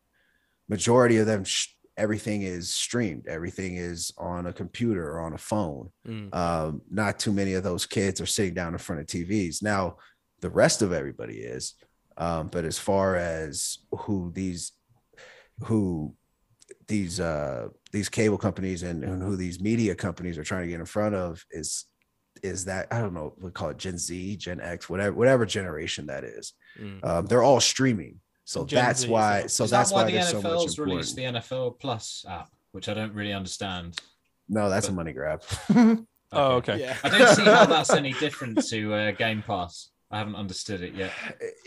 [0.68, 5.38] majority of them sh- everything is streamed everything is on a computer or on a
[5.38, 6.34] phone Mm.
[6.34, 9.96] um not too many of those kids are sitting down in front of tvs now
[10.40, 11.74] the rest of everybody is
[12.18, 14.72] um but as far as who these
[15.64, 16.14] who
[16.88, 20.80] these uh these cable companies and, and who these media companies are trying to get
[20.80, 21.86] in front of is
[22.42, 26.06] is that I don't know we call it Gen Z, Gen X, whatever whatever generation
[26.06, 26.52] that is.
[26.78, 27.04] Mm.
[27.04, 29.42] Um, they're all streaming, so Gen that's Z, why.
[29.42, 32.24] so- So Is that's that why, why the there's so NFL's released the NFL Plus
[32.28, 33.98] app, which I don't really understand.
[34.48, 35.42] No, that's a money grab.
[36.32, 36.80] Oh, okay.
[36.80, 36.96] Yeah.
[37.04, 39.90] I don't see how that's any different to uh, Game Pass.
[40.16, 41.12] I haven't understood it yet.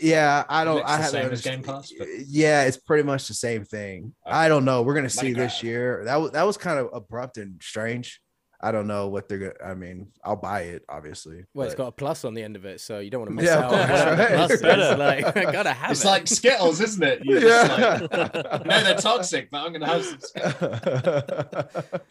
[0.00, 0.76] yeah, I don't.
[0.76, 1.10] Looks I haven't.
[1.22, 4.12] same as Game Pass, but- Yeah, it's pretty much the same thing.
[4.26, 4.36] Okay.
[4.36, 4.82] I don't know.
[4.82, 6.02] We're gonna see Money this uh, year.
[6.06, 8.20] That was that was kind of abrupt and strange.
[8.62, 9.70] I don't know what they're gonna.
[9.70, 11.44] I mean, I'll buy it, obviously.
[11.54, 13.36] Well, it's got a plus on the end of it, so you don't want to
[13.36, 13.72] miss Yeah, out.
[13.72, 14.18] of on course, that.
[14.18, 14.36] right.
[14.48, 14.82] Plus, Better.
[14.82, 14.98] it's
[15.34, 16.08] like I gotta have It's it.
[16.08, 17.24] like Skittles, isn't it?
[17.24, 18.06] You're just Yeah.
[18.10, 22.00] like, no, they're toxic, but I'm going to have some.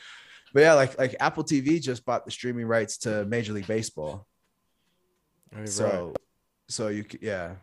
[0.51, 4.25] But yeah, like like Apple TV just bought the streaming rights to Major League Baseball.
[5.55, 6.15] Oh, right.
[6.69, 7.55] So you yeah.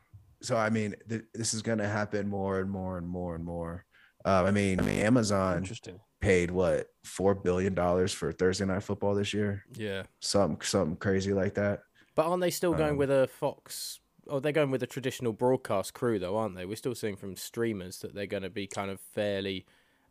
[0.43, 3.85] So I mean, th- this is gonna happen more and more and more and more.
[4.25, 6.01] Uh, I mean, I mean, Amazon Interesting.
[6.21, 11.33] paid what four billion dollars for Thursday Night Football this year, yeah, something something crazy
[11.33, 11.83] like that.
[12.17, 14.01] but aren't they still going Um, with a Fox?
[14.29, 16.67] Oh, they're going with a traditional broadcast crew, though, aren't they?
[16.67, 19.65] We're still seeing from streamers that they're going to be kind of fairly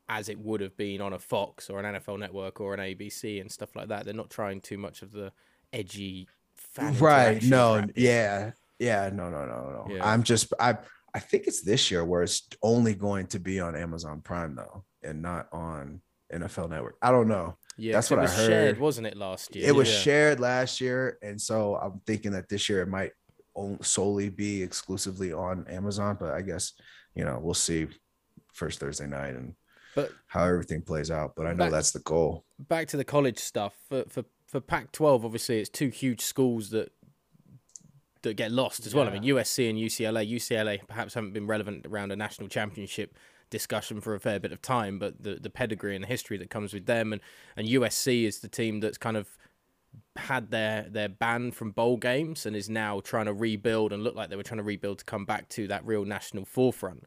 [0.08, 3.42] as it would have been on a Fox or an NFL network or an ABC
[3.42, 4.06] and stuff like that.
[4.06, 5.34] They're not trying too much of the
[5.74, 7.44] edgy fan right?
[7.44, 7.92] No, crap.
[7.98, 9.96] yeah, yeah, no, no, no, no.
[9.96, 10.08] Yeah.
[10.10, 10.78] I'm just I
[11.14, 14.84] I think it's this year where it's only going to be on Amazon Prime though,
[15.04, 16.02] and not on
[16.34, 16.98] NFL Network.
[17.02, 17.58] I don't know.
[17.78, 18.80] Yeah, that's what I was shared, heard.
[18.80, 19.68] wasn't it, last year?
[19.68, 20.00] It was Yeah.
[20.00, 23.12] shared last year, and so I'm thinking that this year it might
[23.82, 26.18] solely be exclusively on Amazon.
[26.20, 26.74] But I guess
[27.16, 27.88] you know we'll see
[28.54, 29.56] first Thursday night and
[29.96, 31.34] But how everything plays out.
[31.36, 32.46] But I know Back- that's the goal.
[32.60, 35.24] back to the college stuff for for for Pac-12.
[35.26, 36.92] Obviously, it's two huge schools that
[38.30, 39.08] that get lost as well.
[39.08, 40.30] I mean, USC and UCLA.
[40.30, 43.18] UCLA perhaps haven't been relevant around a national championship
[43.50, 46.50] discussion for a fair bit of time, but the the pedigree and the history that
[46.50, 47.22] comes with them and
[47.56, 49.38] and USC is the team that's kind of
[50.18, 54.16] had their their ban from bowl games and is now trying to rebuild and look
[54.16, 57.04] like they were trying to rebuild to come back to that real national forefront.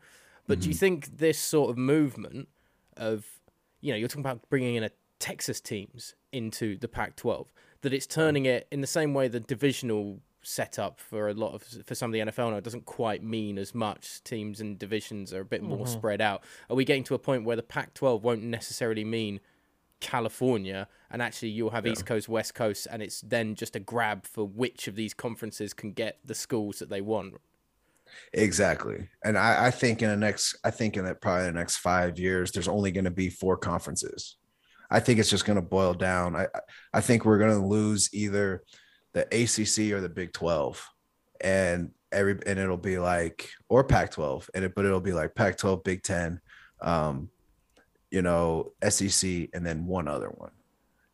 [0.47, 0.78] But do you mm-hmm.
[0.78, 2.49] think this sort of movement
[2.97, 3.27] of
[3.81, 7.47] you know, you're talking about bringing in a Texas teams into the Pac-12.
[7.82, 11.62] That it's turning it in the same way the divisional setup for a lot of
[11.87, 14.23] for some of the NFL now doesn't quite mean as much.
[14.25, 15.93] Teams and divisions are a bit more mm-hmm.
[15.93, 16.43] spread out.
[16.70, 19.41] Are we getting to a point where the Pac-12 won't necessarily mean
[20.01, 24.25] California, and actually you'll have East Coast, West Coast, and it's then just a grab
[24.25, 27.35] for which of these conferences can get the schools that they want.
[28.33, 29.09] Exactly.
[29.25, 32.19] And I, I think in the next, I think in that probably the next five
[32.19, 34.37] years, there's only going to be four conferences.
[34.91, 36.35] I think it's just going to boil down.
[36.35, 36.47] I,
[36.95, 38.62] I think we're going to lose either
[39.12, 40.86] the ACC or the Big 12,
[41.40, 45.85] and every and it'll be like or Pac-12, and it but it'll be like Pac-12,
[45.85, 46.40] Big 10,
[46.80, 47.30] um,
[48.10, 50.52] you know, SEC, and then one other one,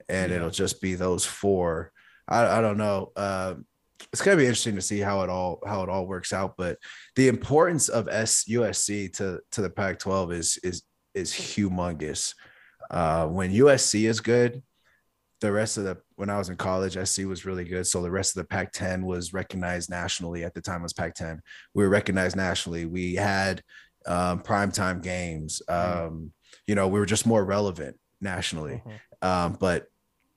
[0.09, 1.93] and it'll just be those four.
[2.29, 3.13] I, I don't know.
[3.17, 3.55] Uh,
[4.13, 6.57] it's gonna be interesting to see how it all how it all works out.
[6.57, 6.79] But
[7.17, 10.83] the importance of S USC to to the Pac-12 is is
[11.15, 12.35] is humongous.
[12.91, 14.63] Uh, when USC is good,
[15.45, 17.87] the rest of the when I was in college, SC was really good.
[17.87, 20.43] So the rest of the Pac-10 was recognized nationally.
[20.43, 21.41] At the time, it was Pac-10.
[21.75, 22.87] We were recognized nationally.
[22.87, 23.63] We had
[24.07, 25.61] um, primetime games.
[25.69, 26.33] Um,
[26.67, 28.83] you know, we were just more relevant nationally.
[29.21, 29.87] Um, but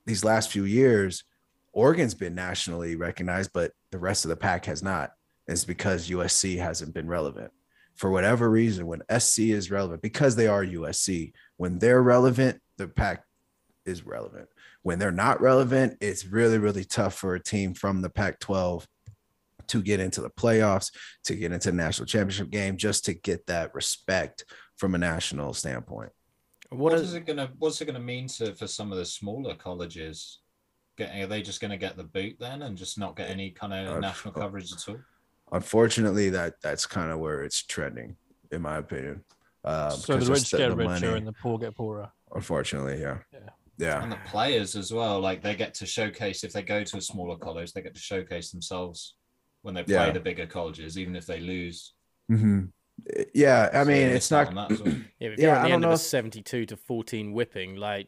[0.06, 1.24] these last few years,
[1.72, 5.12] Oregon's been nationally recognized, but the rest of the pack has not.
[5.48, 7.52] It's because USC hasn't been relevant.
[7.96, 12.90] For whatever reason, when SC is relevant, because they are USC, when they're relevant, the
[12.90, 13.24] pack
[13.86, 14.50] is relevant.
[14.84, 18.88] When they're not relevant, it's really, really tough for a team from the Pac 12
[19.68, 20.92] to get into the playoffs,
[21.26, 24.46] to get into the national championship game, just to get that respect
[24.78, 26.12] from a national standpoint.
[26.70, 29.06] What, What is is it gonna What's it gonna mean to for some of the
[29.06, 30.40] smaller colleges?
[30.98, 33.74] Getting are they just gonna get the boot then and just not get any kind
[33.74, 34.98] of Uh, national coverage at all?
[35.52, 38.18] Unfortunately, that that's kind of where it's trending,
[38.52, 39.24] in my opinion.
[39.64, 42.10] Uh, so the rich get the richer money, and the poor get poorer.
[42.34, 43.40] unfortunately, yeah, Yeah.
[43.78, 46.98] Yeah, And the players as well, like they get to showcase if they go to
[46.98, 49.16] a smaller college, they get to showcase themselves
[49.62, 50.12] when they play Yeah.
[50.12, 51.94] the bigger colleges, even if they lose.
[52.28, 52.66] hmm
[53.34, 53.70] yeah.
[53.74, 54.54] I So mean, it's not.
[54.56, 54.94] that as well.
[55.20, 57.32] Yeah, if Yeah, you're I at the don't end of know a 72 to 14
[57.34, 58.08] whipping, like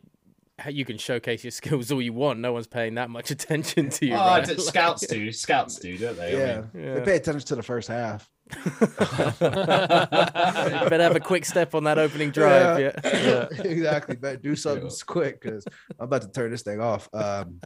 [0.67, 2.39] you can showcase your skills all you want.
[2.39, 4.15] No one's paying that much attention to you.
[4.15, 4.47] Oh, right?
[4.59, 6.35] scouts do, scouts do, don't they?
[6.35, 6.39] I
[6.73, 6.95] Yeah.
[6.95, 8.29] they pay attention to the first half.
[9.39, 12.79] Better have a quick step on that opening drive.
[12.79, 12.91] Yeah.
[13.03, 14.15] Yeah, exactly.
[14.15, 14.91] Better do something Yeah.
[15.05, 15.65] quick because
[15.99, 17.09] I'm about to turn this thing off.
[17.13, 17.61] Um,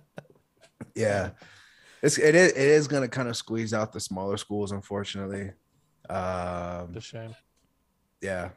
[0.95, 1.31] yeah,
[2.01, 5.51] it's it is it is going to kind of squeeze out the smaller schools, unfortunately.
[6.09, 7.35] Um, The shame.
[8.21, 8.49] yeah,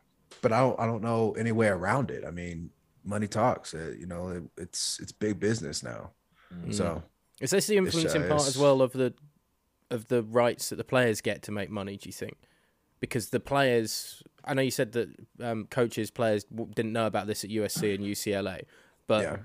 [0.43, 2.25] but I don't I don't know any way around it.
[2.27, 2.71] I mean,
[3.05, 3.73] money talks.
[3.75, 6.11] Uh, you know, it, it's it's big business now.
[6.53, 6.75] Mm.
[6.75, 7.03] So
[7.41, 9.15] Is this the influencing uh, part as well of the
[9.91, 11.97] of the rights that the players get to make money?
[11.97, 12.37] Do you think?
[13.01, 15.09] Because the players, I know you said that
[15.41, 18.63] um, coaches, players w- didn't know about this at USC and UCLA,
[19.07, 19.37] but yeah,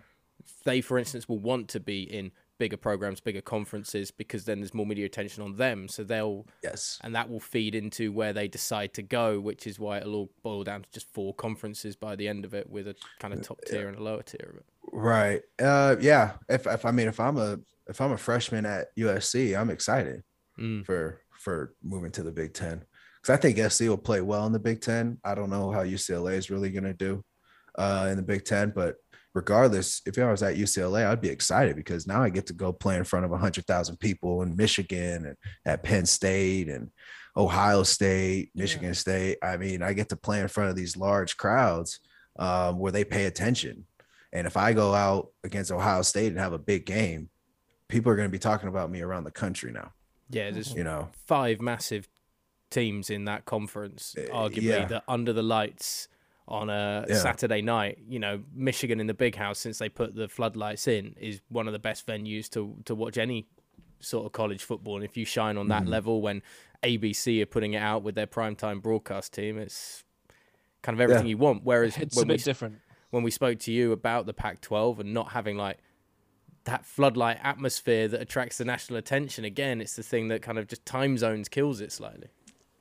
[0.64, 4.74] they, for instance, will want to be in bigger programs, bigger conferences, because then there's
[4.74, 5.88] more media attention on them.
[5.88, 9.80] So they'll, yes, and that will feed into where they decide to go, which is
[9.80, 12.88] why it'll all boil down to just four conferences by the end of it, with
[12.88, 14.66] a kind of top tier and a lower tier of it.
[14.94, 15.42] right.
[15.60, 16.34] Uh, yeah.
[16.48, 20.24] If if I mean if I'm a if I'm a freshman at USC, I'm excited.
[20.62, 20.86] Mm.
[20.86, 22.84] for for moving to the Big Ten
[23.22, 25.18] because I think SC will play well in the Big Ten.
[25.24, 27.24] I don't know how UCLA is really going to do
[27.78, 28.96] uh, in the Big Ten, but
[29.34, 32.72] regardless, if I was at UCLA, I'd be excited because now I get to go
[32.72, 36.92] play in front of hundred thousand people in Michigan and at Penn State and
[37.36, 39.38] Ohio State, Michigan State.
[39.42, 42.00] I mean, I get to play in front of these large crowds
[42.38, 43.86] um, where they pay attention.
[44.34, 47.30] And if I go out against Ohio State and have a big game,
[47.88, 49.92] people are going to be talking about me around the country now.
[50.32, 52.08] Yeah, there's You know, five massive
[52.70, 54.86] teams in that conference, Uh, arguably yeah.
[54.86, 56.08] that under the lights
[56.48, 57.16] on a Yeah.
[57.16, 58.00] Saturday night.
[58.08, 61.68] You know, Michigan in the big house since they put the floodlights in is one
[61.68, 63.48] of the best venues to to watch any
[64.00, 64.96] sort of college football.
[64.96, 65.86] And if you shine on Mm-hmm.
[65.86, 66.42] that level when
[66.84, 70.04] ABC are putting it out with their primetime broadcast team, it's
[70.82, 71.32] kind of everything Yeah.
[71.32, 71.64] you want.
[71.64, 72.80] Whereas It's a when we bit different.
[73.12, 75.78] when we spoke to you about the Pac-12 and not having like
[76.66, 80.68] that floodlight atmosphere that attracts the national attention again it's the thing that kind of
[80.68, 82.28] just time zones kills it slightly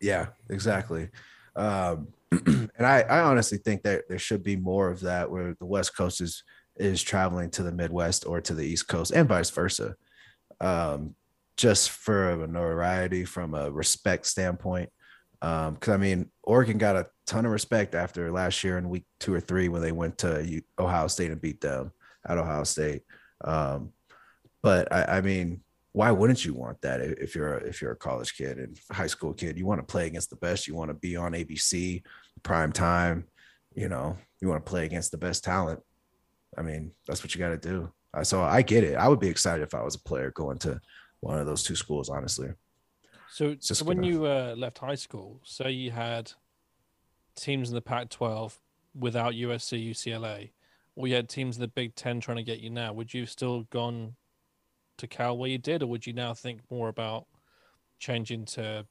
[0.01, 1.09] Yeah, exactly.
[1.55, 5.67] Um, and I, I honestly think that there should be more of that where the
[5.67, 6.43] West Coast is
[6.77, 9.97] is traveling to the Midwest or to the East Coast and vice versa.
[10.61, 11.15] Um,
[11.57, 14.89] just for a notoriety from a respect standpoint.
[15.43, 19.05] Um, because I mean, Oregon got a ton of respect after last year in week
[19.19, 21.93] two or three when they went to Ohio State and beat them
[22.27, 23.03] at Ohio State.
[23.45, 23.93] Um,
[24.63, 25.63] but I, I mean,
[25.93, 29.07] why wouldn't you want that if you're a, if you're a college kid and high
[29.09, 29.59] school kid?
[29.59, 30.69] You want to play against the best.
[30.69, 32.03] You want to be on ABC
[32.43, 33.27] prime time.
[33.75, 35.81] you know, you want to play against the best talent.
[36.57, 37.93] I mean, that's what you got to do.
[38.23, 38.97] So I get it.
[38.97, 40.81] I would be excited if I was a player going to
[41.21, 42.49] one of those two schools, honestly.
[43.33, 46.33] So, so when gonna- you uh, left high school, say you had
[47.37, 48.59] teams in the Pac-12
[48.99, 50.51] without USC, UCLA,
[50.97, 53.23] or you had teams in the Big Ten trying to get you now, would you
[53.23, 54.15] have still gone
[54.99, 57.27] to Cal where you did, or would you now think more about
[57.99, 58.87] changing to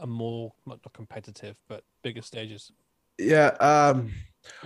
[0.00, 2.72] a more not competitive but bigger stages?
[3.18, 3.48] Yeah.
[3.60, 4.12] Um,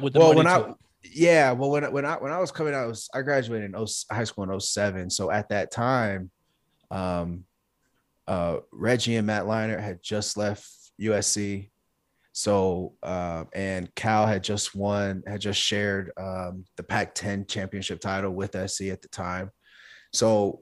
[0.00, 0.72] well, when I,
[1.02, 3.72] yeah, well, when when I, when I was coming out, I, was, I graduated in
[3.72, 5.10] 0, high school in 07.
[5.10, 6.30] So at that time,
[6.90, 7.44] um,
[8.26, 10.68] uh, Reggie and Matt Leinert had just left
[11.00, 11.70] USC.
[12.36, 17.98] So, uh, and Cal had just won, had just shared um, the Pac 10 championship
[17.98, 19.50] title with SC at the time.
[20.12, 20.60] So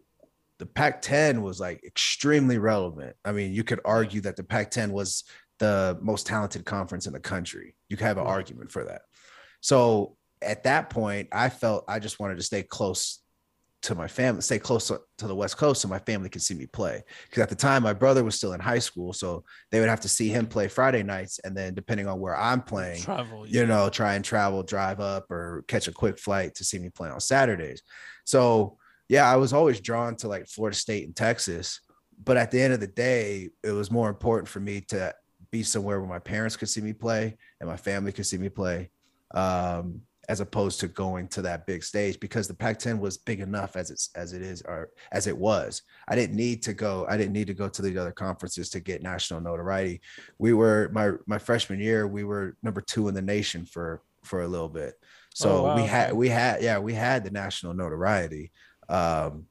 [0.60, 3.16] the Pac 10 was like extremely relevant.
[3.24, 5.24] I mean, you could argue that the Pac 10 was
[5.58, 7.74] the most talented conference in the country.
[7.88, 8.30] You could have an Right.
[8.30, 9.02] argument for that.
[9.60, 13.18] So at that point, I felt I just wanted to stay close
[13.84, 16.54] to my family, stay close to, to the West Coast so my family could see
[16.54, 17.02] me play.
[17.24, 19.12] Because at the time, my brother was still in high school.
[19.12, 21.38] So they would have to see him play Friday nights.
[21.44, 25.30] And then depending on where I'm playing, travel, you know, try and travel, drive up,
[25.30, 27.82] or catch a quick flight to see me play on Saturdays.
[28.24, 28.78] So
[29.08, 31.80] yeah, I was always drawn to like Florida State and Texas.
[32.22, 35.14] But at the end of the day, it was more important for me to
[35.50, 38.48] be somewhere where my parents could see me play and my family could see me
[38.48, 38.90] play,
[39.34, 43.76] um, as opposed to going to that big stage because the Pac-10 was big enough
[43.76, 45.82] as it's as it is or as it was.
[46.08, 47.06] I didn't need to go.
[47.08, 50.00] I didn't need to go to the other conferences to get national notoriety.
[50.38, 52.06] We were my my freshman year.
[52.06, 54.94] We were number two in the nation for for a little bit.
[55.34, 58.52] So Oh, wow, we had we had yeah we had the national notoriety.
[58.88, 59.46] Um,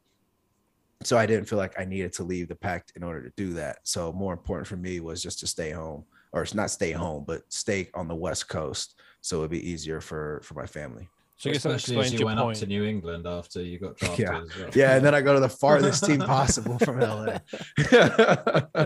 [1.04, 3.80] so I didn't feel like I needed to leave the Pac-10 order to do that.
[3.84, 7.26] So more important for me was just to stay home, or it's not stay home,
[7.28, 11.08] but stay on the West Coast, so it'd be easier for for my family.
[11.38, 12.58] So I guess that Especially as explains you your went point.
[12.58, 14.41] up to New England after you got drafted Yeah.
[14.44, 14.70] as well.
[14.76, 17.40] Yeah, and then I go to the farthest team possible from LA.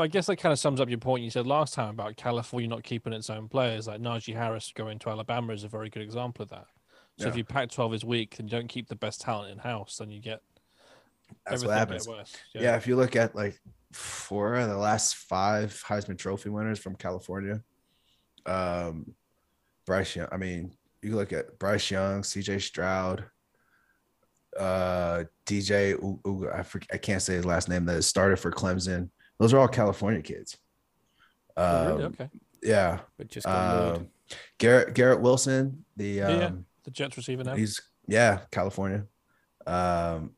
[0.00, 2.68] I guess that kind of sums up your point you said last time about California
[2.68, 3.88] not keeping its own players.
[3.88, 6.66] Like Najee Harris going to Alabama is a very good example of that.
[7.18, 7.38] So if Yeah.
[7.38, 10.20] your Pac-12 is weak and you don't keep the best talent in house, then you
[10.20, 10.40] get
[11.44, 12.08] That's everything what get happens.
[12.08, 12.36] worse.
[12.54, 12.76] Yeah.
[12.76, 13.60] if you look at like
[13.92, 17.60] four of the last five Heisman Trophy winners from California,
[18.46, 19.14] um,
[19.88, 20.28] Bryce Young.
[20.30, 22.58] I mean, you look at Bryce Young, C.J.
[22.58, 23.24] Stroud,
[24.58, 25.92] uh, DJ.
[25.92, 27.86] U- U- I forget, I can't say his last name.
[27.86, 29.08] That started for Clemson.
[29.38, 30.58] Those are all California kids.
[31.56, 32.04] Oh, really?
[32.04, 32.28] Um, okay.
[32.62, 33.00] Yeah.
[33.16, 33.46] But just.
[33.46, 34.08] Um,
[34.58, 35.86] Garrett Garrett Wilson.
[35.96, 36.50] The um, Yeah.
[36.84, 37.56] The Jets receiver now.
[37.56, 39.06] He's yeah, California.
[39.66, 40.32] Um,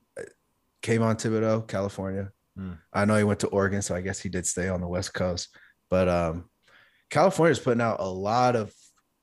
[0.81, 2.31] Kayvon Thibodeaux, California.
[2.57, 2.75] Hmm.
[2.93, 5.13] I know he went to Oregon, so I guess he did stay on the West
[5.13, 5.49] Coast.
[5.89, 6.49] But um,
[7.13, 8.73] is putting out a lot of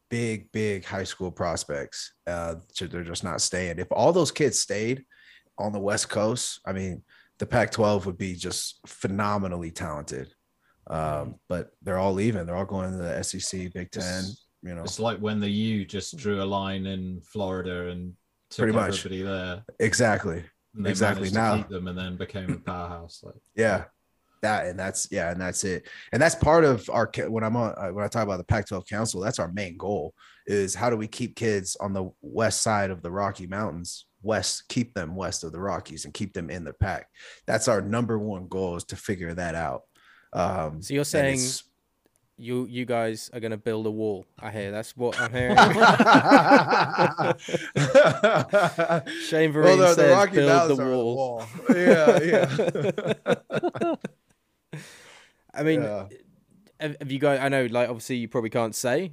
[0.09, 2.13] big, big high school prospects.
[2.25, 3.79] Uh, so they're just not staying.
[3.79, 5.03] If all those kids stayed
[5.57, 7.03] on the West Coast, I mean,
[7.39, 10.33] the Pac-12 would be just phenomenally talented.
[10.89, 12.45] Um, but they're all leaving.
[12.45, 14.03] They're all going to the SEC, Big Ten.
[14.03, 18.15] It's- You know, It's like when the U just drew a line in Florida and
[18.49, 19.05] took Pretty much.
[19.05, 19.63] everybody there.
[19.79, 20.43] exactly.
[20.85, 21.29] Exactly.
[21.29, 23.21] Now- them and then became a powerhouse.
[23.23, 23.85] Like Yeah.
[24.41, 25.87] That and that's yeah, and that's it.
[26.11, 28.87] And that's part of our when I'm on uh, when I talk about the Pac-12
[28.87, 30.13] Council, that's our main goal
[30.45, 34.67] is how do we keep kids on the west side of the Rocky Mountains, west,
[34.69, 37.07] keep them west of the Rockies and keep them in the pack.
[37.45, 39.83] That's our number one goal is to figure that out.
[40.33, 41.39] Um So you're saying
[42.37, 44.25] you you guys are gonna build a wall.
[44.39, 45.57] I hear that's what I'm hearing.
[49.23, 51.45] Shane Well, Vereen the, the says Rocky build Mountains the are wall.
[51.69, 52.19] Yeah,
[53.25, 53.95] yeah.
[55.53, 56.07] I mean, Yeah.
[56.79, 57.39] have, you guys?
[57.39, 59.11] I know, like, obviously, you probably can't say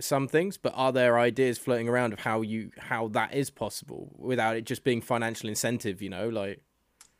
[0.00, 4.10] some things, but are there ideas floating around of how you how that is possible
[4.16, 6.00] without it just being financial incentive?
[6.02, 6.62] You know, like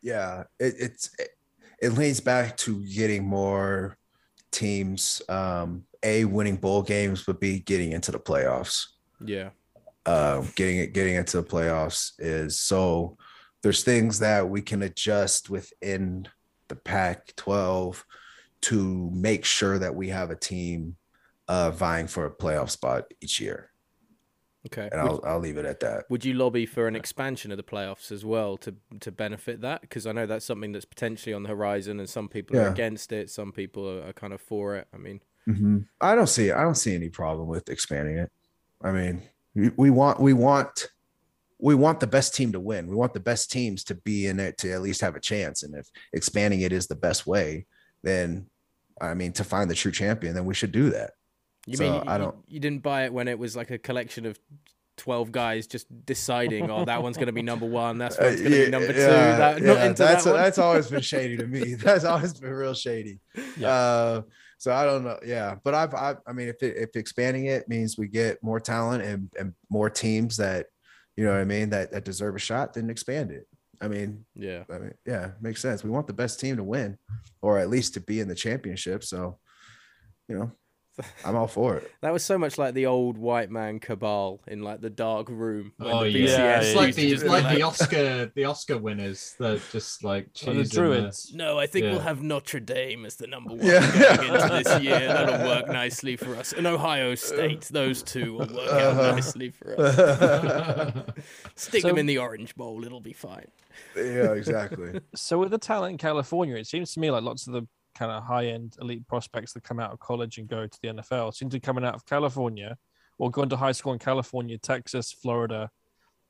[0.01, 1.29] yeah it, it's it,
[1.81, 3.97] it leads back to getting more
[4.51, 8.87] teams um a winning bowl games but b getting into the playoffs
[9.23, 9.49] yeah,
[10.07, 13.15] uh getting it getting into the playoffs is so
[13.61, 16.27] there's things that we can adjust within
[16.71, 18.05] the pac 12
[18.61, 20.95] to make sure that we have a team
[21.47, 23.69] uh vying for a playoff spot each year
[24.67, 24.87] okay.
[24.91, 27.57] and Would, i'll, I'll leave it at that would you lobby for an expansion of
[27.57, 29.81] the playoffs as well to to benefit that?
[29.81, 33.11] Because I know that's something that's potentially on the horizon, and some people are against
[33.11, 34.87] it, some people are, are kind of for it.
[34.93, 35.21] I mean,
[35.99, 38.31] I don't see I don't see any problem with expanding it.
[38.81, 39.21] I mean,
[39.55, 40.89] we, we want we want
[41.61, 42.87] we want the best team to win.
[42.87, 45.61] We want the best teams to be in it to at least have a chance.
[45.63, 47.65] And if expanding it is the best way,
[48.03, 48.47] then
[48.99, 51.11] I mean to find the true champion, then we should do that.
[51.67, 53.77] You So, mean you, I don't- You, didn't buy it when it was like a
[53.77, 54.39] collection of
[54.97, 58.41] twelve guys just deciding, oh, that one's going to be number one, that's Uh, one's
[58.41, 58.99] going to yeah, be number two.
[58.99, 60.41] yeah, That, not yeah, into that's that one.
[60.41, 61.73] that's always been shady to me.
[61.87, 63.19] That's always been real shady.
[63.63, 64.21] Uh,
[64.57, 65.17] so I don't know.
[65.25, 68.59] Yeah, but I've, I, I mean, if it, if expanding it means we get more
[68.59, 70.67] talent and and more teams that,
[71.21, 73.45] you know what I mean, that that deserve a shot, then expand it.
[73.79, 74.63] I mean, yeah.
[74.71, 75.83] I mean, yeah, makes sense.
[75.83, 76.97] We want the best team to win,
[77.43, 79.03] or at least to be in the championship.
[79.03, 79.37] So,
[80.27, 80.51] you know,
[81.25, 81.91] I'm all for it.
[82.01, 85.73] That was so much like the old white man cabal in like the dark room.
[85.77, 89.35] when Oh the yeah, BCS it's like the it's like the Oscar the Oscar winners
[89.39, 91.31] that just like Or the choosing Druids.
[91.33, 94.17] No, I think we'll have Notre Dame as the number one Yeah.
[94.17, 94.99] going into this year.
[94.99, 96.53] That'll work nicely for us.
[96.53, 99.11] And Ohio State, those two will work out Uh-huh.
[99.15, 101.03] nicely for us.
[101.55, 103.47] Stick them in the Orange Bowl, it'll be fine.
[103.95, 104.99] yeah, exactly.
[105.15, 107.67] So with the talent in California, it seems to me like lots of the
[108.01, 111.35] kind of high-end elite prospects that come out of college and go to the NFL
[111.35, 112.75] seem to be coming out of California
[113.19, 115.69] or going to high school in California, Texas, Florida,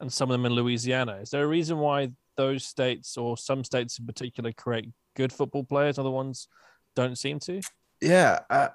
[0.02, 1.19] and some of them in Louisiana.
[1.22, 5.64] Is there a reason why those states or some states in particular create good football
[5.64, 6.49] players, other ones
[6.93, 7.61] don't seem to?
[8.02, 8.72] Yeah, I,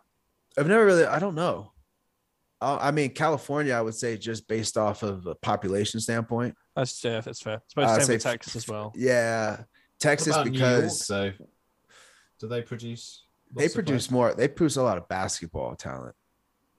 [0.57, 1.05] I've never really.
[1.05, 1.73] I don't know.
[2.63, 6.55] I I mean, California, I would say just based off of a population standpoint.
[6.75, 7.57] That's yeah, that's fair.
[7.57, 8.95] I suppose uh, I'd same say with Texas as well.
[8.97, 9.65] Yeah,
[10.01, 11.33] Texas about New York, because so
[12.39, 13.25] do they produce?
[13.55, 14.11] they produce players?
[14.11, 14.35] more.
[14.35, 16.15] They produce a lot of basketball talent.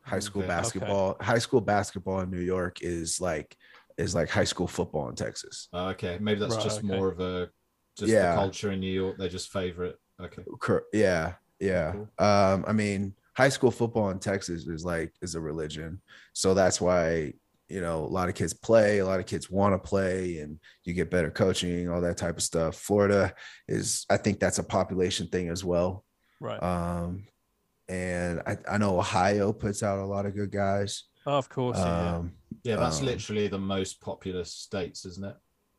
[0.02, 0.52] High school Okay.
[0.52, 0.62] Okay.
[0.62, 1.18] basketball.
[1.20, 3.56] High school basketball in New York is like
[3.98, 5.70] is like high school football in Texas.
[5.74, 6.88] Oh, okay, maybe that's Right, just okay.
[6.88, 7.50] more of a
[7.98, 8.32] just Yeah.
[8.32, 9.18] the culture in New York.
[9.18, 9.98] They just favor it.
[10.22, 10.44] Okay.
[10.94, 11.92] Yeah, yeah.
[11.94, 12.10] Cool.
[12.20, 16.02] Um, I mean, high school football in Texas is like is a religion,
[16.34, 17.34] so that's why
[17.70, 20.60] you know a lot of kids play, a lot of kids want to play, and
[20.84, 22.76] you get better coaching, all that type of stuff.
[22.76, 23.34] Florida
[23.68, 26.04] is, I think, that's a population thing as well.
[26.40, 26.62] Right.
[26.62, 27.26] Um,
[27.90, 31.04] and I, I know Ohio puts out a lot of good guys.
[31.26, 31.78] oh, of course.
[31.78, 32.16] yeah.
[32.16, 32.34] Um,
[32.64, 35.36] Yeah, that's Um, literally the most populous states, isn't it?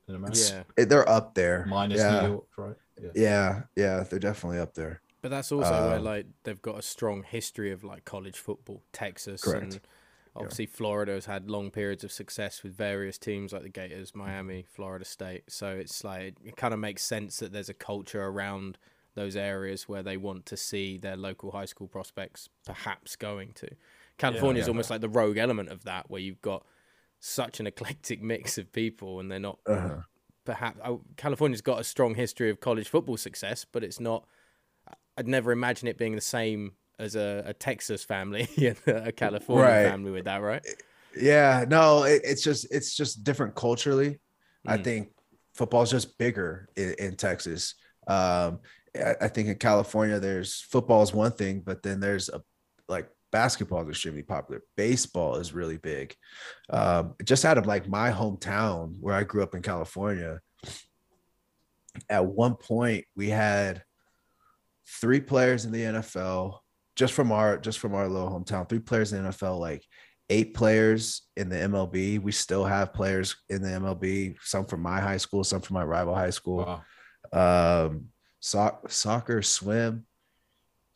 [0.08, 0.62] In America, Yeah.
[0.76, 1.66] it- they're up there.
[1.66, 2.20] minus yeah.
[2.22, 2.76] New York, right?
[3.02, 3.10] Yeah.
[3.14, 5.02] Yeah, yeah, they're definitely up there.
[5.20, 8.82] But that's also where Um, like they've got a strong history of like college football.
[8.92, 9.62] Texas Correct.
[9.74, 9.80] and
[10.40, 14.64] obviously Florida has had long periods of success with various teams like the Gators, Miami,
[14.68, 15.44] Florida State.
[15.48, 18.78] So it's like it kind of makes sense that there's a culture around
[19.14, 23.68] those areas where they want to see their local high school prospects perhaps going to.
[24.16, 24.70] California is Yeah.
[24.70, 26.64] almost like the rogue element of that, where you've got
[27.18, 30.02] such an eclectic mix of people, and they're not Uh-huh.
[30.44, 34.24] perhaps oh, California's got a strong history of college football success, but it's not.
[35.16, 39.64] I'd never imagine it being the same as a, a Texas family and a California
[39.64, 39.82] Right.
[39.84, 40.64] family with that, right?
[41.16, 44.20] Yeah, no, it, it's just it's just different culturally.
[44.66, 44.84] I Mm.
[44.84, 45.08] think
[45.54, 47.74] football's just bigger in, in Texas.
[48.06, 48.60] Um,
[48.94, 52.42] I, I think in California, there's football is one thing, but then there's a
[52.88, 54.62] like basketball is extremely popular.
[54.76, 56.14] Baseball is really big.
[56.70, 60.40] Um, just out of like my hometown where I grew up in California,
[62.08, 63.82] at one point we had
[65.00, 66.58] three players in the NFL
[66.98, 68.68] just from our just from our little hometown.
[68.68, 69.84] Three players in the NFL, like
[70.30, 72.20] eight players in the MLB.
[72.20, 75.84] We still have players in the MLB, some from my high school, some from my
[75.84, 76.82] rival high school.
[77.32, 77.84] Wow.
[77.86, 78.06] Um,
[78.40, 80.06] soc- soccer, swim,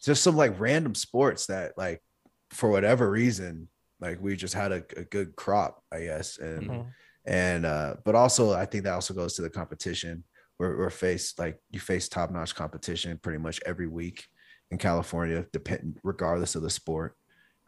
[0.02, 2.02] just some like random sports that like
[2.50, 3.68] for whatever reason,
[4.00, 6.38] like we just had a, a good crop, I guess.
[6.38, 6.86] And Mhm.
[7.26, 10.24] and uh, but also I think that also goes to the competition.
[10.58, 14.26] We're, we're faced like you face top notch competition pretty much every week
[14.72, 17.14] in California, depend regardless of the sport.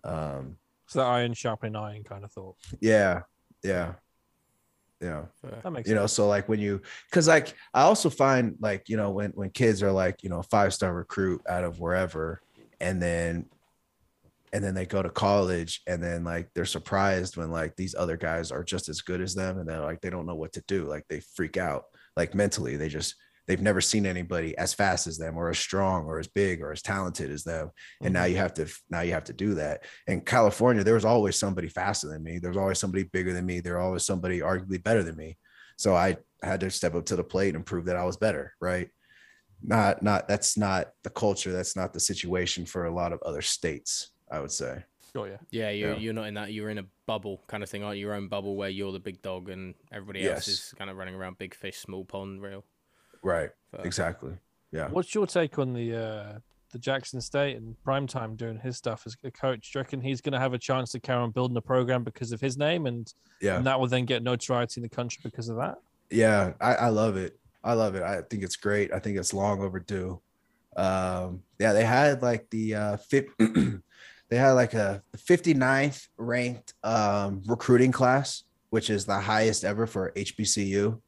[0.03, 0.57] Um,
[0.87, 2.57] So that iron sharpening iron kind of thought.
[2.81, 3.23] yeah,
[3.63, 3.95] yeah,
[5.01, 5.27] yeah.
[5.63, 8.97] That makes you know so like when you because like i also find like you
[8.97, 12.41] know when when kids are like you know five star recruit out of wherever
[12.81, 13.47] and then
[14.53, 18.17] and then they go to college and then like they're surprised when like these other
[18.17, 20.63] guys are just as good as them and they're like they don't know what to
[20.69, 21.85] do like they freak out
[22.17, 23.15] like mentally they just
[23.47, 26.73] they've never seen anybody as fast as them or as strong or as big or
[26.73, 27.71] as talented as them
[28.03, 28.33] and now mm-hmm.
[28.33, 31.69] you have to now you have to do that in california there was always somebody
[31.69, 34.83] faster than me there was always somebody bigger than me there was always somebody arguably
[34.83, 35.37] better than me
[35.77, 38.55] so i had to step up to the plate and prove that i was better
[38.61, 38.89] right
[39.63, 43.43] not not that's not the culture that's not the situation for a lot of other
[43.43, 44.83] states i would say
[45.15, 45.37] Sure, yeah.
[45.51, 45.99] Yeah, you're Yeah.
[45.99, 46.53] you're not in that.
[46.53, 48.07] You're in a bubble kind of thing, aren't you?
[48.07, 51.15] Your own bubble where you're the big dog and everybody else is kind of running
[51.15, 52.65] around big fish, small pond, real.
[53.25, 53.51] Right.
[53.83, 54.35] Exactly.
[54.71, 54.89] Yeah.
[54.89, 56.39] What's your take on the uh,
[56.71, 59.73] the Jackson State and Primetime doing his stuff as a coach?
[59.73, 62.05] Do you reckon he's going to have a chance to carry on building a program
[62.05, 63.57] because of his name, and, yeah.
[63.57, 65.79] and that will then get notoriety in the country because of that?
[66.11, 67.39] yeah I, I love it.
[67.63, 68.03] I love it.
[68.03, 68.93] I think it's great.
[68.93, 70.21] I think it's long overdue.
[70.77, 72.97] Um yeah they had like the uh
[74.29, 80.13] they had like a 59th ranked um, recruiting class, which is the highest ever for
[80.17, 81.01] HBCU,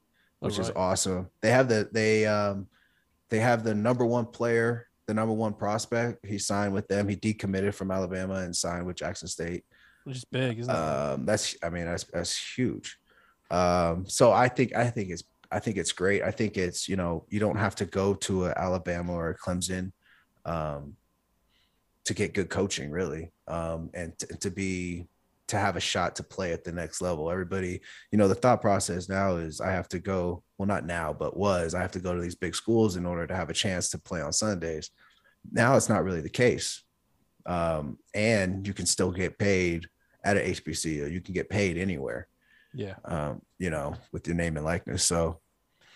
[0.47, 1.28] which is awesome.
[1.40, 2.66] They have the they um
[3.28, 6.24] they have the number one player, the number one prospect.
[6.24, 7.09] He signed with them.
[7.09, 9.64] He decommitted from Alabama and signed with Jackson State.
[10.05, 10.78] Which is big, isn't it?
[10.78, 12.98] Um, that's I mean that's that's huge.
[13.51, 16.23] Um, so I think I think it's I think it's great.
[16.23, 19.39] I think it's you know you don't have to go to a Alabama or a
[19.39, 19.93] Clemson
[20.44, 20.97] um,
[22.05, 25.06] to get good coaching really, um, and to, to be
[25.48, 27.31] to have a shot to play at the next level.
[27.31, 30.43] Everybody, you know, the thought process now is I have to go.
[30.59, 33.27] Well, not now, but was I have to go to these big schools in order
[33.27, 34.90] to have a chance to play on Sundays.
[35.52, 36.82] Now it's not really the case,
[37.44, 39.86] um, and you can still get paid
[40.24, 41.12] at an HBCU.
[41.12, 42.27] You can get paid anywhere,
[42.74, 42.94] yeah.
[43.05, 45.05] um, you know, with your name and likeness.
[45.05, 45.40] So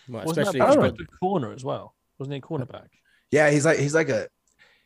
[0.07, 1.95] Well, Wasn't especially that I the corner as well?
[2.19, 2.87] Wasn't he a cornerback?
[3.31, 4.27] yeah, he's like he's like a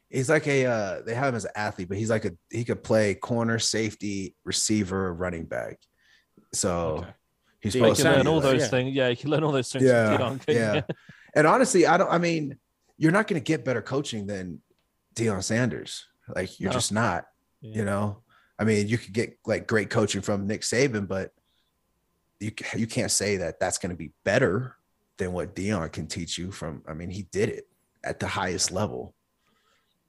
[0.09, 2.63] he's like a uh, they have him as an athlete, but he's like a he
[2.63, 5.79] could play corner, safety, receiver, running back.
[6.53, 7.07] So Okay.
[7.61, 8.67] he's Yeah, He supposed can to learn all those yeah.
[8.67, 8.95] things.
[8.95, 9.85] Yeah, he can learn all those things.
[9.85, 10.81] Yeah, Deion, couldn't yeah.
[11.35, 12.09] And honestly, I don't.
[12.11, 12.57] I mean,
[12.97, 14.61] you're not going to get better coaching than
[15.15, 16.05] Deion Sanders.
[16.33, 16.75] Like you're No.
[16.75, 17.25] just not.
[17.61, 17.79] Yeah.
[17.79, 18.21] You know,
[18.59, 21.31] I mean, you could get like great coaching from Nick Saban, but
[22.39, 24.75] you you can't say that that's going to be better
[25.17, 26.83] than what Deion can teach you from.
[26.87, 27.67] I mean, he did it
[28.03, 29.14] at the highest level.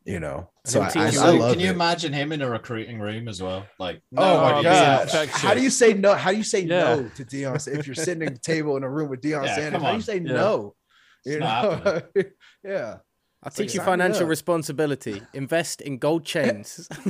[0.07, 1.74] You know, so I, teach I, I love can you it.
[1.74, 3.66] imagine him in a recruiting room as well?
[3.81, 5.09] Like, Oh my Oh, god!
[5.31, 6.15] How do you say no?
[6.15, 6.95] How do you say Yeah.
[6.95, 7.66] no to Deion?
[7.66, 9.97] If you're sitting at a table in a room with Deion Yeah, Sanders, how do
[9.97, 10.33] you say Yeah.
[10.33, 10.77] no?
[11.24, 12.03] You know,
[12.65, 12.99] yeah.
[13.43, 14.28] I'll teach you financial up.
[14.28, 15.23] responsibility.
[15.35, 17.05] Invest in gold chains and,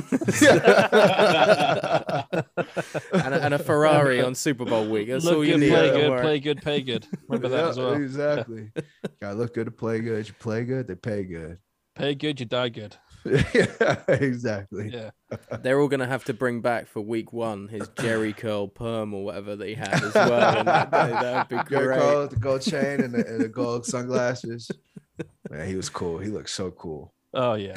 [3.33, 5.07] a, and a Ferrari on Super Bowl week.
[5.07, 5.69] That's Look all you good, need.
[5.69, 6.21] play good, worry.
[6.21, 7.05] play good, pay good.
[7.27, 7.93] Remember that as well.
[7.93, 8.71] Exactly.
[9.21, 10.27] Gotta look good to play good.
[10.27, 11.57] You play good, they pay good.
[11.97, 12.95] Pay good, you die good.
[13.25, 14.89] yeah, exactly.
[14.93, 15.09] Yeah.
[15.61, 19.13] They're all going to have to bring back for week one his Jerry curl perm
[19.13, 20.63] or whatever that he had as well.
[20.63, 21.09] that day.
[21.09, 21.99] That would be great.
[21.99, 24.69] call with the gold chain and the, and the gold sunglasses.
[25.49, 26.19] Man, he was cool.
[26.19, 27.13] He looked so cool.
[27.33, 27.75] Oh yeah,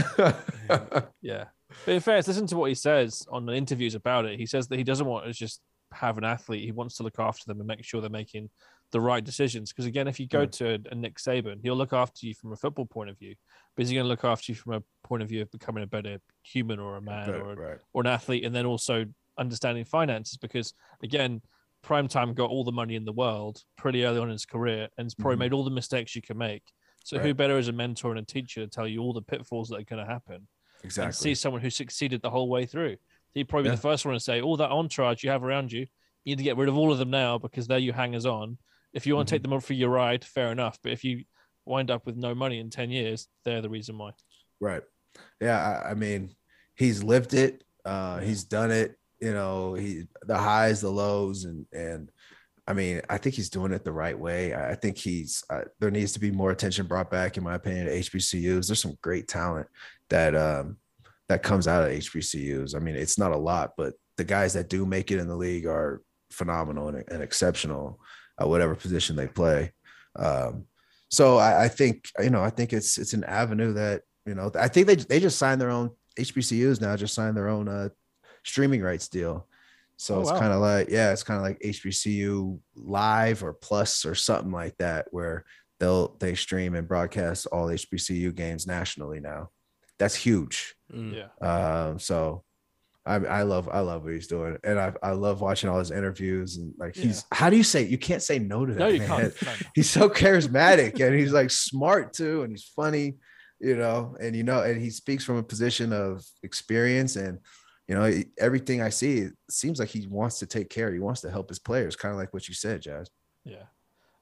[1.21, 1.45] yeah.
[1.85, 4.39] But in fairness, listen to what he says on the interviews about it.
[4.39, 5.61] He says that he doesn't want to just
[5.93, 6.65] have an athlete.
[6.65, 8.51] He wants to look after them and make sure they're making
[8.93, 9.73] the right decisions.
[9.73, 10.47] Because again, if you go Yeah.
[10.47, 13.35] to a, Nick Saban, he'll look after you from a football point of view,
[13.77, 15.83] but is he going to look after you from a point of view of becoming
[15.85, 17.79] a better human or a man or, right.
[17.93, 19.05] or an athlete, and then also
[19.39, 20.37] understanding finances?
[20.37, 21.41] Because again,
[21.83, 25.07] Primetime got all the money in the world pretty early on in his career, and
[25.07, 25.41] has probably Mhm.
[25.41, 26.63] made all the mistakes you can make.
[27.05, 29.71] So who better as a mentor and a teacher to tell you all the pitfalls
[29.71, 30.47] that are going to happen?
[30.83, 31.13] and Exactly.
[31.13, 32.97] see someone who succeeded the whole way through.
[33.33, 35.81] He'd probably be the first one to say, all that entourage you have around you,
[35.81, 35.87] you
[36.33, 38.57] need to get rid of all of them now because they're your hangers on.
[38.93, 39.35] If you want Mm-hmm.
[39.35, 40.79] to take them up for your ride, fair enough.
[40.83, 41.25] But if you
[41.65, 44.11] wind up with no money in 10 years, they're the reason why.
[44.61, 44.83] Right.
[45.41, 45.83] Yeah.
[45.85, 46.35] I, I mean,
[46.75, 47.65] he's lived it.
[47.85, 48.97] Uh, he's done it.
[49.21, 52.11] You know, he the highs, the lows, and and
[52.67, 54.55] I mean, I think he's doing it the right way.
[54.55, 57.55] I I think he's uh, there needs to be more attention brought back, in my
[57.57, 58.67] opinion, to HBCUs.
[58.69, 59.67] There's some great talent
[60.09, 60.79] that um
[61.29, 62.75] that comes out of HBCUs.
[62.75, 65.37] I mean, it's not a lot, but the guys that do make it in the
[65.37, 66.01] league are
[66.31, 68.01] phenomenal and, and exceptional
[68.41, 69.73] at whatever position they play.
[70.17, 70.65] Um,
[71.11, 74.51] so I, I think you know, I think it's it's an avenue that you know.
[74.59, 77.89] I think they they just signed their own HBCUs now, just signed their own uh,
[78.45, 79.47] streaming rights deal.
[79.97, 80.39] So Oh, it's wow.
[80.39, 84.77] kind of like yeah, it's kind of like HBCU live or plus or something like
[84.79, 85.45] that, where
[85.79, 89.51] they'll they stream and broadcast all HBCU games nationally now.
[89.99, 90.75] That's huge.
[90.93, 91.15] Mm.
[91.15, 91.47] Yeah.
[91.47, 92.45] Um, so
[93.11, 95.91] I, I love I love what he's doing, and I I love watching all his
[95.91, 98.87] interviews and like he's how do you say you can't say no to that No,
[98.89, 99.09] you man.
[99.09, 99.43] can't.
[99.45, 99.53] No.
[99.75, 103.17] He's so charismatic and he's like smart too, and he's funny,
[103.59, 107.39] you know, and you know, and he speaks from a position of experience and
[107.89, 111.21] you know everything I see it seems like he wants to take care, he wants
[111.23, 113.11] to help his players, kind of like what you said, Jazz.
[113.45, 113.65] Yeah.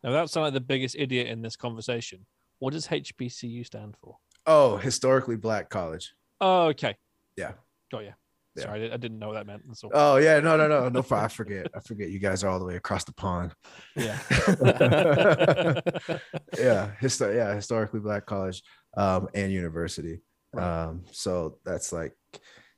[0.02, 2.24] Now, that sounds like the biggest idiot in this conversation.
[2.60, 4.16] What does HBCU stand for?
[4.46, 6.14] Oh, historically black college.
[6.40, 6.94] Oh, okay.
[7.36, 7.52] Yeah.
[7.90, 8.12] Got you.
[8.58, 8.64] Yeah.
[8.64, 9.62] Sorry, I di- I didn't know what that meant.
[9.84, 9.90] All.
[9.94, 11.04] Oh yeah, no, no, no, no.
[11.10, 11.66] I forget.
[11.74, 12.10] I forget.
[12.10, 13.52] You guys are all the way across the pond.
[13.96, 14.18] yeah.
[16.58, 18.62] yeah, histo- yeah, historically black college
[18.96, 20.20] um, and university.
[20.56, 22.14] Um, so that's like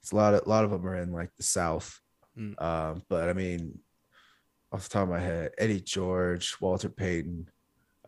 [0.01, 2.01] it's a lot of a lot of them are in like the South.
[2.39, 2.61] Mm.
[2.62, 3.78] Um, but I mean,
[4.73, 7.48] off the top of my head, Eddie George, Walter Payton,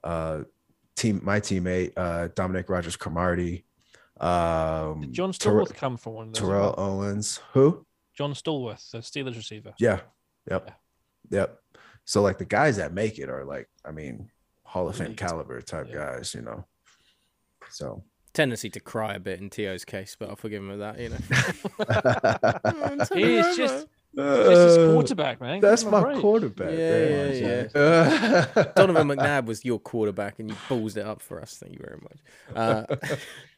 [0.05, 0.41] uh,
[0.97, 3.65] team my teammate uh, Dominique Rodgers-Cromartie,
[4.21, 6.41] um, Did John Ter- Stallworth come from one of those?
[6.43, 6.87] Terrell well?
[7.01, 7.85] Owens, who?
[8.17, 9.75] John Stallworth, the Steelers receiver.
[9.79, 10.01] Yeah.
[10.51, 10.71] Yep.
[11.31, 11.59] Yep.
[12.05, 14.31] So like the guys that make it are like, I mean,
[14.65, 15.95] Hall of Fame caliber type Yeah.
[16.15, 16.65] guys, you know.
[17.71, 18.03] So
[18.35, 20.99] Tendency to cry a bit in T.O.'s case, but I'll forgive him with that.
[20.99, 21.17] You know.
[23.15, 23.87] He's just,
[24.17, 25.61] just his quarterback, man.
[25.61, 26.19] That's my break.
[26.19, 26.71] quarterback.
[26.71, 27.71] Yeah, man.
[27.75, 28.65] yeah, yeah.
[28.77, 31.59] Donovan McNabb was your quarterback, and you ballsed it up for us.
[31.59, 32.19] Thank you very much.
[32.55, 32.97] Uh,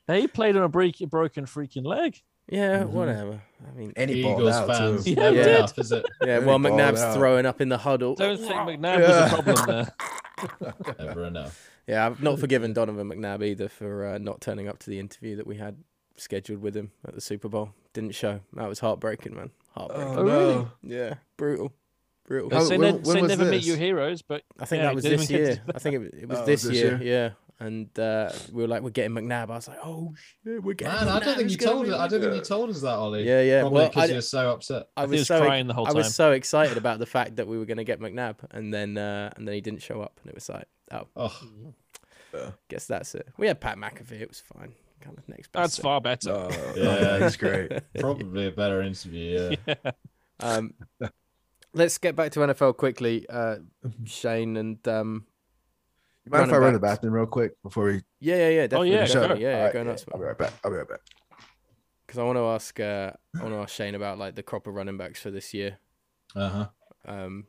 [0.08, 2.20] He played on a break, broken freaking leg.
[2.48, 2.90] yeah, Mhm.
[2.90, 3.42] whatever.
[3.66, 5.04] I mean, any he balled Eagles out fans.
[5.04, 5.10] too.
[5.12, 5.56] Yeah, never did.
[5.56, 6.06] enough, is it?
[6.22, 6.38] yeah.
[6.40, 7.14] well, McNabb's out.
[7.16, 8.14] throwing up in the huddle.
[8.14, 9.22] Don't think McNabb Yeah.
[9.22, 9.94] was a problem there.
[10.98, 11.70] Never enough.
[11.86, 15.36] Yeah, I've not forgiven Donovan McNabb either for uh, not turning up to the interview
[15.36, 15.76] that we had
[16.16, 17.70] scheduled with him at the Super Bowl.
[17.92, 18.40] Didn't show.
[18.54, 19.50] That was heartbreaking, man.
[19.74, 20.18] Heartbreaking.
[20.18, 20.66] Oh, really?
[20.82, 21.72] Yeah, brutal,
[22.26, 22.50] brutal.
[22.50, 24.86] How- say when- ne- when say was never meet your heroes, but I think yeah,
[24.88, 25.62] that was this year.
[25.74, 27.36] I think it, it was Oh, this, this year, year?
[27.60, 29.50] Yeah, and uh, we were like, we're getting McNabb.
[29.50, 30.14] I was like, oh
[30.44, 30.94] shit, we're getting.
[30.94, 31.94] Man, I don't think you told be it.
[31.96, 33.24] I don't think you told us that, Ollie.
[33.26, 33.60] Yeah, yeah.
[33.60, 34.88] Probably Well, because I- you're so upset.
[34.96, 37.36] I he was was so crying the whole I was so excited about the fact
[37.36, 40.00] that we were going to get McNabb, and then uh, and then he didn't show
[40.00, 41.32] up, and it was like, oh,
[42.36, 43.28] Oh, guess that's it.
[43.36, 44.20] We had Pat McAfee.
[44.20, 44.72] It was fine.
[45.00, 45.52] Kind of next.
[45.52, 45.82] best that's thing.
[45.84, 46.32] far better.
[46.32, 47.18] Oh, Yeah.
[47.22, 47.70] he's great.
[48.00, 49.54] probably a better interview.
[49.68, 49.90] Yeah.
[50.40, 50.74] Um,
[51.74, 53.56] let's get back to NFL quickly, uh,
[54.04, 55.26] Shane, and um,
[56.24, 58.66] You mind if I run to the bathroom real quick before we yeah, yeah, yeah,
[58.66, 59.34] definitely, yeah, definitely, go.
[59.34, 60.52] yeah, yeah, All right, go yeah, nuts, I'll be right back.
[60.64, 61.00] I'll be right back.
[62.06, 64.66] Because I want to ask, uh, I want to ask Shane about like the crop
[64.66, 65.78] of running backs for this year.
[66.34, 66.66] Uh huh.
[67.06, 67.46] Um,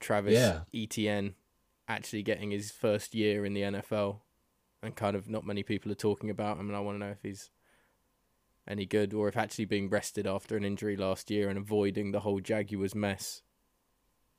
[0.00, 0.60] Travis Yeah.
[0.74, 1.34] Etienne
[1.88, 4.20] actually getting his first year in the NFL,
[4.82, 7.10] and kind of not many people are talking about him, and I want to know
[7.12, 7.50] if he's
[8.68, 12.20] any good or if actually being rested after an injury last year and avoiding the
[12.20, 13.42] whole Jaguars mess.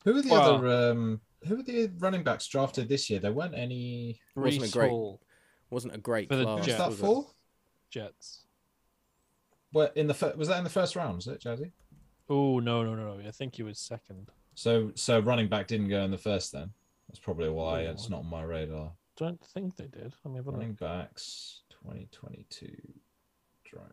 [0.05, 0.91] Who are the Well- other?
[0.91, 3.19] Um, who are the running backs drafted this year?
[3.19, 4.19] There weren't any.
[4.35, 5.21] Wasn't a great- Hall,
[5.69, 6.57] Wasn't a great For the class.
[6.59, 7.03] Who's Jets, that was it?
[7.03, 7.27] for?
[7.89, 8.45] Jets.
[9.71, 11.15] What in the fir- was that in the first round?
[11.17, 11.71] Was it Jazzy?
[12.29, 13.27] Oh no, no, no, no!
[13.27, 14.29] I think he was second.
[14.55, 16.71] So so running back didn't go in the first then.
[17.07, 18.91] That's probably why Oh, it's not on my radar.
[19.17, 20.13] Don't think they did.
[20.23, 20.59] Let me have a look.
[20.59, 22.67] Running backs 2022
[23.65, 23.91] draft.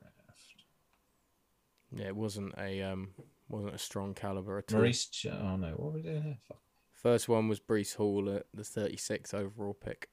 [1.95, 3.11] Yeah, it wasn't a um
[3.49, 4.79] wasn't a strong caliber at all.
[4.79, 5.07] Maurice.
[5.07, 6.39] Ch- oh no, what are we doing here?
[6.49, 6.59] Fuck.
[7.03, 10.09] First one was Breece Hall at the 36th overall pick,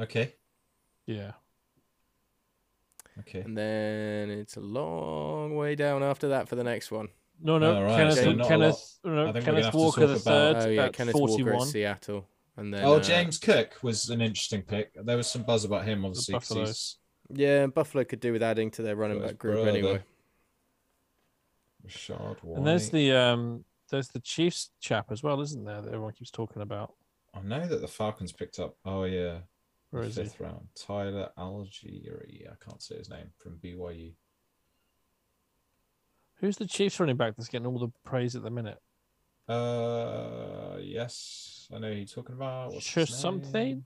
[0.00, 0.34] Okay.
[1.06, 1.32] Yeah.
[3.20, 3.40] Okay.
[3.40, 7.08] and then it's a long way down after that for the next one.
[7.40, 7.74] No, no.
[7.74, 10.22] All right, Kenneth, so Kenneth, no, think we're gonna Kenneth Walker talk the about-
[10.62, 11.54] third oh yeah, at Kenneth Walker forty-one.
[11.62, 14.92] at Seattle, and then oh, uh, James Cook was an interesting pick.
[14.94, 16.34] There was some buzz about him, obviously.
[16.34, 16.66] 'cause Buffalo.
[16.66, 16.96] he's
[17.30, 19.70] Yeah, Buffalo could do with adding to their running back group brother.
[19.70, 20.02] anyway.
[21.86, 22.58] Rachaad White.
[22.58, 25.80] And there's the um, there's the Chiefs chap as well, isn't there?
[25.82, 26.94] That everyone keeps talking about.
[27.34, 28.76] I know that the Falcons picked up.
[28.84, 29.38] Oh yeah,
[29.90, 30.22] Where the is he?
[30.24, 30.68] fifth round.
[30.74, 32.50] Tyler Allgeier.
[32.50, 34.12] I can't say his name from BYU.
[36.36, 38.78] Who's the Chiefs running back that's getting all the praise at the minute?
[39.48, 42.72] Uh, yes, I know who you're talking about.
[42.72, 43.84] What's Sure his something.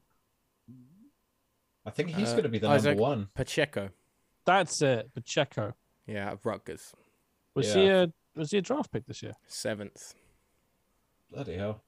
[1.86, 3.28] I think he's Uh, going to be the Isaac- number one.
[3.34, 3.90] Pacheco,
[4.44, 5.12] That's it.
[5.14, 5.74] Pacheco.
[6.06, 6.92] yeah, of Rutgers,
[7.54, 9.34] Was he a was he a draft pick this year?
[9.46, 10.14] seventh,
[11.30, 11.82] Bloody hell!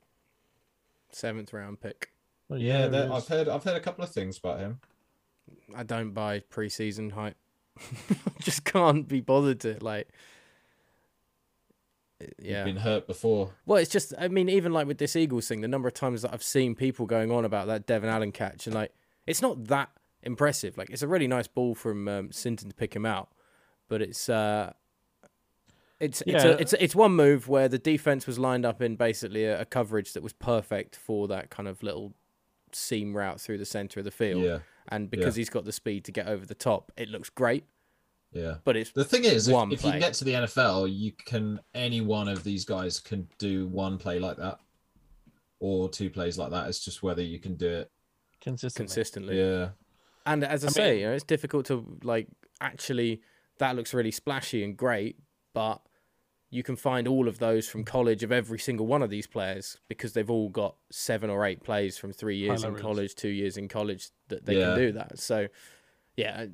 [1.11, 2.11] seventh round pick.
[2.51, 3.13] Oh, Yeah, he.
[3.13, 3.49] I've heard.
[3.49, 4.81] I've heard a couple of things about him.
[5.75, 7.37] I don't buy preseason hype.
[8.41, 10.09] Just can't be bothered to like.
[12.39, 12.65] Yeah.
[12.65, 13.51] He's been hurt before.
[13.67, 16.23] Well, it's just, I mean, even like with this Eagles thing, the number of times
[16.23, 18.93] that I've seen people going on about that Devon Allen catch, and like,
[19.27, 19.91] it's not that
[20.23, 20.79] impressive.
[20.79, 23.31] Like, it's a really nice ball from um, Sinnett to pick him out,
[23.89, 24.73] but it's, uh,
[26.05, 29.45] it's it's a, it's it's one move where the defense was lined up in basically
[29.45, 32.15] a, a coverage that was perfect for that kind of little
[32.73, 34.59] seam route through the center of the field, Yeah,
[34.89, 35.41] and because Yeah.
[35.41, 37.65] he's got the speed to get over the top, it looks great.
[38.33, 38.57] yeah.
[38.65, 41.61] But it's The thing is, if, One if you get to the NFL, you can
[41.75, 44.59] any one of these guys can do one play like that,
[45.61, 46.69] or two plays like that.
[46.69, 47.91] It's just whether you can do it.
[48.41, 48.87] consistently.
[48.87, 49.39] consistently.
[49.41, 49.69] Yeah,
[50.27, 52.27] And as I, I say, mean- you know, it's difficult to like
[52.61, 53.23] actually
[53.59, 55.17] that looks really splashy and great,
[55.55, 55.81] but
[56.51, 59.77] you can find all of those from college of every single one of these players
[59.89, 62.83] because they've all got seven or eight plays from three years in Highlight reels.
[62.83, 64.67] college, two years in college that they Yeah.
[64.67, 65.19] can do that.
[65.19, 65.49] So,
[66.17, 66.47] yeah, uh,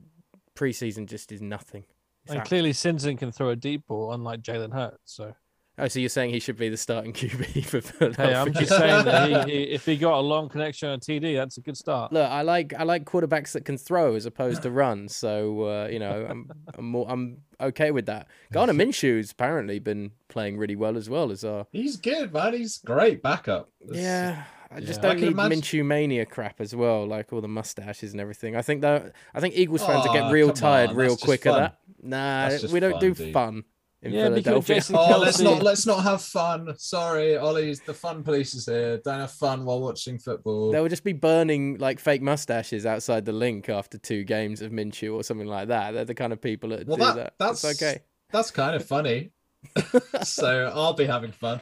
[0.54, 1.84] preseason just is nothing.
[2.24, 5.12] It's And ab- clearly, Sinnett can throw a deep ball, unlike Jalen Hurts.
[5.12, 5.34] So,
[5.80, 8.26] oh, so you're saying he should be the starting QB for Philadelphia?
[8.26, 11.34] hey, I'm just saying that he, he, if he got a long connection on TD,
[11.36, 12.12] that's a good start.
[12.12, 15.08] Look, I like I like quarterbacks that can throw as opposed to run.
[15.08, 18.28] So uh, you know, I'm I'm, more, I'm okay with that.
[18.52, 21.66] Gardner Minshew's apparently been playing really well as well as our.
[21.72, 22.52] he's good, man.
[22.54, 23.68] He's great backup.
[23.80, 25.08] It's- Yeah, I just Yeah.
[25.08, 28.54] Don't can need imagine- Minshew mania crap as well, like all the mustaches and everything.
[28.56, 31.22] I think that I think Eagles fans would Aw, get real tired on, real that's
[31.24, 31.78] quick of that.
[32.02, 33.32] Nah, we don't fun, do dude.
[33.32, 33.64] fun.
[34.02, 34.74] In Yeah, because Philadelphia.
[34.76, 36.74] Jason Oh, let's not let's not have fun.
[36.78, 38.98] Sorry, Ollie's the fun police is here.
[39.04, 40.72] Don't have fun while watching football.
[40.72, 44.72] They would just be burning like fake mustaches outside the link after two games of
[44.72, 45.90] Minshew or something like that.
[45.92, 47.32] They're the kind of people that Well, do that- that.
[47.38, 48.00] that's- It's okay.
[48.32, 49.32] That's kind of funny.
[50.22, 51.60] so I'll be having fun.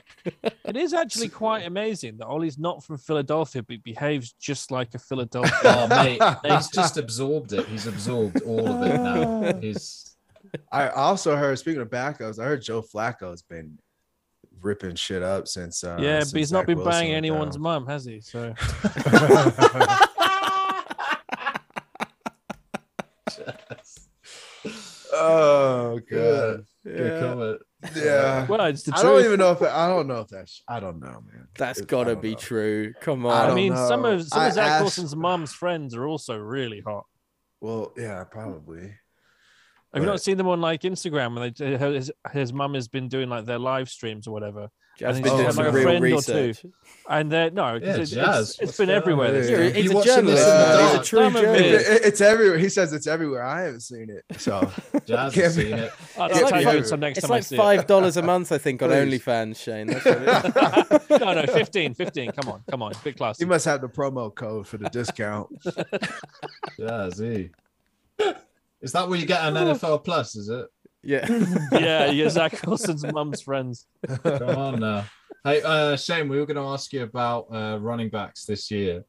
[0.65, 4.94] It is actually quite amazing that Ollie's not from Philadelphia, but he behaves just like
[4.94, 5.52] a Philadelphia.
[5.65, 7.66] Oh mate, he's just absorbed it.
[7.66, 9.59] He's absorbed all of it now.
[9.60, 10.16] He's
[10.73, 13.78] I also heard, speaking of backups, I heard Joe Flacco's been
[14.60, 15.85] ripping shit up since.
[15.85, 17.62] Uh, yeah, since but he's not been Wilson banging anyone's down.
[17.62, 18.20] mum, has he?
[18.20, 18.55] So
[25.12, 26.65] Oh good.
[26.85, 26.93] god.
[26.97, 27.60] Good comment.
[27.97, 28.47] Yeah.
[28.47, 30.81] well, it's the I don't even know if it, I don't know if that's I
[30.81, 31.47] don't know, man.
[31.56, 32.36] That's gotta be know.
[32.36, 32.93] true.
[33.01, 33.32] Come on.
[33.32, 36.36] I don't mean, some of some I of Zach asked- Wilson's mum's friends are also
[36.36, 37.05] really hot.
[37.60, 38.94] Well, yeah, probably.
[39.94, 41.35] Have you not seen them on like Instagram?
[41.39, 44.69] When they uh, his his mum has been doing like their live streams or whatever,
[44.98, 46.32] Jazz think been doing have, some like, a real friend or two.
[46.48, 46.66] research.
[47.09, 48.51] and they're no, Yeah, it's, Jazz.
[48.51, 49.32] it's, it's been everywhere.
[49.32, 49.40] here?
[49.40, 49.59] this Yeah.
[49.60, 49.70] year.
[49.73, 50.36] He's a journalist.
[50.36, 50.90] this uh, in the man.
[50.90, 51.90] He's a true Some it- It- journalist.
[51.90, 52.59] it- it's everywhere.
[52.59, 53.43] He says it's everywhere.
[53.44, 54.40] I haven't seen it.
[54.40, 54.70] So
[55.06, 55.93] Jazz Can't has seen it.
[56.19, 58.23] I'll It's tell like you five- next It's time I like see five dollars a
[58.23, 59.86] month, I think, on OnlyFans, Shane.
[59.86, 61.10] That's what it is.
[61.10, 61.20] it.
[61.20, 62.32] no, no, 15, 15.
[62.32, 63.39] Come on, come on, Big class.
[63.39, 65.48] he must have the promo code for the discount.
[66.78, 67.51] Jazzy.
[68.81, 70.37] Is that where you get an NFL Plus?
[70.37, 70.67] Is it?
[71.03, 71.27] yeah.
[71.73, 73.87] yeah, you get Zach Wilson's mum's friends.
[74.23, 75.05] Come on now.
[75.45, 79.05] Hey, uh, Shane, we were going to ask you about uh, running backs this year.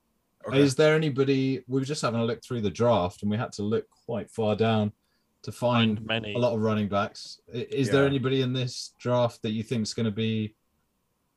[0.48, 0.60] Okay.
[0.60, 1.64] Is there anybody?
[1.68, 4.30] We were just having a look through the draft, and we had to look quite
[4.32, 4.92] far down
[5.44, 6.34] to find Many.
[6.34, 7.40] a lot of running backs.
[7.54, 10.56] I- Is there anybody in this draft that you think is going to be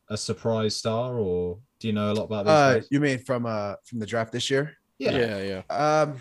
[0.08, 3.46] a surprise star, or do you know a lot about these Uh, you mean from
[3.46, 4.76] uh from the draft this year?
[4.98, 5.16] Yeah.
[5.16, 5.74] yeah, yeah.
[6.02, 6.18] Um,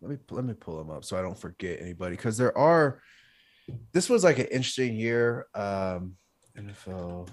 [0.00, 3.00] let me let me pull them up so I don't forget anybody because there are.
[3.92, 5.46] This was like an interesting year.
[5.54, 6.16] Um,
[6.56, 7.28] NFL.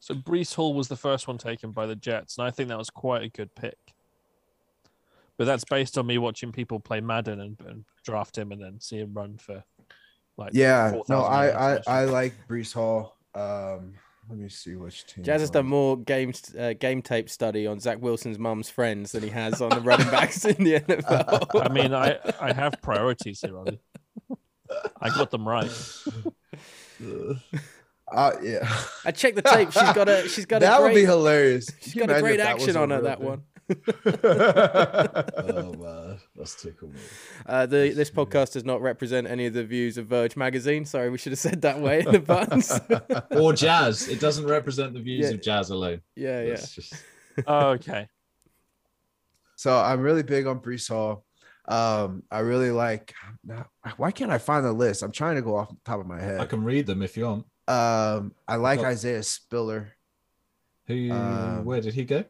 [0.00, 2.78] So Breece Hall was the first one taken by the Jets, and I think that
[2.78, 3.78] was quite a good pick.
[5.38, 8.80] But that's based on me watching people play Madden and, and draft him and then
[8.80, 9.64] see him run for
[10.36, 13.16] like Yeah, 4,000 no, I I, I like Breece Hall.
[13.34, 13.94] Um,
[14.28, 15.24] let me see which team.
[15.24, 19.22] Jazz has done more games, uh, game tape study on Zach Wilson's mum's friends than
[19.22, 21.64] he has on the running backs in the NFL.
[21.64, 23.80] I mean, I I have priorities here, Ollie.
[25.00, 25.70] I got them right.
[28.12, 28.70] Uh, yeah,
[29.06, 29.72] I checked the tape.
[29.72, 30.28] She's got a.
[30.28, 31.70] She's got that a would be hilarious.
[31.80, 32.96] She's got a great if that was action on her.
[32.96, 33.42] real That one.
[33.70, 36.98] Oh man, that's tickle me.
[37.46, 40.84] Uh, the this podcast does not represent any of the views of Verge magazine.
[40.84, 42.78] Sorry, we should have said that way in advance.
[43.30, 44.08] Or Jazz.
[44.08, 45.34] It doesn't represent the views Yeah.
[45.34, 46.00] of Jazz alone.
[46.16, 46.56] yeah, yeah.
[46.56, 46.94] Just
[47.46, 48.08] Oh, okay.
[49.56, 51.24] So I'm really big on Breece Hall.
[51.66, 53.14] Um, I really like.
[53.96, 55.02] Why can't I find the list?
[55.02, 56.40] I'm trying to go off the top of my head.
[56.40, 57.46] I can read them if you want.
[57.66, 59.92] Um, I like Got- Isaiah Spiller.
[60.86, 61.10] Who?
[61.10, 62.24] Um, where did he go?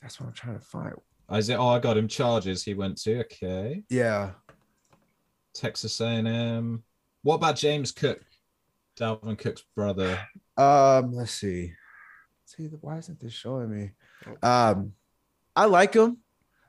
[0.00, 0.94] That's what I'm trying to find.
[1.30, 1.58] Isaiah.
[1.58, 2.08] Oh, I got him.
[2.08, 2.62] Charges.
[2.62, 3.20] He went to.
[3.20, 3.82] Okay.
[3.88, 4.30] Yeah,
[5.54, 6.82] Texas A&M.
[7.22, 8.20] What about James Cook?
[8.98, 10.20] Dalvin Cook's brother.
[10.56, 11.72] Um, let's see.
[12.44, 13.90] See, why isn't this showing me?
[14.42, 14.92] Um,
[15.54, 16.18] I like him.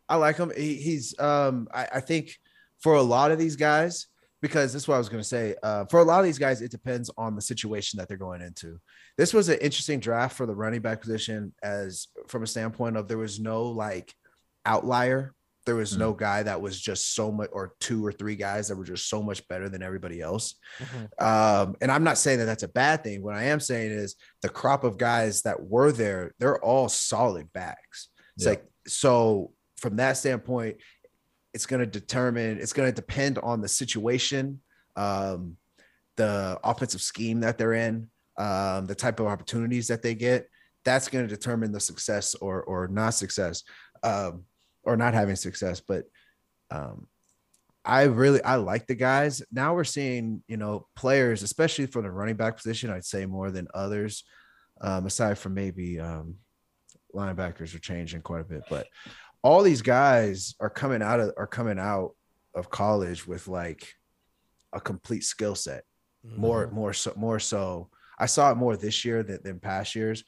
[0.09, 0.51] I like him.
[0.55, 2.37] He, he's um, I, I think
[2.79, 4.07] for a lot of these guys,
[4.41, 5.55] because this is what I was gonna say.
[5.63, 8.41] Uh, for a lot of these guys, it depends on the situation that they're going
[8.41, 8.79] into.
[9.17, 13.07] This was an interesting draft for the running back position, as from a standpoint of
[13.07, 14.13] there was no like
[14.65, 15.33] outlier.
[15.65, 18.77] There was no guy that was just so much, or two or three guys that
[18.77, 20.55] were just so much better than everybody else.
[21.19, 23.21] Um, and I'm not saying that that's a bad thing.
[23.21, 27.51] What I am saying is the crop of guys that were there, they're all solid
[27.51, 28.07] backs.
[28.37, 28.51] It's Yeah.
[28.51, 30.77] like so from that standpoint,
[31.57, 34.61] it's going to determine, it's going to depend on the situation,
[34.95, 35.57] um,
[36.15, 40.47] the offensive scheme that they're in, um, the type of opportunities that they get.
[40.85, 43.63] That's going to determine the success or or not success,
[44.03, 44.43] um,
[44.83, 45.81] or not having success.
[45.81, 46.03] But
[46.69, 47.07] um,
[47.83, 49.41] I really I like the guys.
[49.51, 53.49] Now we're seeing, you know, players, especially for the running back position, I'd say more
[53.49, 54.23] than others,
[54.79, 56.35] um, aside from maybe um,
[57.15, 58.61] linebackers are changing quite a bit.
[58.69, 58.85] But
[59.43, 62.11] all these guys are coming out of are coming out
[62.55, 63.87] of college with like
[64.73, 65.83] a complete skill set.
[66.35, 67.89] More, more so, more so.
[68.19, 70.23] I saw it more this year than, than past years,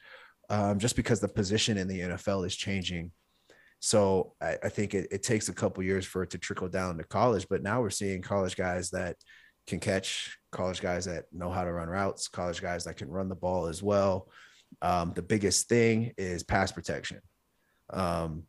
[0.48, 3.10] um, just because the position in the NFL is changing.
[3.80, 6.96] So I, I think it, it takes a couple years for it to trickle down
[6.98, 7.46] to college.
[7.50, 9.16] But now we're seeing college guys that
[9.66, 13.28] can catch, college guys that know how to run routes, college guys that can run
[13.28, 14.28] the ball as well.
[14.80, 17.20] Um, the biggest thing is pass protection.
[17.90, 18.44] Um,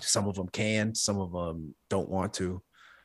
[0.00, 2.62] some of them can, some of them don't want to.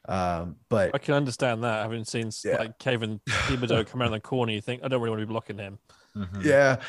[0.07, 1.83] Um, but I can understand that.
[1.83, 2.57] Having seen Yeah.
[2.57, 5.31] like Kayvon Thibodeaux come around the corner, you think I don't really want to be
[5.31, 5.79] blocking him.
[6.15, 6.43] Mhm.
[6.43, 6.81] yeah.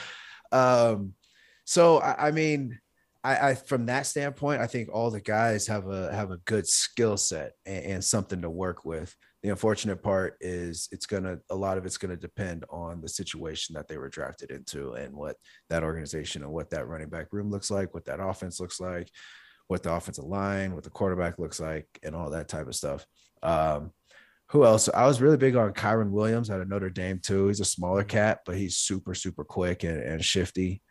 [0.52, 1.14] Um,
[1.64, 2.78] so I, I mean,
[3.22, 6.66] I, I from that standpoint, I think all the guys have a have a good
[6.66, 9.14] skill set and, and something to work with.
[9.42, 13.74] The unfortunate part is it's gonna a lot of it's gonna depend on the situation
[13.74, 15.36] that they were drafted into and what
[15.70, 19.08] that organization and what that running back room looks like, what that offense looks like,
[19.68, 23.06] what the offensive line, what the quarterback looks like, and all that type of stuff.
[23.42, 23.92] Um,
[24.48, 24.88] who else?
[24.92, 27.48] I was really big on Kyren Williams out of Notre Dame too.
[27.48, 30.82] He's a smaller cat, but he's super, super quick and, and shifty.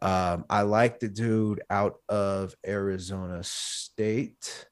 [0.00, 4.66] Um, I like the dude out of Arizona State.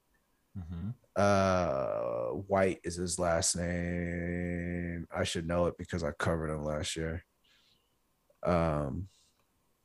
[0.56, 0.94] Mhm.
[1.16, 5.06] Uh, White is his last name.
[5.14, 7.24] I should know it because I covered him last year.
[8.44, 9.08] Um,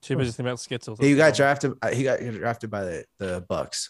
[0.05, 0.99] Too busy thinking about Skittles.
[0.99, 1.73] he got drafted.
[1.81, 3.89] uh, He got drafted by the the Bucks.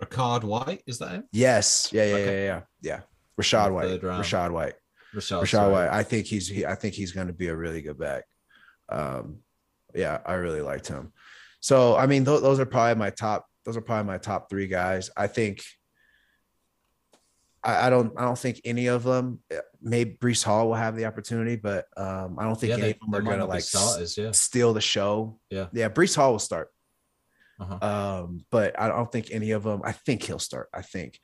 [0.00, 1.24] Ricard White, is that him?
[1.32, 1.88] Yes.
[1.92, 2.04] Yeah.
[2.04, 2.14] Yeah.
[2.14, 2.44] Okay.
[2.46, 2.60] Yeah.
[2.82, 2.90] Yeah.
[2.92, 3.00] Yeah.
[3.40, 3.86] Rachaad White.
[3.88, 4.24] Third round.
[4.24, 4.74] Rachaad White.
[5.14, 5.72] Rachaad, Rachaad.
[5.72, 5.88] White.
[5.88, 8.24] I think he's he, I think he's going to be a really good back.
[8.88, 9.38] Um,
[9.94, 11.12] yeah, I really liked him.
[11.60, 13.46] So I mean, th- those are probably my top.
[13.64, 15.10] Those are probably my top three guys.
[15.16, 15.62] I think.
[17.68, 18.12] I, I don't.
[18.18, 19.40] I don't think any of them.
[19.54, 22.82] uh, Maybe Breece Hall will have the opportunity, but um, I don't think Yeah, any
[22.82, 24.16] they, of them are going to not be like s- starters.
[24.18, 24.30] Yeah.
[24.32, 25.38] steal the show.
[25.50, 25.66] Yeah.
[25.72, 26.70] Yeah, Breece Hall will start.
[27.60, 27.78] Uh-huh.
[28.24, 29.82] Um, but I don't think any of them.
[29.84, 30.68] I think he'll start.
[30.72, 31.18] I think,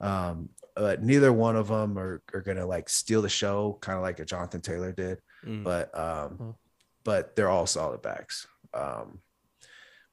[0.00, 4.02] um, but neither one of them are, are gonna like steal the show, kind of
[4.02, 5.18] like a Jonathan Taylor did.
[5.46, 5.64] Mm.
[5.64, 6.54] But um,
[7.04, 8.46] but they're all solid backs.
[8.74, 9.20] Um,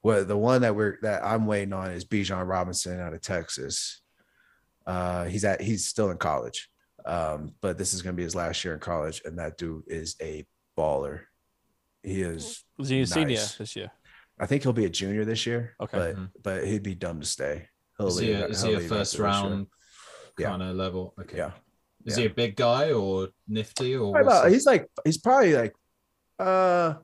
[0.02, 4.00] well, the one that we're that I'm waiting on is Bijan Robinson out of Texas.
[4.86, 6.68] Uh, he's at he's still in college,
[7.04, 10.14] um, but this is gonna be his last year in college, and that dude is
[10.22, 10.46] a
[10.78, 11.20] baller.
[12.02, 13.90] He is Was he a senior this year?
[14.38, 15.74] I think he'll be a junior this year.
[15.80, 15.98] Okay.
[15.98, 16.30] But Mhm.
[16.42, 17.68] but he'd be dumb to stay.
[17.98, 19.66] He'll Is he leave- a, is he'll he a first after this round
[20.38, 20.48] Yeah.
[20.50, 21.14] kind of level?
[21.20, 21.38] Okay.
[21.38, 21.52] Yeah.
[22.04, 22.24] Is Yeah.
[22.24, 25.74] he a big guy or nifty or about- he's like he's probably like
[26.38, 26.94] uh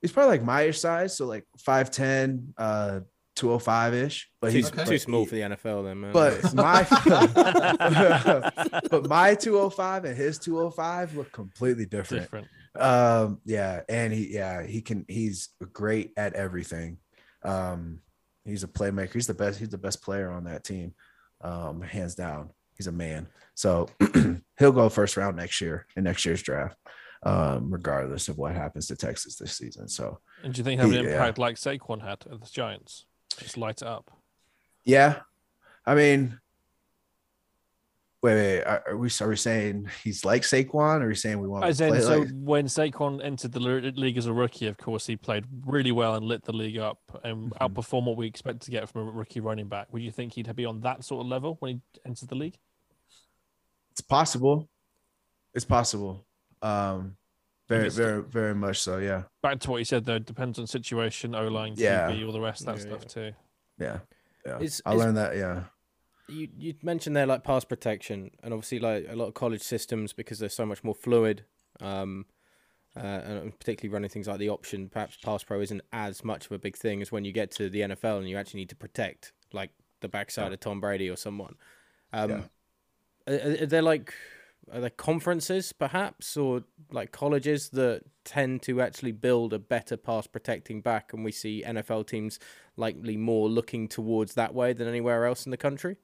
[0.00, 3.00] he's probably like my size, so like 5'10, uh
[3.36, 4.28] 205 ish.
[4.40, 4.84] But he's Okay.
[4.84, 6.12] too but small he- for the NFL, then, man.
[6.12, 6.82] But my
[8.90, 12.24] but my 205 and his 205 look completely different.
[12.24, 12.48] Different.
[12.78, 16.98] Um, yeah, and he yeah, he can he's great at everything.
[17.42, 18.00] Um,
[18.44, 20.94] he's a playmaker, he's the best, he's the best player on that team,
[21.40, 22.50] um, hands down.
[22.76, 23.28] He's a man.
[23.54, 23.88] So
[24.58, 26.76] he'll go first round next year in next year's draft,
[27.22, 29.88] um, regardless of what happens to Texas this season.
[29.88, 31.12] So And do you think have an He- yeah.
[31.14, 33.06] impact like Saquon had at the Giants?
[33.38, 34.10] Just light it up.
[34.84, 35.20] yeah,
[35.84, 36.38] I mean,
[38.22, 41.38] wait, wait, are are we are we saying he's like Saquon, or are we saying
[41.40, 42.28] we want to As in, play so like?
[42.32, 46.26] when Saquon entered the league as a rookie, of course, he played really well and
[46.26, 47.58] lit the league up and Mhm.
[47.58, 49.92] outperformed what we expect to get from a rookie running back.
[49.92, 52.58] Would you think he'd be on that sort of level when he entered the league?
[53.92, 54.68] It's possible.
[55.54, 56.26] It's possible.
[56.62, 57.16] Um,
[57.68, 58.98] very, guess- very, very much so.
[58.98, 62.10] Yeah, Back to what you said, though, it depends on situation, O line, Yeah.
[62.10, 63.32] QB, all the rest of that Yeah, stuff too.
[63.78, 63.98] yeah,
[64.44, 64.58] yeah.
[64.58, 65.36] Is- I is- learned that.
[65.36, 65.64] Yeah,
[66.28, 70.12] you you mentioned there like pass protection and obviously like a lot of college systems
[70.12, 71.44] because they're so much more fluid
[71.80, 72.26] um
[72.96, 76.52] uh, and particularly running things like the option perhaps pass pro isn't as much of
[76.52, 78.74] a big thing as when you get to the NFL and you actually need to
[78.74, 79.70] protect like
[80.00, 81.54] the backside of Tom Brady or someone
[82.12, 82.42] um Yeah.
[83.28, 84.12] are, are there like
[84.72, 90.26] are there conferences perhaps or like colleges that tend to actually build a better pass
[90.26, 92.38] protecting back and we see NFL teams
[92.76, 95.96] likely more looking towards that way than anywhere else in the country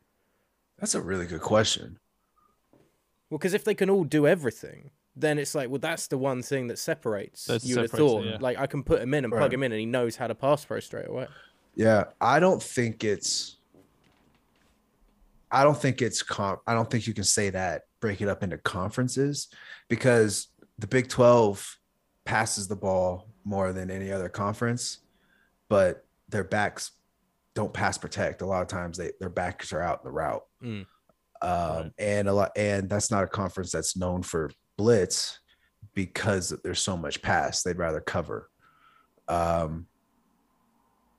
[0.82, 2.00] that's a really good question.
[3.30, 6.42] Well, because if they can all do everything, then it's like, well, that's the one
[6.42, 7.44] thing that separates.
[7.44, 8.38] That you would have separates thought, yeah.
[8.40, 10.34] like, I can put him in and plug him in, and he knows how to
[10.34, 11.28] pass pro straight away.
[11.76, 13.58] Yeah, I don't think it's.
[15.52, 16.62] I don't think it's comp.
[16.66, 17.82] I don't think you can say that.
[18.02, 19.46] Break it up into conferences
[19.88, 21.78] because the Big Twelve
[22.24, 24.98] passes the ball more than any other conference,
[25.68, 26.90] but their backs
[27.54, 28.42] don't pass protect.
[28.42, 30.86] A lot of times they their backs are out in the route, Mm.
[31.42, 31.92] um, Right.
[31.98, 32.50] and a lot.
[32.56, 35.38] And that's not a conference that's known for blitz
[35.94, 37.62] because there's so much pass.
[37.62, 38.50] They'd rather cover.
[39.28, 39.86] Um,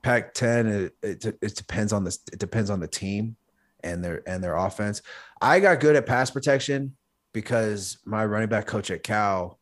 [0.02, 0.66] Pac-10,
[1.02, 2.18] it, it, it depends on this.
[2.30, 3.36] It depends on the team
[3.84, 5.02] and their and their offense.
[5.40, 6.96] I got good at pass protection
[7.32, 9.60] because my running back coach at Cal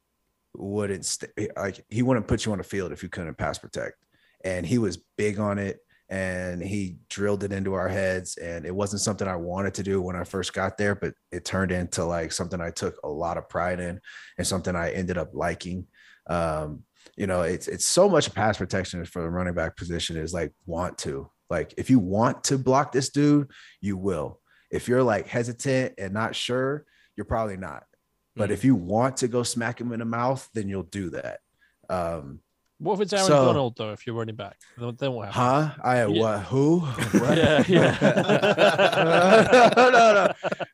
[0.55, 3.97] wouldn't st- like he wouldn't put you on the field if you couldn't pass protect,
[4.45, 5.81] and he was big on it.
[6.09, 10.03] And he drilled it into our heads, and it wasn't something I wanted to do
[10.03, 13.39] when I first got there, but it turned into like something I took a lot
[13.39, 13.99] of pride in,
[14.37, 15.87] and something I ended up liking.
[16.27, 16.85] Um,
[17.17, 20.53] you know, it's it's so much pass protection for the running back position is like
[20.67, 21.31] want to.
[21.53, 23.51] Like if you want to block this dude,
[23.83, 24.41] you will.
[24.71, 27.85] If you're like hesitant and not sure, you're probably not.
[28.35, 31.41] But if you want to go smack him in the mouth, then you'll do that.
[31.91, 32.41] Um,
[32.83, 33.93] What if it's Aaron So- Donald though?
[33.93, 35.75] If you're running back, then then what happens?
[35.77, 35.83] huh?
[35.85, 36.21] I Yeah.
[36.21, 36.41] what?
[36.45, 36.81] Who?
[36.81, 37.39] What?
[37.39, 37.63] Yeah,
[39.77, 40.33] no, no, no,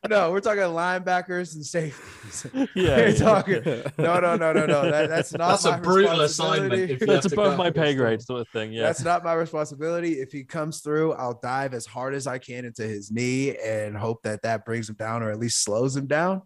[0.09, 0.31] no.
[0.31, 2.45] We're talking linebackers and safeties.
[2.75, 3.15] Yeah, We're yeah.
[3.17, 3.63] talking.
[3.97, 4.89] No, no, no, no, no.
[4.89, 5.49] That, that's not.
[5.49, 6.71] That's a brutal assignment.
[6.73, 6.93] responsibility.
[6.93, 8.71] If you That's above my pay grade, sort of thing.
[8.73, 8.83] Yeah.
[8.83, 10.19] That's not my responsibility.
[10.21, 13.97] If he comes through, I'll dive as hard as I can into his knee and
[13.97, 16.41] hope that that brings him down or at least slows him down.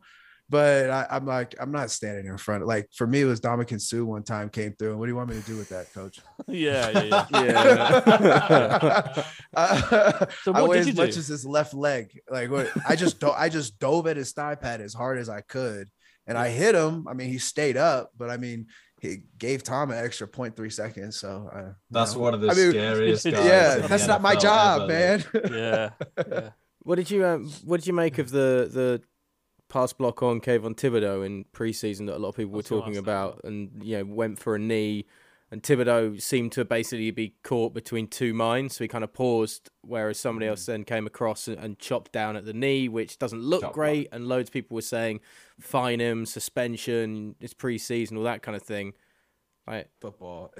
[0.53, 2.67] But I, I'm like, I'm not standing in front.
[2.67, 4.91] Like for me, it was Ndamukong Suh one time came through.
[4.91, 6.19] And what do you want me to do with that, coach?
[6.47, 8.03] yeah, yeah, yeah.
[8.43, 9.23] Yeah.
[9.55, 11.19] Uh, So I what weigh did as you much do?
[11.19, 12.19] as his left leg.
[12.29, 15.27] Like what I just do- I just dove at his thigh pad as hard as
[15.29, 15.89] I could,
[16.27, 17.07] and I hit him.
[17.07, 18.67] I mean, he stayed up, but I mean,
[19.01, 21.17] he gave Tom an extra 0.3 seconds.
[21.19, 22.21] So uh, That's know.
[22.21, 23.33] one of the I mean, scariest guys.
[23.45, 24.93] Yeah, in the that's not my job, ever.
[24.93, 25.23] man.
[25.51, 25.89] yeah,
[26.27, 26.49] yeah.
[26.85, 29.01] What did you um, What did you make of the the
[29.73, 32.79] pass block on Kayvon Thibodeaux in preseason that a lot of people were That's what
[32.81, 35.07] talking was about, and you know went for a knee,
[35.49, 39.71] and Thibodeaux seemed to basically be caught between two minds, so he kind of paused,
[39.81, 40.49] whereas somebody mm.
[40.49, 43.73] else then came across and, and chopped down at the knee, which doesn't look Chop
[43.73, 45.21] great, and loads of people were saying
[45.59, 48.93] fine him, suspension, it's preseason, all that kind of thing.
[49.65, 49.87] Right.
[50.01, 50.53] football.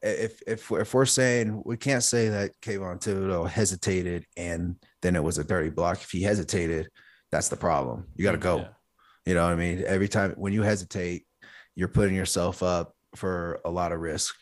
[0.00, 5.16] If if we're, if we're saying we can't say that Kayvon Thibodeaux hesitated and then
[5.16, 5.96] it was a dirty block.
[6.00, 6.88] If he hesitated,
[7.34, 8.06] that's the problem.
[8.14, 8.58] You got to go.
[8.58, 8.68] Yeah.
[9.26, 9.82] You know what I mean?
[9.84, 11.26] Every time when you hesitate,
[11.74, 14.36] you're putting yourself up for a lot of risk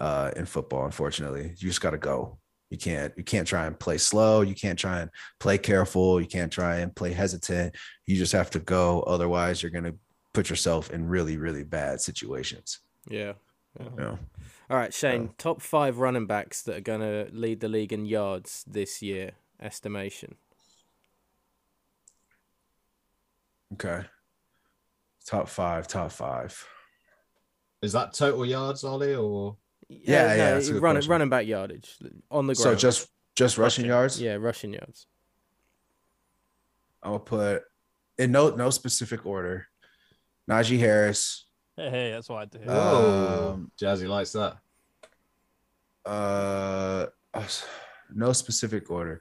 [0.00, 0.84] uh, in football.
[0.84, 2.38] Unfortunately, you just got to go.
[2.70, 4.40] You can't you can't try and play slow.
[4.40, 6.20] You can't try and play careful.
[6.20, 7.76] You can't try and play hesitant.
[8.04, 9.02] You just have to go.
[9.02, 9.94] Otherwise, you're gonna
[10.32, 12.80] put yourself in really really bad situations.
[13.08, 13.34] Yeah.
[13.78, 14.18] You know?
[14.70, 15.30] All right, Shane.
[15.38, 19.32] top five running backs that are going to lead the league in yards this year,
[19.60, 20.36] estimation.
[23.74, 24.02] Okay.
[25.26, 26.66] Top five, top five.
[27.82, 29.56] Is that total yards, Ollie, or
[29.88, 31.10] Yeah, yeah, that's a good running question.
[31.10, 31.96] running back yardage
[32.30, 32.78] on the So ground.
[32.78, 33.86] just just rushing, Rushing.
[33.86, 34.20] yards.
[34.20, 35.06] yeah, rushing yards.
[37.02, 37.62] I'll put
[38.16, 39.66] in no no specific order.
[40.50, 41.46] Najee Harris,
[41.76, 42.58] Hey, hey, that's what I do.
[42.58, 43.52] Whoa.
[43.54, 44.58] Um, Jazzy likes that?
[46.06, 47.06] uh,
[48.14, 49.20] no specific order.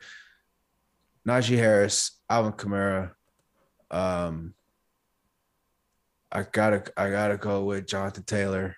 [1.27, 3.11] Najee Harris, Alvin Kamara.
[3.93, 4.53] Um,
[6.31, 8.75] I gotta I gotta go with Jonathan Taylor.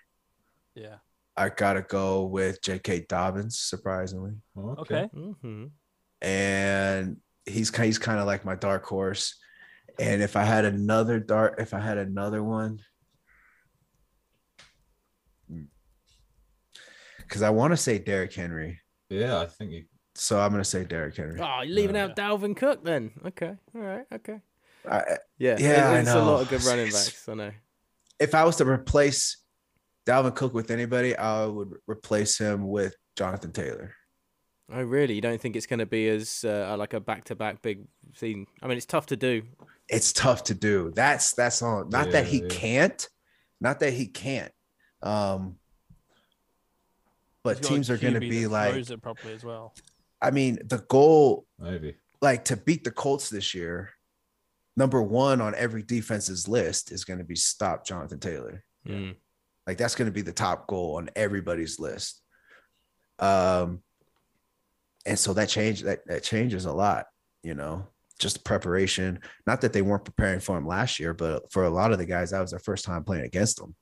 [0.76, 0.98] yeah.
[1.38, 3.08] I gotta go with J.K.
[3.10, 4.34] Dobbins, surprisingly.
[4.58, 5.10] Okay.
[5.14, 5.66] Mm-hmm.
[6.22, 9.36] and he's he's kind of like my dark horse.
[10.00, 12.80] And if I had another dark, if I had another one,
[17.18, 18.80] because I want to say Derrick Henry,
[19.10, 19.86] Yeah, I think you.
[20.16, 21.40] so I'm gonna say Derrick Henry.
[21.42, 22.06] Oh, you're leaving Yeah.
[22.06, 23.12] out Dalvin Cook then?
[23.26, 24.40] Okay, all right, okay.
[24.90, 26.26] I, Yeah, Yeah, I It's a know.
[26.26, 27.30] lot of good running It's- backs.
[27.30, 27.52] I know.
[28.20, 29.38] if I was to replace
[30.08, 33.94] Dalvin Cook with anybody, I would replace him with Jonathan Taylor.
[34.72, 35.14] Oh, really?
[35.14, 37.86] You don't think it's going to be as uh, like a back-to-back big
[38.16, 38.48] scene?
[38.62, 39.44] I mean, it's tough to do.
[39.90, 40.92] It's tough to do.
[40.96, 41.86] That's that's all.
[41.86, 42.50] Not that he Yeah, yeah.
[42.50, 43.10] can't,
[43.62, 44.52] not that he can't.
[45.04, 45.58] Um,
[47.44, 49.76] but He's got a teams are going to be like, it properly as well.
[50.22, 51.96] I mean, the goal Maybe.
[52.22, 53.92] like to beat the Colts this year,
[54.78, 58.64] number one on every defense's list is going to be stop Jonathan Taylor.
[58.88, 59.16] Mm.
[59.68, 62.22] Like that's going to be the top goal on everybody's list.
[63.20, 63.82] Um,
[65.06, 67.06] and so that change that that changes a lot,
[67.44, 67.88] you know,
[68.20, 69.20] just preparation.
[69.48, 72.06] Not that they weren't preparing for him last year, but for a lot of the
[72.06, 73.76] guys, that was their first time playing against them.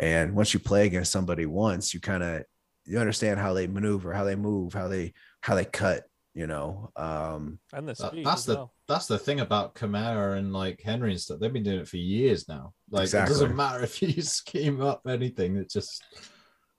[0.00, 2.44] And once you play against somebody once, you kind of
[2.84, 5.12] you understand how they maneuver, how they move, how they
[5.42, 6.04] how they cut,
[6.34, 6.90] you know.
[6.96, 8.72] Um, And the That- speed that's as the well.
[8.88, 11.38] That's the thing about Kamara and like Henry and stuff.
[11.40, 12.72] They've been doing it for years now.
[12.90, 13.34] Like Exactly.
[13.36, 15.56] it doesn't matter if you scheme up anything.
[15.56, 16.02] It just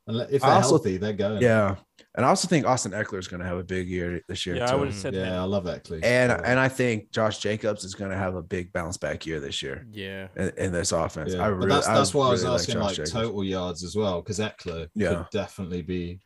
[0.08, 1.42] unless if I they're also- healthy, they're going.
[1.42, 1.76] Yeah,
[2.16, 4.56] and I also think Austin Ekeler is going to have a big year this year
[4.56, 4.72] Yeah, too.
[4.72, 5.26] I would have said yeah.
[5.26, 5.34] him.
[5.42, 6.00] I love Ekeler.
[6.04, 6.42] and Yeah.
[6.44, 9.62] and I think Josh Jacobs is going to have a big bounce back year this
[9.62, 10.30] year Yeah.
[10.36, 11.34] in, in this offense.
[11.36, 13.84] Yeah, I but really, that's that's why I was really like asking like, total yards
[13.84, 15.10] as well because Ekeler Yeah.
[15.10, 16.22] could definitely be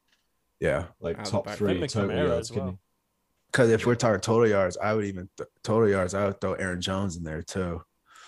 [0.61, 2.51] Yeah, like Out top three total yards.
[2.51, 2.80] as well.
[3.54, 6.14] Because if we're talking total yards, I would even th- total yards.
[6.16, 7.82] I would throw Aaron Jones in there too.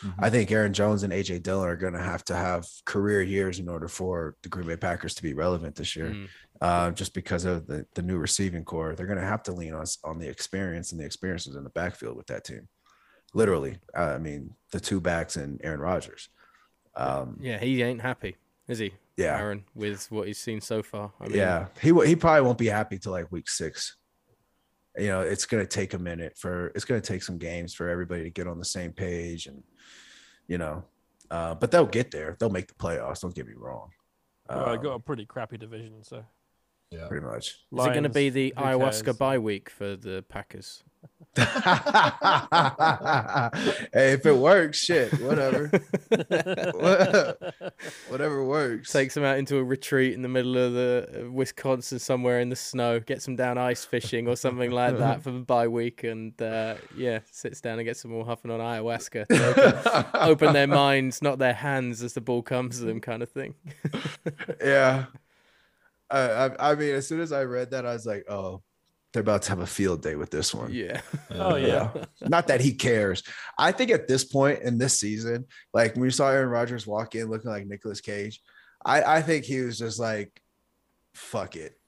[0.04, 0.14] Mhm.
[0.20, 3.58] I think Aaron Jones and AJ Dillon are going to have to have career years
[3.60, 6.12] in order for the Green Bay Packers to be relevant this year.
[6.12, 6.28] Mm.
[6.62, 8.96] uh, just because of the, the new receiving corps.
[8.96, 11.70] They're going to have to lean on, on the experience and the experiences in the
[11.72, 12.70] backfield with that team.
[13.34, 16.30] Literally, uh, I mean, the two backs and Aaron Rodgers.
[16.96, 18.38] Um, Yeah, he ain't happy,
[18.70, 18.94] is he?
[19.18, 21.12] yeah, Aaron, with what he's seen so far.
[21.20, 21.68] I mean, yeah.
[21.82, 23.98] He he probably won't be happy till like week six.
[24.98, 28.24] You know, it's gonna take a minute for it's gonna take some games for everybody
[28.24, 29.64] to get on the same page and
[30.48, 30.84] you know,
[31.32, 32.38] uh, but they'll get there.
[32.40, 33.22] They'll make the playoffs.
[33.22, 33.90] Don't get me wrong.
[34.48, 36.24] Well, I Um, got a pretty crappy division, so
[36.92, 37.08] Yeah.
[37.08, 37.48] pretty much.
[37.48, 39.18] Is it going to be the ayahuasca cares?
[39.18, 40.84] bye week for the Packers?
[41.36, 41.44] Hey,
[44.14, 45.70] if it works, shit, whatever.
[48.08, 48.92] Whatever works.
[48.92, 52.48] Takes them out into a retreat in the middle of the uh, Wisconsin somewhere in
[52.48, 56.06] the snow, gets them down ice fishing or something like that for the bye week,
[56.06, 59.26] and uh, yeah, sits down and gets them all huffing on ayahuasca.
[60.14, 63.30] open, open their minds, not their hands, as the ball comes to them, kind of
[63.30, 63.56] thing.
[64.64, 65.08] yeah.
[66.10, 68.62] I, I I mean, as soon as I read that, I was like, oh,
[69.16, 70.74] they're about to have a field day with this one.
[70.74, 71.00] yeah.
[71.32, 71.90] Oh, yeah.
[72.22, 73.24] Not that he cares.
[73.58, 77.16] I think at this point in this season, like when we saw Aaron Rodgers walk
[77.16, 78.42] in looking like Nicolas Cage,
[78.86, 80.38] I, I think he was just like,
[81.14, 81.80] fuck it.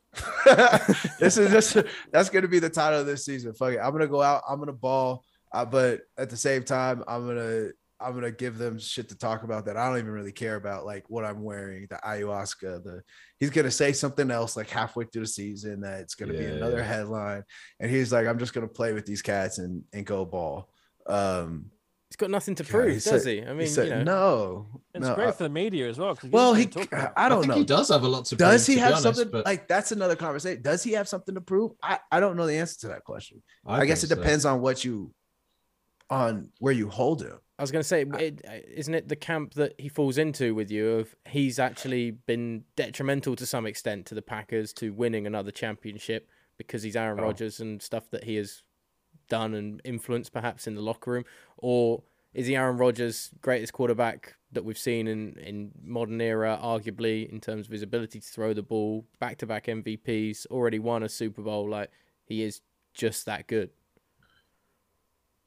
[1.20, 1.78] this is just
[2.14, 3.54] that's gonna be the title of this season.
[3.54, 3.80] Fuck it.
[3.84, 7.72] I'm gonna go out, I'm gonna ball, uh, but at the same time, I'm gonna
[8.00, 10.86] I'm gonna give them shit to talk about that I don't even really care about,
[10.86, 12.84] like what I'm wearing, the ayahuasca.
[12.84, 13.02] The
[13.40, 16.78] he's gonna say something else like halfway through the season that it's gonna be another
[16.78, 16.84] yeah.
[16.84, 17.44] headline,
[17.80, 20.70] and he's like, I'm just gonna play with these cats and and go ball.
[21.08, 21.72] Um,
[22.10, 23.42] He's got nothing to God, prove, he does said- he?
[23.42, 25.16] I mean, he said, you know, no, it's no.
[25.16, 26.18] great I- for the media as well.
[26.30, 27.14] well, he, us something to talk about.
[27.18, 27.58] I I, don't think know.
[27.58, 28.50] he does have a lot to prove.
[28.50, 30.62] Does prove, he to be have honest, something but like that's another conversation?
[30.62, 31.74] Does he have something to prove?
[31.84, 33.44] I, I don't know the answer to that question.
[33.66, 34.16] I, think guess it so.
[34.16, 35.14] depends on what you
[36.10, 37.40] on where you hold him.
[37.60, 40.18] I was going to say, uh, it, uh, isn't it the camp that he falls
[40.18, 44.92] into with you of he's actually been detrimental to some extent to the Packers to
[44.94, 47.24] winning another championship because he's Aaron Oh.
[47.24, 48.64] Rodgers and stuff that he has
[49.30, 51.24] done and influenced perhaps in the locker room,
[51.58, 52.04] or
[52.34, 57.42] is he Aaron Rodgers' greatest quarterback that we've seen in in modern era, arguably in
[57.42, 61.10] terms of his ability to throw the ball, back to back MVPs, already won a
[61.10, 61.90] Super Bowl, like
[62.24, 62.62] he is
[62.94, 63.72] just that good.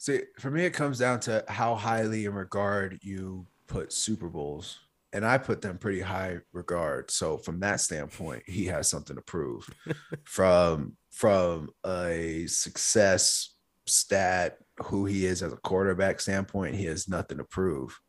[0.00, 4.78] See, for me, it comes down to how highly in regard you put Super Bowls,
[5.12, 7.10] and I put them pretty high regard.
[7.10, 9.68] So from that standpoint, he has something to prove.
[10.24, 13.50] from from a success
[13.84, 18.00] stat, who he is as a quarterback standpoint, he has nothing to prove.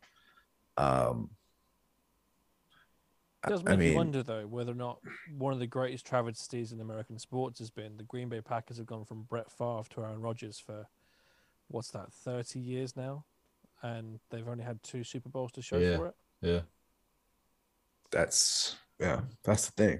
[0.77, 1.31] Um,
[3.45, 4.99] It does I make you wonder though whether or not
[5.37, 8.85] one of the greatest travesties in American sports has been the Green Bay Packers have
[8.85, 10.87] gone from Brett Favre to Aaron Rodgers for
[11.73, 13.25] what's that, thirty years now,
[13.81, 15.97] and they've only had two Super Bowls to show Yeah.
[15.97, 16.15] for it.
[16.41, 16.61] Yeah.
[18.11, 19.99] that's yeah, that's the thing.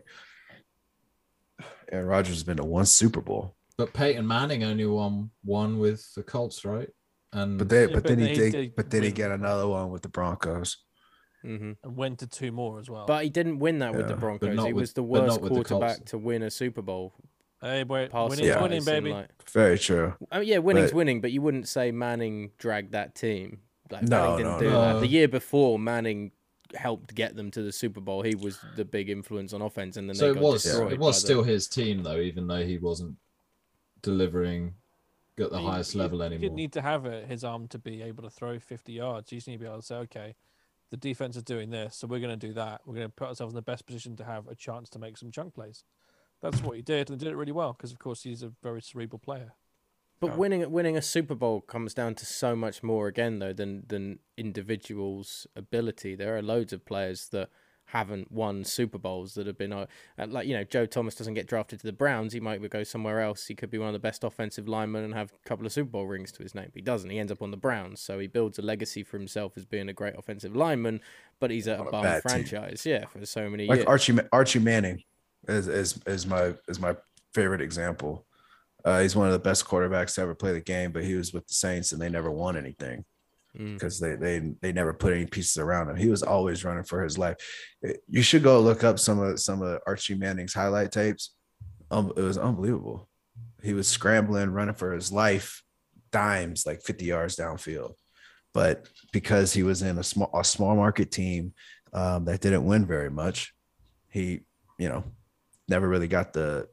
[1.92, 6.14] Aaron Rodgers has been to one Super Bowl, But Peyton Manning only won one with
[6.16, 6.90] the Colts, right?
[7.34, 9.16] And but they, Yeah, but but then he did, did but then he win.
[9.16, 10.78] get another one with the Broncos.
[11.42, 13.06] hmm And went to two more as well.
[13.06, 14.50] But he didn't win that with the Broncos.
[14.66, 17.14] He with- was the worst with the quarterback to win a Super Bowl.
[17.62, 18.62] Hey, boy, Passing winning's Yeah.
[18.62, 19.12] winning, baby.
[19.14, 20.14] like- Very true.
[20.32, 23.62] I mean, yeah, winning's But- winning, but you wouldn't say Manning dragged that team.
[23.90, 24.82] Like, No, Manning didn't no, do no.
[24.94, 25.00] that.
[25.02, 26.32] The year before, Manning
[26.74, 28.22] helped get them to the Super Bowl.
[28.22, 30.94] He was the big influence on offense, and then so they it got was destroyed
[30.94, 33.18] it was by the- still his team though, even though he wasn't
[34.02, 34.76] delivering
[35.38, 36.42] at the He- highest he- level He anymore.
[36.42, 39.30] didn't need to have it, his arm to be able to throw 50 yards.
[39.30, 40.36] He just need to be able to say, okay,
[40.92, 42.82] the defense is doing this, so we're going to do that.
[42.86, 45.18] We're going to put ourselves in the best position to have a chance to make
[45.18, 45.84] some chunk plays.
[46.42, 48.82] That's what he did, and did it really well because, of course, he's a very
[48.82, 49.54] cerebral player.
[50.20, 53.86] But winning winning a Super Bowl comes down to so much more again though than
[53.88, 56.14] than individuals' ability.
[56.14, 57.50] There are loads of players that
[57.86, 59.88] haven't won Super Bowls that have been uh,
[60.28, 62.34] like you know Joe Thomas doesn't get drafted to the Browns.
[62.34, 63.48] He might go somewhere else.
[63.48, 65.90] He could be one of the best offensive linemen and have a couple of Super
[65.90, 66.66] Bowl rings to his name.
[66.66, 67.10] But he doesn't.
[67.10, 69.90] He ends up on the Browns, so he builds a legacy for himself as being
[69.90, 71.02] a great offensive lineman.
[71.40, 72.30] But he's at a On a bum bad team.
[72.30, 73.88] franchise, yeah, for so many like years.
[73.88, 75.04] Archie Archie Manning
[75.48, 76.96] is is is my is my
[77.34, 78.26] favorite example.
[78.84, 81.34] Uh, he's one of the best quarterbacks to ever play the game, but he was
[81.34, 83.06] with the Saints and they never won anything
[83.58, 83.74] Mm.
[83.74, 85.98] because they they they never put any pieces around him.
[85.98, 87.36] He was always running for his life.
[88.08, 91.36] You should go look up some of some of Archie Manning's highlight tapes.
[91.92, 93.10] Um, it was unbelievable.
[93.62, 95.64] He was scrambling, running for his life,
[96.14, 97.96] dimes like 50 yards downfield.
[98.54, 101.54] But because he was in a small a small market team
[101.92, 103.54] um, that didn't win very much,
[104.08, 104.42] he,
[104.80, 105.04] you know,
[105.72, 106.70] never really got the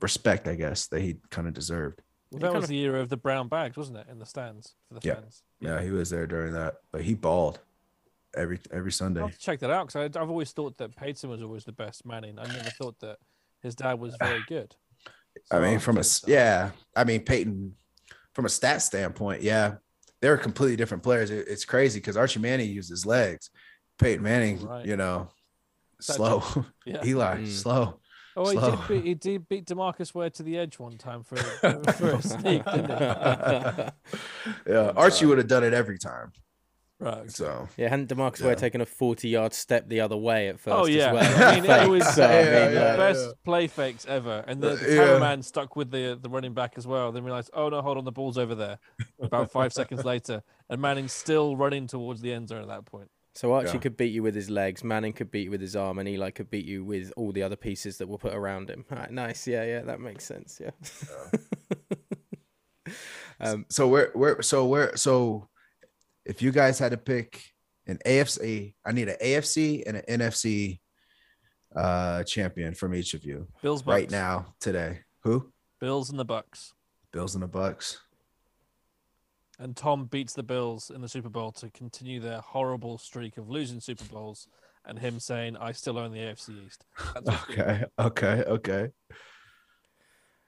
[0.00, 2.02] respect, I guess, that he kind of deserved.
[2.30, 4.74] Well, that was of- the era of the brown bags, wasn't it, in the stands
[4.88, 5.14] for the Yeah.
[5.14, 5.42] fans?
[5.60, 7.60] Yeah, he was there during that, but he balled
[8.36, 9.20] every every I'll Sunday.
[9.22, 12.04] have to check that out because I've always thought that Peyton was always the best
[12.06, 12.38] Manning.
[12.38, 13.18] I never thought that
[13.62, 14.76] his dad was very good.
[15.50, 16.34] I So mean, I'll from a check s- that out.
[16.34, 17.74] yeah, I mean Peyton,
[18.34, 19.76] from a stat standpoint, yeah,
[20.20, 21.30] they're completely different players.
[21.30, 23.50] It- it's crazy because Archie Manning used his legs,
[23.98, 24.86] Peyton Manning, Right.
[24.86, 25.28] you know,
[25.98, 26.42] That's slow.
[26.86, 27.02] Yeah.
[27.04, 27.46] Eli, Mm.
[27.48, 28.00] slow.
[28.36, 28.70] Oh, he Slow.
[28.70, 31.36] did, beat, he did beat Demarcus Ware to the edge one time for,
[31.96, 33.04] for a sneak, didn't he?
[34.72, 36.32] yeah, Archie would have done it every time.
[37.00, 37.30] Right.
[37.30, 40.76] So Yeah, hadn't Demarcus Ware taken a 40 yard step the other way at first
[40.76, 41.48] Oh yeah, as well?
[41.48, 44.60] I mean it was so, I mean, yeah, like- the best play fakes ever, and
[44.60, 45.04] the, the Yeah.
[45.04, 47.10] cameraman stuck with the the running back as well.
[47.10, 48.78] Then realized, oh no, hold on, the ball's over there.
[49.20, 53.10] About five seconds later, and Manning's still running towards the end zone at that point.
[53.34, 53.78] So Archie Yeah.
[53.80, 56.30] could beat you with his legs, Manning could beat you with his arm, and Eli
[56.30, 58.84] could beat you with all the other pieces that were put around him.
[58.90, 60.70] All right, nice, yeah, yeah, that makes sense, yeah.
[63.40, 65.48] um, so where where so where so
[66.24, 67.42] if you guys had to pick
[67.86, 70.80] an AFC, I need an AFC and an NFC
[71.76, 73.94] uh champion from each of you Bills Bucks.
[73.94, 75.00] right now today.
[75.22, 75.52] Who?
[75.80, 76.72] Bills and the Bucks.
[77.12, 78.00] Bills and the Bucks.
[79.60, 83.50] And Tom beats the Bills in the Super Bowl to continue their horrible streak of
[83.50, 84.48] losing Super Bowls,
[84.86, 87.58] and him saying, "I still own the AFC East." That's what's good.
[87.60, 88.88] Okay, okay, okay.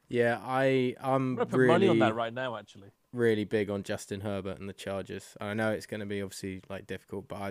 [0.09, 2.57] yeah, I I'm I'm put really money on that right now.
[2.57, 5.37] Actually, really big on Justin Herbert and the Chargers.
[5.41, 7.49] I know it's going to be obviously like difficult, but I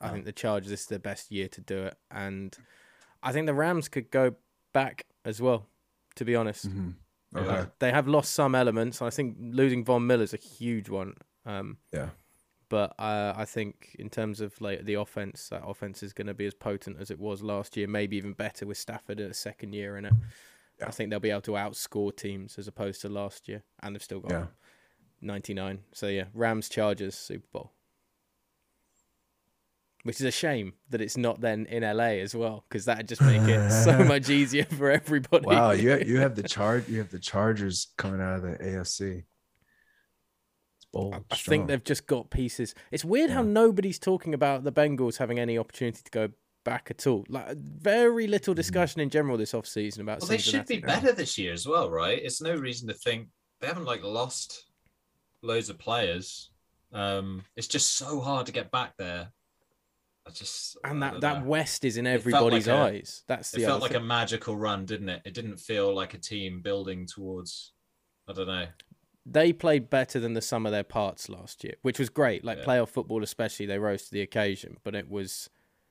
[0.00, 0.12] I Oh.
[0.12, 2.56] think the Chargers this is the best year to do it, and
[3.22, 4.36] I think the Rams could go
[4.72, 5.66] back as well.
[6.16, 6.94] To be honest, Mhm.
[7.36, 7.66] Okay.
[7.80, 9.02] they have lost some elements.
[9.02, 11.14] I think losing Von Miller is a huge one.
[11.46, 12.10] Um, Yeah.
[12.70, 16.34] But uh, I think in terms of like the offense, that offense is going to
[16.34, 19.34] be as potent as it was last year, maybe even better with Stafford in a
[19.34, 20.12] second year in it.
[20.80, 20.88] Yeah.
[20.88, 24.02] I think they'll be able to outscore teams as opposed to last year, and they've
[24.02, 24.46] still got Yeah.
[25.20, 25.80] 99.
[25.92, 27.72] So yeah, Rams Chargers Super Bowl.
[30.04, 33.22] Which is a shame that it's not then in LA as well, because that'd just
[33.22, 35.46] make it so much easier for everybody.
[35.46, 39.24] Wow, you you have the charge you have the Chargers coming out of the AFC.
[40.76, 41.14] It's bold.
[41.14, 41.52] I strong.
[41.52, 42.74] think they've just got pieces.
[42.90, 46.28] It's weird how nobody's talking about the Bengals having any opportunity to go
[46.64, 47.24] back at all.
[47.28, 50.20] Like very little discussion in general this off season about.
[50.20, 52.18] Well, they should be better this year as well, right?
[52.20, 53.28] It's no reason to think
[53.60, 54.64] they haven't like lost
[55.42, 56.50] loads of players.
[56.92, 59.28] Um, it's just so hard to get back there.
[60.26, 61.48] I just And that, that know.
[61.48, 63.22] West is in everybody's like a- eyes.
[63.28, 64.00] That's it felt like thing.
[64.00, 65.22] a magical run, didn't it?
[65.24, 67.72] It didn't feel like a team building towards.
[68.28, 68.66] I don't know.
[69.26, 72.44] They played better than the sum of their parts last year, which was great.
[72.44, 72.64] Like Yeah.
[72.64, 74.78] playoff football, especially, they rose to the occasion.
[74.82, 75.48] But it was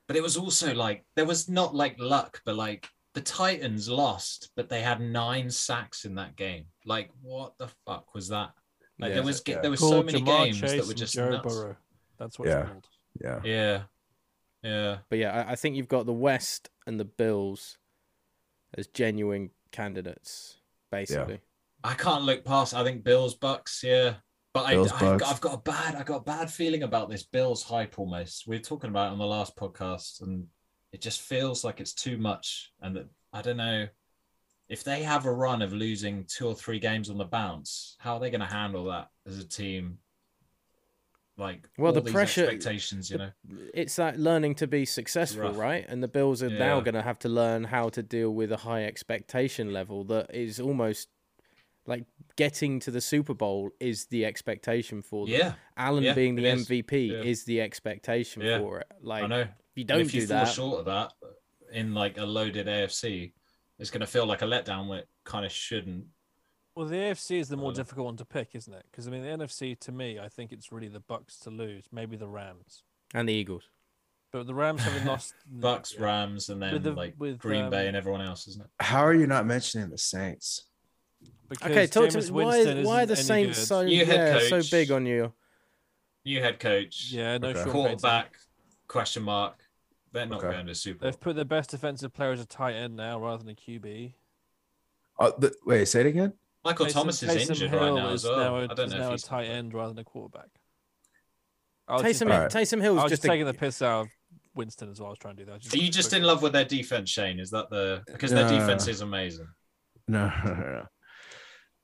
[0.08, 4.50] But it was also like there was not like luck, but like the Titans lost,
[4.56, 6.66] but they had nine sacks in that game.
[6.84, 8.50] Like what the fuck was that?
[8.98, 9.14] Like Yeah.
[9.14, 9.60] there was Yeah.
[9.60, 11.46] there was so many Ja'Marr games Chase that were just Joe nuts.
[11.54, 11.76] Burrow.
[12.18, 12.60] That's what Yeah.
[12.62, 12.88] it's called.
[13.20, 13.40] yeah.
[13.44, 13.82] Yeah,
[14.64, 14.96] yeah.
[15.08, 17.78] But yeah, I, I think you've got the West and the Bills
[18.76, 20.56] as genuine candidates,
[20.90, 21.34] basically.
[21.34, 21.90] Yeah.
[21.90, 22.74] I can't look past.
[22.74, 23.82] I think Bills Bucks.
[23.84, 24.14] Yeah,
[24.52, 25.22] but Bills, I, I've, Bucks.
[25.22, 25.94] got, I've got a bad.
[25.94, 27.98] I got a bad feeling about this Bills hype.
[27.98, 28.48] Almost.
[28.48, 30.46] We were talking about it on the last podcast, and
[30.92, 32.72] it just feels like it's too much.
[32.80, 33.86] And that I don't know
[34.68, 37.96] if they have a run of losing two or three games on the bounce.
[37.98, 39.98] How are they going to handle that as a team?
[41.36, 43.30] Like Well, the pressure- expectations, you know.
[43.72, 45.58] It's that learning to be successful, rough.
[45.58, 45.84] right?
[45.88, 48.58] And the Bills are now going to have to learn how to deal with a
[48.58, 51.08] high expectation level that is almost
[51.86, 52.04] like
[52.36, 55.34] getting to the Super Bowl is the expectation for them.
[55.34, 56.68] Yeah, Allen yeah, being the is.
[56.68, 57.18] MVP Yeah.
[57.22, 58.58] is the expectation Yeah.
[58.60, 58.86] for it.
[59.02, 59.40] Like I know.
[59.40, 61.12] if you don't if you do fall that, short of that
[61.72, 63.32] in like a loaded AFC,
[63.80, 64.86] it's going to feel like a letdown.
[64.88, 66.06] Where it kind of shouldn't.
[66.74, 68.84] Well, the AFC is the more Uh, difficult one to pick, isn't it?
[68.90, 71.84] Because I mean, the NFC to me, I think it's really the Bucks to lose,
[71.92, 72.82] maybe the Rams.
[73.12, 73.68] and the Eagles.
[74.32, 76.02] But the Rams having lost Bucks, Yeah.
[76.04, 78.70] Rams, and then With the- like with, Green Bay um, and everyone else, isn't it?
[78.80, 80.66] How are you not mentioning the Saints?
[81.48, 82.30] Because Okay, talk to me.
[82.30, 83.66] Why, Winston why are the Saints good.
[83.68, 85.32] so yeah, so big on you?
[86.24, 87.58] New head coach, Yeah, no Okay.
[87.58, 87.72] Sean Payton.
[87.86, 88.36] quarterback,
[88.88, 89.62] question mark.
[90.10, 90.50] They're not Okay.
[90.52, 93.44] going to Super They've put their best defensive player as a tight end now rather
[93.44, 94.14] than a QB.
[95.20, 96.32] Uh, the, wait, say it again.
[96.64, 98.38] Michael Taysom- Thomas is Taysom injured Hill right now is as well.
[98.38, 100.04] Now a, I don't is know now if a he's tight end rather than a
[100.04, 100.48] quarterback.
[101.86, 102.50] I was just, Taysom, Alright.
[102.50, 104.08] Taysom I Hill's was just just a, taking the piss out of
[104.54, 105.08] Winston as well.
[105.08, 105.74] I was trying to do that.
[105.74, 107.38] Are you just in love with their defense, Shane?
[107.38, 108.58] Is that the because their No.
[108.58, 109.48] defense is amazing?
[110.08, 110.86] No, no, no, no.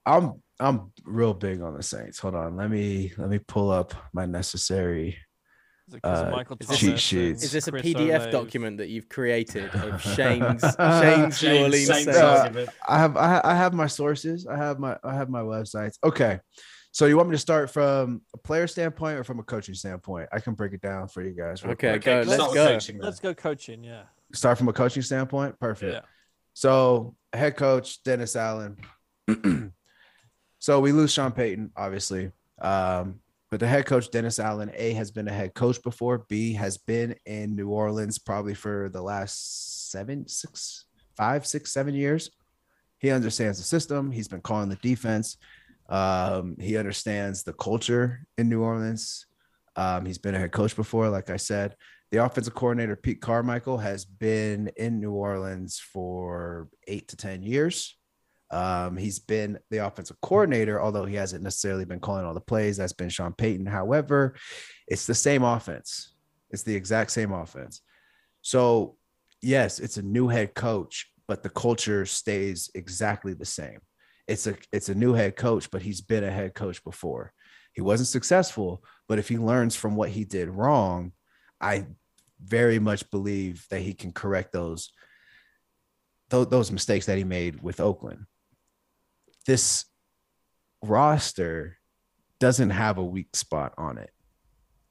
[0.07, 2.19] I'm I'm real big on the Saints.
[2.21, 5.19] Hold on, let me let me pull up my necessary.
[5.91, 7.43] Is it 'cause of uh, Michael cheat Thomas and sheets.
[7.43, 8.31] is this a Chris PDF Olave?
[8.31, 12.19] document that you've created of Shane's Shane's New Shane- Orleans Saints Saints?
[12.19, 12.67] Uh.
[12.89, 14.47] I have I, have my sources.
[14.47, 15.99] I have my I have my websites.
[16.05, 16.39] Okay,
[16.93, 20.29] so you want me to start from a player standpoint or from a coaching standpoint?
[20.33, 21.65] I can break it down for you guys.
[21.65, 22.13] real Okay, go.
[22.13, 22.67] let's Let's start with go.
[22.69, 22.99] coaching.
[23.01, 23.83] Let's go coaching.
[23.85, 24.03] Yeah.
[24.33, 25.59] Start from a coaching standpoint.
[25.59, 25.93] Perfect.
[25.95, 26.01] Yeah.
[26.55, 28.77] So head coach Dennis Allen.
[30.61, 32.31] so we lose Sean Payton, obviously.
[32.61, 33.21] Um,
[33.51, 36.25] but the head coach Dennis Allen, A has been a head coach before.
[36.29, 40.85] B has been in New Orleans probably for the last seven, six,
[41.17, 42.31] five, six, seven years.
[42.99, 44.13] He understands the system.
[44.13, 45.37] He's been calling the defense.
[45.89, 49.27] Um, he understands the culture in New Orleans.
[49.75, 51.75] Um, he's been a head coach before, like I said.
[52.13, 57.97] The offensive coordinator, Pete Carmichael, has been in New Orleans for eight to 10 years.
[58.51, 62.77] Um, he's been the offensive coordinator, although he hasn't necessarily been calling all the plays.
[62.77, 63.67] That's been Sean Payton.
[63.67, 64.35] However,
[64.89, 66.13] it's the same offense.
[66.51, 67.81] It's the exact same offense.
[68.43, 68.97] So,
[69.41, 73.79] yes, it's a new head coach, but the culture stays exactly the same.
[74.27, 77.33] It's a it's a new head coach, but he's been a head coach before.
[77.73, 81.13] He wasn't successful, but if he learns from what he did wrong,
[81.61, 81.87] I
[82.43, 84.91] very much believe that he can correct those
[86.31, 88.27] those, those mistakes that he made with Oakland.
[89.47, 89.85] This
[90.83, 91.79] roster
[92.39, 94.11] doesn't have a weak spot on it.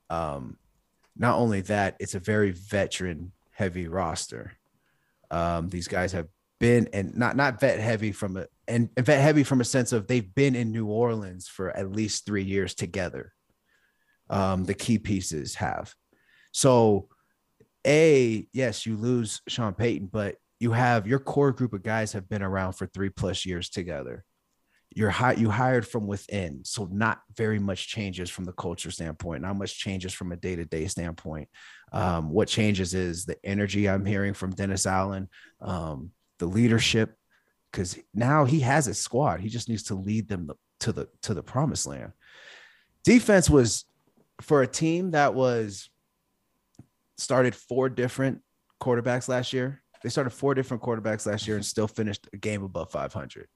[0.09, 0.57] Um,
[1.17, 4.53] not only that, it's a very veteran heavy roster.
[5.31, 6.27] Um, these guys have
[6.59, 10.07] been and not not vet heavy from a and vet heavy from a sense of
[10.07, 13.33] they've been in New Orleans for at least three years together.
[14.29, 15.93] Um, the key pieces have.
[16.51, 17.07] So,
[17.85, 22.29] a yes, you lose Sean Payton, but you have your core group of guys have
[22.29, 24.23] been around for three plus years together.
[24.95, 29.43] You're high, you hired from within, so not very much changes from the culture standpoint,
[29.43, 31.47] not much changes from a day to day standpoint.
[31.91, 35.29] Um, what changes is the energy I'm hearing from Dennis Allen,
[35.61, 37.15] um, the leadership,
[37.71, 39.41] because now he has a squad.
[39.41, 40.49] He just needs to lead them
[40.79, 42.13] to the to the promised land.
[43.03, 43.85] Defense was
[44.41, 45.89] for a team that was
[47.17, 48.41] started four different
[48.81, 49.81] quarterbacks last year.
[50.01, 53.47] They started four different quarterbacks last year and still finished a game above 500.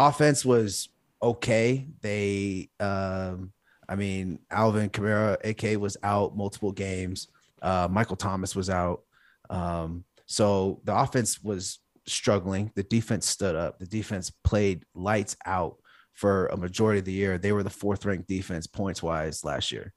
[0.00, 0.88] Offense was
[1.22, 1.86] okay.
[2.00, 3.52] They, um,
[3.86, 7.28] I mean, Alvin Kamara, AK, was out multiple games.
[7.60, 9.02] Uh, Michael Thomas was out.
[9.50, 12.70] Um, so the offense was struggling.
[12.76, 13.78] The defense stood up.
[13.78, 15.76] The defense played lights out
[16.14, 17.36] for a majority of the year.
[17.36, 19.92] They were the fourth ranked defense points wise last year.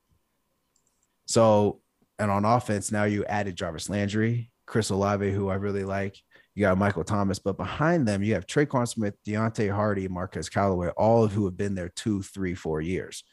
[1.27, 1.80] So,
[2.19, 6.17] and on offense, now you added Jarvis Landry, Chris Olave, who I really like.
[6.55, 10.89] You got Michael Thomas, but behind them, you have Tre'Quan Smith, Deonte Harty, Marquez Callaway,
[10.89, 13.23] all of who have been there two, three, four years.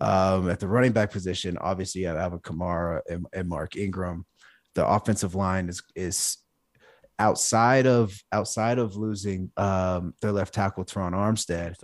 [0.00, 4.26] Um, at the running back position, obviously, you have Alvin Kamara and, and Mark Ingram.
[4.74, 6.36] The offensive line is is
[7.18, 11.74] outside of outside of losing um, their left tackle Terron Armstead.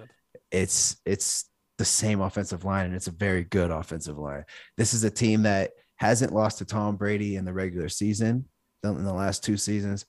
[0.51, 1.49] It's it's
[1.79, 4.45] the same offensive line, and it's a very good offensive line.
[4.77, 8.45] This is a team that hasn't lost to Tom Brady in the regular season
[8.85, 10.05] in the last two seasons.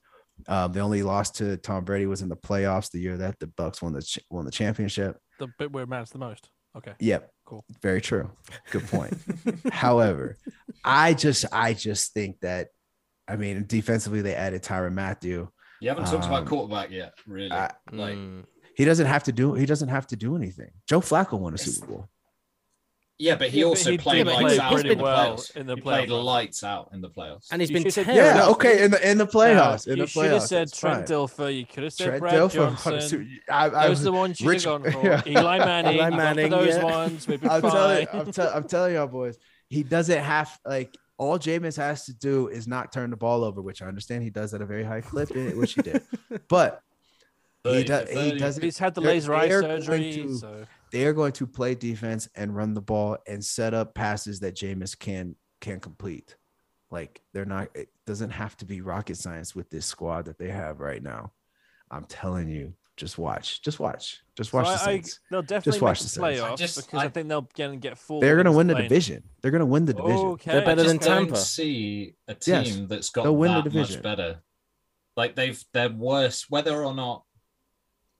[0.48, 3.46] Um, the only loss to Tom Brady was in the playoffs the year that the
[3.46, 5.16] Bucks won the ch- won the championship.
[5.38, 6.48] The bit where it matters the most.
[6.76, 6.92] Okay.
[6.98, 7.30] Yep.
[7.46, 7.64] Cool.
[7.82, 8.30] Very true.
[8.70, 9.16] Good point.
[9.70, 10.36] However,
[10.84, 12.68] I just I just think that
[13.28, 15.48] I mean defensively they added Tyrann Mathieu.
[15.80, 17.52] You haven't talked Um, about quarterback yet, really.
[17.52, 18.44] I- like, Mm.
[18.76, 20.70] He doesn't have to do he doesn't have to do anything.
[20.88, 22.08] Joe Flacco won a Super Bowl.
[23.18, 25.34] Yeah, but he Yeah, but also he played lights play out pretty in the well
[25.36, 25.56] playoffs.
[25.56, 26.24] in the he played playoffs.
[26.24, 27.46] lights out in the playoffs.
[27.52, 28.14] And he's You been terrible.
[28.14, 29.86] Yeah, okay, in the in the playoffs.
[29.86, 31.16] Uh, in you the should have said Trent fine.
[31.16, 31.56] Dilfer.
[31.56, 32.92] You could have said Trent Brad Dilfer Johnson.
[32.92, 35.06] won a Super- I, I, Those are the ones you Rich- should have gone for.
[35.06, 35.22] yeah.
[35.26, 35.94] Eli Manning.
[35.94, 36.50] Eli Eli Manning, Manning.
[36.50, 36.84] Those yeah.
[36.84, 37.28] ones.
[37.28, 37.70] We'd I'm fine.
[37.70, 39.38] telling, I'm, tell, I'm telling y'all boys,
[39.68, 43.62] he doesn't have like all Jameis has to do is not turn the ball over,
[43.62, 46.02] which I understand he does at a very high clip, eh, which he did.
[46.48, 46.80] But
[47.62, 48.08] he 30 does.
[48.08, 48.62] to He doesn't.
[48.64, 50.12] He's had the laser eye surgery.
[50.14, 50.64] to- So
[50.94, 54.54] They are going to play defense and run the ball and set up passes that
[54.54, 56.36] Jameis can can complete.
[56.88, 57.68] Like they're not.
[57.74, 61.32] It doesn't have to be rocket science with this squad that they have right now.
[61.90, 65.02] I'm telling you, just watch, just watch, just watch So the I, I,
[65.32, 67.80] they'll definitely just watch the the playoffs I just- because I, I- think they'll get
[67.80, 68.20] get full.
[68.20, 69.24] They're going to win the division.
[69.42, 70.26] They're going to win the oh, division.
[70.28, 70.52] Okay.
[70.52, 71.36] They're better I than just don't Tampa.
[71.36, 73.96] see a Yes, team that's got they'll win the that division.
[73.96, 74.42] much better.
[75.16, 77.24] Like they've they're worse whether or not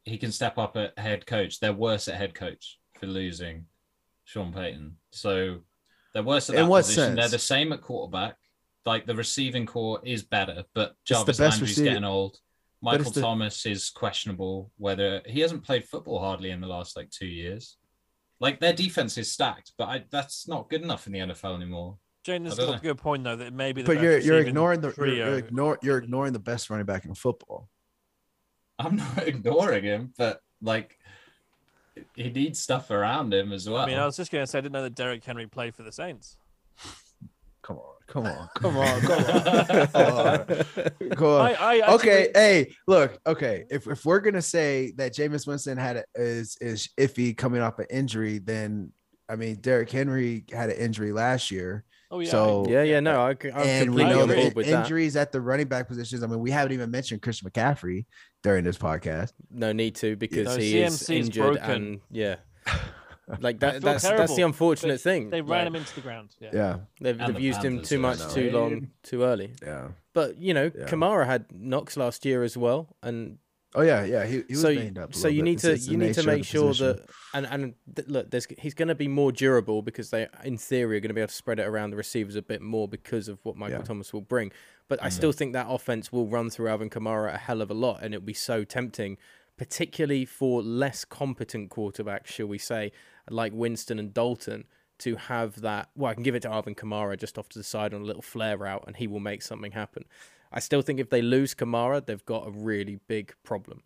[0.05, 1.61] he can step up at head coach.
[1.61, 3.67] They're worse at head coach for losing
[4.25, 4.97] Sean Payton.
[5.11, 5.61] So
[6.13, 7.17] they're worse at In that what position.
[7.17, 8.37] They're the same at quarterback.
[8.87, 12.39] Like the receiving corps is better, but the Jarvis Landry's receiver- getting old.
[12.83, 14.71] Michael the- Thomas is questionable.
[14.77, 17.79] Whether he hasn't played football hardly in the last like two years.
[18.41, 21.97] Like their defense is stacked, but I, that's not good enough in the NFL anymore.
[22.25, 23.83] Jane has I got a good point though that maybe.
[23.83, 25.29] The but best you're you're ignoring the you're, trio.
[25.29, 27.69] you're ignore you're ignoring the best running back in football.
[28.79, 30.99] I'm not ignoring him, but like
[32.15, 33.83] he needs stuff around him as well.
[33.83, 35.75] I mean, I was just going to say I didn't know that Derrick Henry played
[35.75, 36.37] for the Saints.
[37.63, 39.87] Come on, come on, Come on, come on.
[39.87, 40.47] come on.
[41.17, 41.41] Come on.
[41.41, 43.65] I, I actually- okay, hey, look, okay.
[43.71, 47.79] If if we're gonna say that Jameis Winston had a, is is iffy coming off
[47.79, 48.93] an injury, then
[49.31, 51.85] I mean Derrick Henry had an injury last year.
[52.15, 52.31] Oh yeah.
[52.31, 54.83] So Yeah, yeah, no, I, I'm and we know on the board that.
[54.85, 56.23] injuries at the running back positions.
[56.23, 58.07] I mean, we haven't even mentioned Christian McCaffrey
[58.43, 59.33] during this podcast.
[59.51, 61.71] No need to because No, he is CMC is injured broken.
[61.71, 62.37] and yeah.
[63.41, 65.31] Like that, feel that's that's the unfortunate They- thing.
[65.31, 66.37] They ran like, him into the ground.
[66.41, 66.51] Yeah.
[66.53, 69.55] Yeah, They've, they've the used him too much, too long, too early.
[69.63, 69.89] yeah.
[70.13, 70.85] But you know, Yeah.
[70.85, 73.39] Kamara had knocks last year as well, and
[73.77, 74.25] Oh yeah, yeah.
[74.25, 75.11] He, he was so banged up.
[75.13, 75.45] a so you bit.
[75.45, 76.97] need to it's you need to make sure position.
[76.99, 80.57] that and and th- look, there's he's going to be more durable because they in
[80.59, 82.87] theory are going to be able to spread it around the receivers a bit more
[82.87, 83.79] because of what Michael Yeah.
[83.79, 83.87] Mm-hmm.
[83.87, 84.53] Thomas will bring.
[84.87, 87.75] But I still think that offense will run through Alvin Kamara a hell of a
[87.75, 89.17] lot, and it'll be so tempting,
[89.57, 92.93] particularly for less competent quarterbacks, shall we say,
[93.31, 94.65] like Winston and Dalton.
[94.99, 97.65] To have that, well, I can give it to Alvin Kamara just off to the
[97.65, 100.05] side on a little flare route, and he will make something happen.
[100.55, 103.83] I still think if they lose Kamara, they've got a really big problem.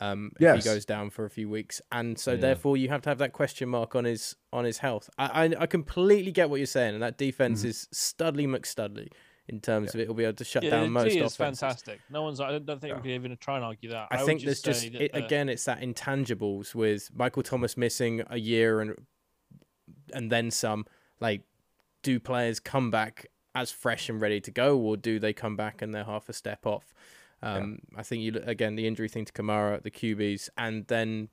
[0.00, 3.10] Um, if he goes down for a few weeks, and so therefore you have to
[3.10, 5.10] have that question mark on his on his health.
[5.18, 7.68] I I, I completely get what you're saying, and that defense Mm-hmm.
[7.68, 9.08] is Studley McStudley
[9.48, 11.34] in terms of it will be able to shut Yeah, down the most G is
[11.34, 11.60] offenses.
[11.60, 12.00] fantastic.
[12.08, 12.40] No one's.
[12.40, 14.08] I don't think we can even try and argue that.
[14.10, 17.42] I, would think there's just just it, that, uh, again, it's that intangibles with Michael
[17.42, 18.94] Thomas missing a year and
[20.14, 20.86] and then some.
[21.20, 21.42] Like,
[22.02, 25.82] do players come back as fresh and ready to go, or do they come back
[25.82, 26.94] and they're half a step off?
[27.42, 31.28] Um, I think you look again the injury thing to Kamara, the QBs, and then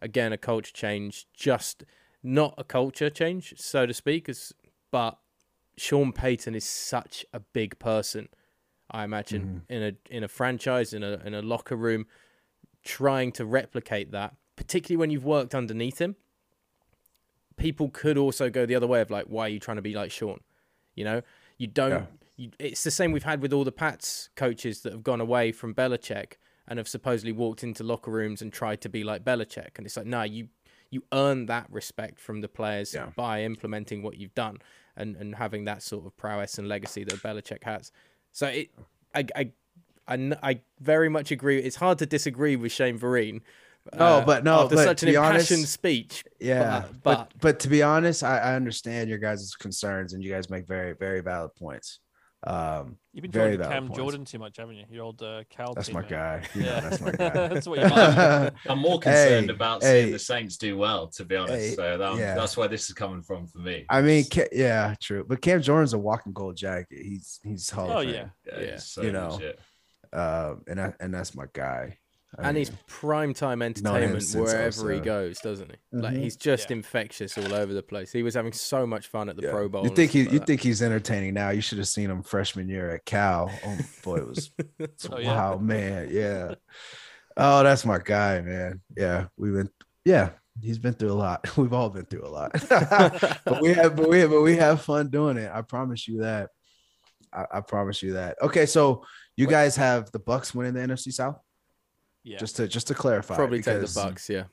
[0.00, 1.26] again a culture change.
[1.32, 1.84] Just
[2.22, 4.52] not a culture change, so to speak, as
[4.90, 5.18] but
[5.76, 8.28] Sean Payton is such a big person.
[8.90, 12.06] I imagine in a in a franchise in a in a locker room,
[12.84, 16.16] trying to replicate that, particularly when you've worked underneath him.
[17.56, 19.92] People could also go the other way of like, why are you trying to be
[19.92, 20.40] like Sean?
[20.94, 21.22] You know,
[21.58, 21.90] you don't.
[21.90, 22.02] Yeah.
[22.36, 25.50] You, it's the same we've had with all the Pats coaches that have gone away
[25.52, 26.34] from Belichick
[26.68, 29.96] and have supposedly walked into locker rooms and tried to be like Belichick, and it's
[29.96, 30.48] like, no, you
[30.90, 33.10] you earn that respect from the players Yeah.
[33.14, 34.58] by implementing what you've done
[34.96, 37.90] and and having that sort of prowess and legacy that Belichick has.
[38.32, 38.70] So it,
[39.14, 39.52] I, I,
[40.06, 41.58] I, I very much agree.
[41.58, 43.40] It's hard to disagree with Shane Vereen.
[43.96, 46.24] No, but no, after but such to an be honest- speech.
[46.40, 50.30] Yeah, but, but but, to be honest, I, I understand your guys' concerns, and you
[50.32, 52.00] guys make very very valid points.
[52.46, 53.98] Um, You've been very talking to valid Cam points.
[53.98, 54.84] Jordan too much, haven't you?
[54.90, 55.74] Your old uh, Cal.
[55.74, 56.44] That's my guy.
[56.54, 57.28] You know, Yeah, that's my guy.
[57.48, 58.54] that's what you like.
[58.68, 60.02] I'm more concerned Hey, about hey.
[60.02, 61.52] seeing the Saints do well, to be honest.
[61.70, 62.34] Hey, so that, yeah.
[62.36, 63.86] that's where this is coming from for me.
[63.90, 65.24] I mean, Ca- yeah, true.
[65.26, 67.00] But Cam Jordan's a walking gold jacket.
[67.02, 68.28] He's he's Hall Oh of yeah.
[68.46, 69.30] Yeah, yeah, so you know.
[69.30, 69.58] legit.
[70.12, 71.98] Um, and I, and that's my guy.
[72.38, 75.76] I and he's mean, prime time entertainment since wherever he goes, doesn't he?
[75.96, 76.18] Like Mhm.
[76.22, 76.76] he's just Yeah.
[76.76, 78.12] infectious all over the place.
[78.12, 79.50] He was having so much fun at the yeah.
[79.50, 79.84] Pro Bowl.
[79.84, 81.48] You think he stuff you like think he's entertaining now?
[81.50, 83.50] You should have seen him freshman year at Cal.
[83.64, 84.50] Oh boy, it was
[85.10, 85.34] Oh, yeah.
[85.34, 86.08] wow, man.
[86.10, 86.54] Yeah.
[87.36, 88.82] Oh, that's my guy, man.
[88.96, 89.70] Yeah, we've been.
[90.04, 90.30] Yeah,
[90.60, 91.48] he's been through a lot.
[91.56, 95.08] We've all been through a lot, but we have, but we, but we have fun
[95.08, 95.50] doing it.
[95.52, 96.50] I promise you that.
[97.32, 98.36] I, I promise you that.
[98.42, 99.04] Okay, so
[99.36, 101.38] you guys have the Bucks winning the NFC South.
[102.28, 102.38] Yeah.
[102.38, 103.38] Just to just to clarify, that.
[103.38, 104.28] probably take the Bucks.
[104.28, 104.44] Yeah.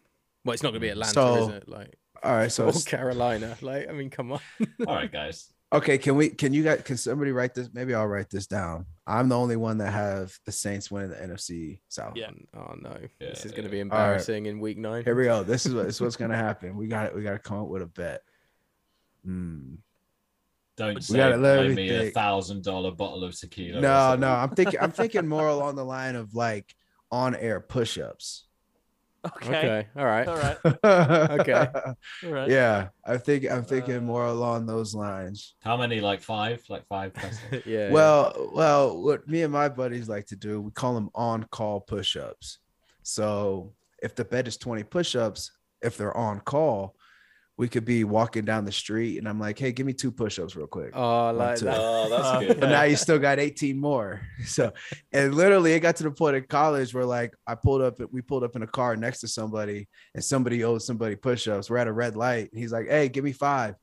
[0.44, 1.68] Well, it's not going to be Atlanta, So- is it?
[1.70, 3.58] Like All right, so or Carolina.
[3.62, 4.40] Like I mean, come on.
[4.88, 5.52] All right, guys.
[5.74, 7.70] Okay, can we can you guys can somebody write this?
[7.74, 8.86] Maybe I'll write this down.
[9.06, 12.14] I'm the only one that have the Saints winning the NFC South.
[12.16, 12.30] Yeah.
[12.56, 13.72] Oh no, Yeah, this is going to yeah.
[13.72, 15.04] be embarrassing in week nine.
[15.04, 15.44] Here we go.
[15.44, 16.78] This is what this is what's gonna happen.
[16.78, 17.16] We got it.
[17.16, 18.22] We got to come up with a bet.
[19.26, 19.76] Hmm.
[20.78, 23.82] Don't We say gotta buy me me a thousand dollar bottle of tequila.
[23.82, 24.30] No, no.
[24.30, 24.80] I'm thinking.
[24.80, 26.74] I'm thinking more along the line of like
[27.12, 28.46] on air push-ups.
[29.26, 29.58] Okay.
[29.58, 30.28] Okay, all right.
[30.28, 30.58] All right.
[31.40, 31.68] okay.
[32.26, 32.48] All right.
[32.50, 35.56] Yeah, I think I'm thinking Uh, more along those lines.
[35.62, 36.00] How many?
[36.00, 36.64] Like five?
[36.70, 37.12] Like five?
[37.66, 37.92] yeah.
[37.92, 42.60] Well, well, what me and my buddies like to do, we call them on-call push-ups.
[43.02, 43.74] So
[44.04, 45.52] if the bet is 20 push-ups,
[45.82, 46.96] if they're on call,
[47.58, 50.58] we could be walking down the street and I'm like, hey, give me two push-ups
[50.58, 50.92] real quick.
[50.94, 51.78] Oh, I like that.
[51.80, 52.60] oh, that's good.
[52.60, 54.22] But now you still got 18 more.
[54.46, 54.74] So
[55.14, 58.22] and literally it got to the point in college where like I pulled up, we
[58.22, 61.70] pulled up in a car next to somebody and somebody owed somebody push-ups.
[61.70, 62.52] We're at a red light.
[62.52, 63.76] And he's like, hey, give me five.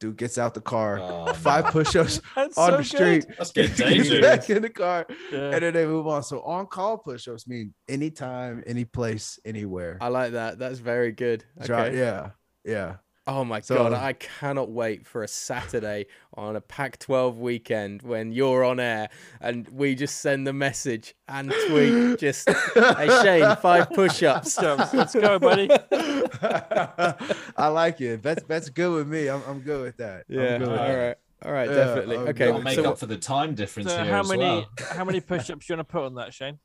[0.00, 1.70] Dude gets out the car, Oh, five no.
[1.70, 3.26] push-ups on so the street.
[3.38, 4.20] That's getting He's dangerous.
[4.20, 5.50] back in the car, Yeah.
[5.52, 6.24] and then they move on.
[6.24, 9.98] So on call push-ups mean anytime, any place, anywhere.
[10.00, 10.58] I like that.
[10.58, 11.44] That's very good.
[11.62, 11.96] Dri- Okay.
[11.98, 12.30] Yeah,
[12.64, 12.96] yeah.
[13.26, 18.32] Oh my So- god, I cannot wait for a Saturday on a Pac-12 weekend when
[18.32, 19.08] you're on air
[19.40, 25.38] and we just send the message and tweet just, "Hey Shane, five push-ups." Let's go,
[25.38, 25.70] buddy.
[27.56, 28.22] I like it.
[28.22, 29.28] That's that's good with me.
[29.28, 30.24] I'm, I'm good with that.
[30.28, 30.58] I'm Yeah.
[30.58, 30.94] good All with that.
[31.06, 31.16] right.
[31.46, 31.68] All right.
[31.70, 32.16] Yeah, definitely.
[32.16, 32.46] I'm Okay.
[32.50, 34.66] Gotta make So up for the time difference So here how as many well.
[34.92, 36.58] how many push-ups do you want to put on that, Shane?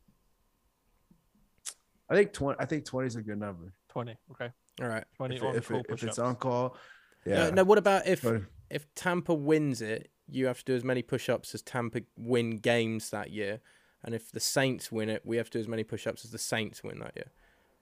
[2.10, 2.58] I think twenty.
[2.60, 3.72] I think twenty is a good number.
[3.88, 4.18] Twenty.
[4.32, 4.52] Okay.
[4.82, 5.04] All right.
[5.16, 6.76] Twenty If, on if, call it, if it's on call,
[7.26, 7.46] Yeah.
[7.46, 7.50] yeah.
[7.52, 8.46] no, what about if Twenty.
[8.70, 10.10] if Tampa wins it?
[10.32, 13.62] you have to do as many push-ups as Tampa win games that year,
[14.04, 16.38] and if the Saints win it, we have to do as many push-ups as the
[16.38, 17.32] Saints win that year.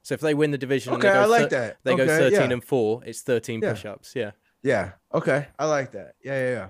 [0.01, 1.77] So if they win the division, Okay, and they go I like thir- that.
[1.83, 2.53] They go thirteen yeah.
[2.53, 3.01] and four.
[3.05, 3.71] It's thirteen Yeah.
[3.73, 4.13] push-ups.
[4.15, 4.31] Yeah.
[4.63, 4.91] Yeah.
[5.13, 5.47] Okay.
[5.59, 6.13] I like that.
[6.23, 6.69] Yeah, yeah, yeah.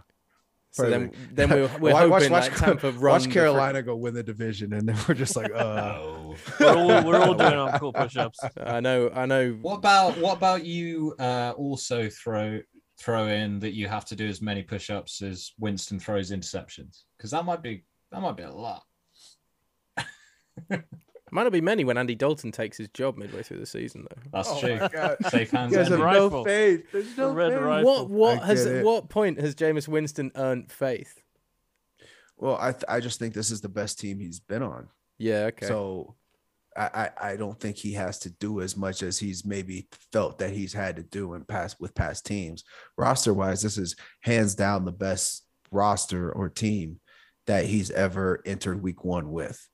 [0.71, 3.83] So then, then we're, we're Watch- hoping watch, watch, that Tampa watch the fr- Carolina
[3.83, 5.57] go win the division, and then we're just like, uh,
[5.99, 6.16] Oh.
[6.59, 8.39] We're all, we're all doing our cool push-ups.
[8.64, 9.09] I know.
[9.14, 9.51] I know.
[9.61, 11.15] What about what about you?
[11.19, 12.61] Uh, also throw
[12.99, 17.31] throw in that you have to do as many push-ups as Winston throws interceptions because
[17.31, 18.84] that might be that might be a lot.
[21.30, 24.22] Might not be many when Andy Dalton takes his job midway through the season, though.
[24.31, 24.77] That's oh true.
[24.80, 25.18] my God.
[25.30, 25.73] Shake hands.
[25.73, 25.99] You guys have.
[25.99, 26.30] Rifle.
[26.30, 26.85] no faith.
[26.93, 27.61] There's no red faith.
[27.61, 27.85] rifle.
[27.85, 28.85] What what I has get it.
[28.85, 31.22] what point has Jameis Winston earned faith?
[32.38, 34.88] Well, I th- I just think this is the best team he's been on.
[35.18, 35.45] Yeah.
[35.47, 35.68] Okay.
[35.68, 36.15] So
[36.77, 40.51] I, I don't think he has to do as much as he's maybe felt that
[40.51, 42.63] he's had to do in past with past teams.
[42.97, 46.99] Roster wise, this is hands down the best roster or team
[47.47, 49.67] that he's ever entered week one with.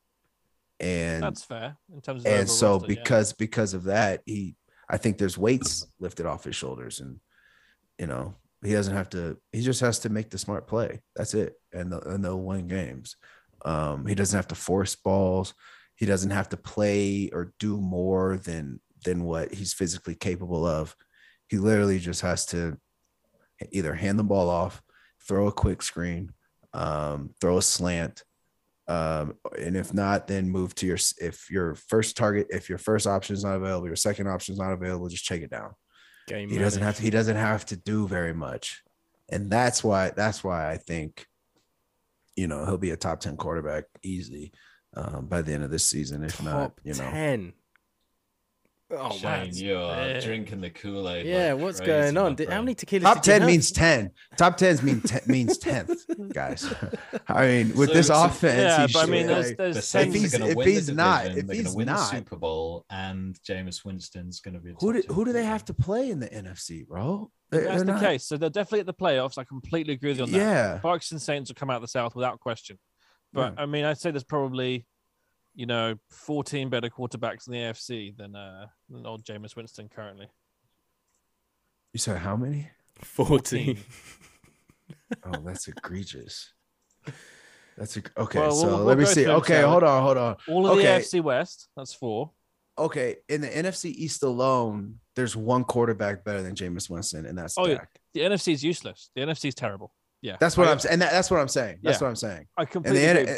[0.79, 2.99] And That's fair in terms of and so roster, yeah.
[2.99, 4.55] because because of that, he
[4.89, 7.19] I think there's weights lifted off his shoulders and
[7.99, 11.01] you know, he doesn't have to he just has to make the smart play.
[11.15, 11.53] That's it.
[11.73, 13.17] And, the, and they'll win games.
[13.65, 15.53] Um, he doesn't have to force balls.
[15.95, 20.95] He doesn't have to play or do more than than what he's physically capable of.
[21.47, 22.77] He literally just has to
[23.71, 24.81] either hand the ball off,
[25.27, 26.31] throw a quick screen,
[26.73, 28.23] um, throw a slant,
[28.87, 33.07] um, and if not, then move to your if your first target, if your first
[33.07, 35.71] option is not available, your second option is not available, just check it down.
[36.27, 38.81] Game He doesn't have to, he doesn't have to do very much,
[39.29, 41.25] and that's why that's why I think,
[42.35, 44.51] you know, he'll be a top ten quarterback easily
[44.95, 46.23] um, by the end of this season.
[46.23, 47.53] If not, you know, ten.
[48.95, 49.49] Oh Shane, man.
[49.53, 50.19] you're Yeah.
[50.19, 51.25] drinking the Kool Aid.
[51.25, 51.53] Yeah.
[51.53, 52.35] What's going on?
[52.35, 53.01] Did, how many tequilas?
[53.01, 53.47] top did you ten have?
[53.49, 54.11] means ten.
[54.37, 55.99] Top tens mean ten, means tenth,
[56.33, 56.71] guys.
[57.27, 59.85] I mean, with So- this so- offense, yeah, but I mean, there's there's The If
[59.85, 61.39] Saints he's- are going if to win he's the not- division.
[61.39, 64.59] if They're going he's to win not- the Super Bowl, and Jameis Winston's going to
[64.59, 64.75] be.
[64.79, 67.31] who do, who do they have to play in the NFC, bro?
[67.49, 68.25] They're- That's they're the not- case.
[68.27, 69.39] So they're definitely at the playoffs.
[69.39, 70.37] I completely agree with you on that.
[70.37, 72.77] Yeah, Bucks and Saints will come out of the South without question.
[73.33, 73.63] But Yeah.
[73.63, 74.85] I mean, I'd say there's probably,
[75.55, 80.27] you know, 14 better quarterbacks in the AFC than uh than old Jameis Winston currently.
[81.93, 82.69] you said how many?
[82.95, 83.77] Fourteen.
[85.25, 86.53] Oh, that's egregious.
[87.77, 88.39] That's a, okay.
[88.39, 89.27] Well, so we'll- we'll let me see.
[89.27, 89.71] Okay, shall we?
[89.71, 90.35] hold on, hold on.
[90.47, 90.81] All of Okay.
[90.81, 92.31] the AFC West, that's four.
[92.77, 97.55] Okay, in the NFC East alone, there's one quarterback better than Jameis Winston, and that's
[97.57, 97.85] Oh, yeah.
[98.15, 99.11] The NFC is useless.
[99.15, 99.93] The NFC is terrible.
[100.23, 100.93] Yeah, That's what I, I'm saying.
[100.93, 101.79] And that, that's what I'm saying.
[101.83, 102.05] That's Yeah.
[102.05, 102.47] what I'm saying.
[102.57, 103.37] I And completely the agree.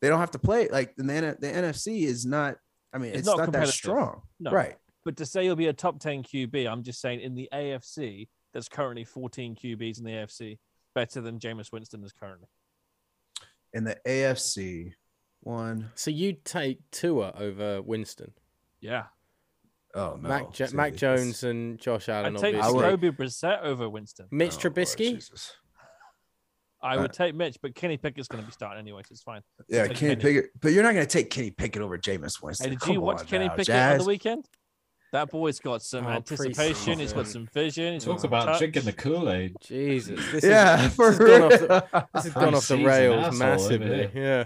[0.00, 2.56] They don't have to play like the the NFC is not.
[2.92, 4.52] I mean, It's it's, not not, that strong, No.
[4.52, 4.76] right?
[5.04, 8.28] But to say you'll be a top 10 QB, I'm just saying in the AFC,
[8.52, 10.58] there's currently 14 QBs in the AFC
[10.94, 12.46] better than Jameis Winston is currently.
[13.72, 14.92] In the AFC,
[15.40, 18.32] one So you'd take Tua over Winston,
[18.80, 19.06] Yeah.
[19.94, 22.36] oh no, Mac, jo- Mac Jones and Josh Allen.
[22.36, 22.84] I'd take obviously.
[22.84, 24.28] I would- Jacoby Brissett over Winston.
[24.30, 25.14] Mitch oh, Lord Trubisky.
[25.14, 25.56] Jesus.
[26.82, 29.22] I Uh, would take Mitch, but Kenny Pickett's going to be starting anyway, so it's
[29.22, 29.42] fine.
[29.68, 30.34] Yeah, Take Kenny Kenny.
[30.34, 32.64] Pickett, but you're not going to take Kenny Pickett over Jameis Winston.
[32.70, 33.92] Hey, did Come you watch Kenny now, Pickett Jazz.
[33.92, 34.44] on the weekend?
[35.12, 36.98] That boy's got some Oh, anticipation.
[36.98, 37.92] He's got some vision.
[37.92, 38.58] He's got Talk about touch.
[38.60, 39.54] drinking the Kool Aid.
[39.60, 40.18] Jesus.
[40.32, 41.68] This Yeah, is, for this has gone off real.
[41.68, 44.10] the, this has gone off the rails asshole massively.
[44.14, 44.44] Yeah.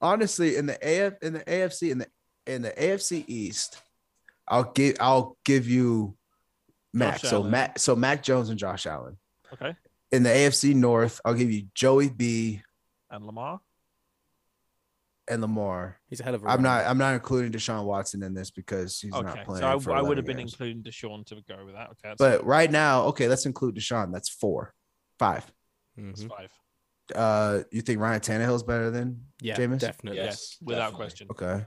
[0.00, 0.74] honestly in the
[1.06, 2.06] AF in the AFC in the
[2.46, 3.82] in the AFC East,
[4.46, 6.16] I'll give I'll give you
[6.94, 7.18] Mac.
[7.18, 7.50] So Allen.
[7.50, 9.18] Mac so Mac Jones and Josh Allen.
[9.52, 9.74] Okay.
[10.12, 12.62] In the AFC North, I'll give you Joey B
[13.10, 13.60] And Lamar.
[15.28, 15.96] and Lamar.
[16.08, 16.86] He's ahead hell of a I'm not.
[16.86, 19.26] I'm not including Deshaun Watson in this because he's Okay.
[19.26, 19.60] not playing.
[19.62, 20.52] So I, for I would have been games.
[20.52, 21.88] including Deshaun to go with that.
[21.90, 21.98] Okay.
[22.04, 24.12] That's, But right now, okay, let's include Deshaun.
[24.12, 24.72] That's four,
[25.18, 25.44] five.
[25.96, 26.28] that's Mhm.
[26.28, 26.50] five.
[27.14, 29.78] Uh, you think Ryan Tannehill's better than Yeah, Jameis?
[29.80, 30.18] definitely.
[30.20, 31.04] Yes, without definitely.
[31.04, 31.28] question.
[31.30, 31.66] Okay.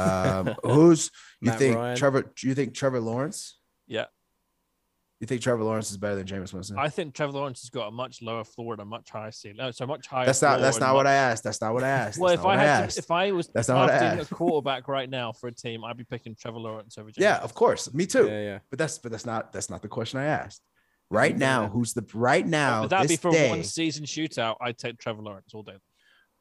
[0.00, 1.96] Um, who's you Matt think Ryan.
[1.96, 2.32] Trevor?
[2.42, 3.58] You think Trevor Lawrence?
[3.86, 4.06] Yeah.
[5.20, 6.78] You think Trevor Lawrence is better than Jameis Winston?
[6.78, 9.56] I think Trevor Lawrence has got a much lower floor and a much higher ceiling.
[9.56, 10.26] No, so much higher.
[10.26, 10.60] That's not.
[10.60, 11.42] That's and not what I asked.
[11.42, 12.20] That's not what I asked.
[12.20, 12.94] Well, That's if I what had, asked.
[12.96, 15.52] to, if I was That's not what I drafting a quarterback right now for a
[15.52, 17.10] team, I'd be picking Trevor Lawrence over.
[17.10, 17.92] Jameis yeah, of course.
[17.92, 18.28] Me too.
[18.28, 18.58] Yeah, yeah.
[18.70, 20.62] But that's but that's not that's not the question I asked.
[21.10, 22.82] Right now, who's the right now?
[22.82, 24.54] But that'd be for day, one season shootout.
[24.60, 25.78] I'd take Trevor Lawrence all day.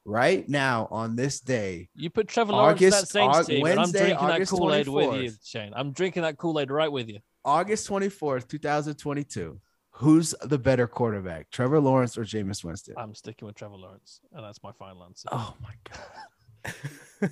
[0.05, 1.89] right now on this day.
[1.95, 4.33] You put Trevor Lawrence in that August- Saints Aug- team, and I'm Wednesday, drinking that
[4.35, 5.73] August Kool Aid with you, Shane.
[5.75, 7.19] I'm drinking that Kool Aid right with you.
[7.47, 9.59] August 24th, 2022.
[9.91, 12.93] Who's the better quarterback, Trevor Lawrence or Jameis Winston?
[12.97, 15.29] I'm sticking with Trevor Lawrence, and that's my final answer.
[15.31, 17.31] Oh my god.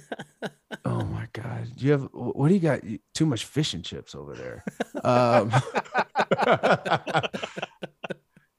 [0.86, 1.68] oh my god.
[1.76, 2.82] Do you have what do you got?
[3.14, 4.64] Too much fish and chips over there.
[5.04, 5.52] Um,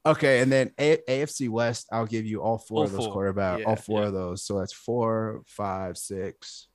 [0.07, 3.12] Okay, and then A- AFC West, I'll give you all four All of those four.
[3.12, 4.07] quarterback, all four yeah.
[4.07, 4.44] of those.
[4.44, 6.68] So that's four, five, six,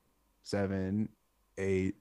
[0.44, 1.08] seven,
[1.58, 1.96] eight,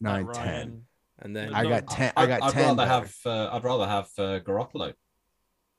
[0.00, 0.82] Matt nine, ten.
[1.22, 1.26] Ryan.
[1.26, 2.12] And then I got ten.
[2.16, 2.64] I got I'd ten.
[2.76, 3.14] rather have.
[3.24, 4.92] Uh, I'd rather have uh, Garoppolo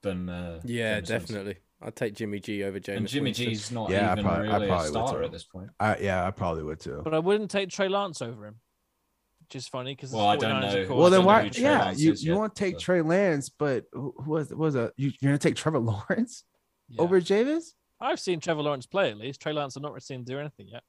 [0.03, 0.29] than.
[0.29, 1.19] Uh, yeah, Jameis Winston.
[1.19, 1.55] definitely.
[1.81, 2.97] I'd take Jimmy G over James.
[2.97, 3.45] And Jimmy Winston.
[3.49, 5.69] G's not Yeah, I even probably- really a probably would starter at this point.
[5.79, 7.01] I, yeah, I probably would too.
[7.03, 8.55] But I wouldn't take Trey Lance over him,
[9.41, 10.95] which is funny because Well, I don't know.
[10.95, 11.47] Well, then why?
[11.47, 14.11] who Yeah, Lance you, is you yet, want to take so- Trey Lance, but who
[14.23, 16.43] who was was a you, you're gonna take Trevor Lawrence
[16.97, 17.75] over Javis?
[18.01, 19.39] I've seen Trevor Lawrence play at least.
[19.39, 20.81] Trey Lance, I've not seen him do anything yet.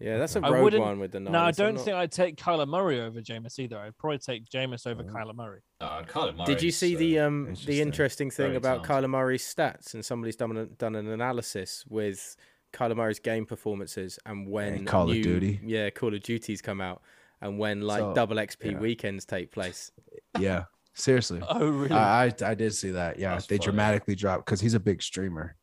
[0.00, 1.32] Yeah, that's a I road one with the Niners.
[1.32, 3.78] no, I don't not- think I'd take Kyler Murray over Jameis either.
[3.78, 5.12] I'd probably take Jameis over Oh.
[5.12, 5.60] Kyler Murray.
[5.80, 7.78] Uh, Kyler Did you Murray's, see the uh, um the interesting.
[7.78, 9.06] interesting thing Very about talented.
[9.06, 9.94] Kyler Murray's stats?
[9.94, 12.36] And somebody's done an, done an analysis with
[12.72, 15.58] Kyler Murray's game performances and when Call of Duty.
[15.64, 17.02] yeah, Call of Duty's come out,
[17.40, 18.78] and when like So, double XP yeah.
[18.78, 19.90] weekends take place.
[20.38, 21.40] Yeah, seriously.
[21.48, 21.90] Oh, really?
[21.92, 23.18] I, I I did see that.
[23.18, 23.64] Yeah, That's they funny.
[23.64, 25.56] dramatically dropped because he's a big streamer.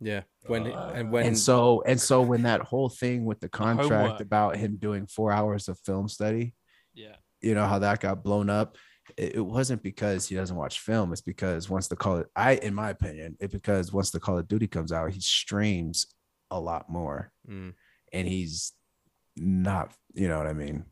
[0.00, 3.48] Yeah, when Uh, and when and so and so when that whole thing with the
[3.62, 4.20] contract homework.
[4.20, 6.54] about him doing four hours of film study,
[6.94, 7.16] yeah.
[7.42, 8.76] you know how that got blown up.
[9.16, 11.12] It, it wasn't because he doesn't watch film.
[11.12, 14.48] It's because once the call, I in my opinion, it because once the Call of
[14.48, 16.06] Duty comes out, he streams
[16.50, 17.74] a lot more, Mm.
[18.12, 18.72] and he's
[19.36, 19.92] not.
[20.14, 20.84] You know what I mean?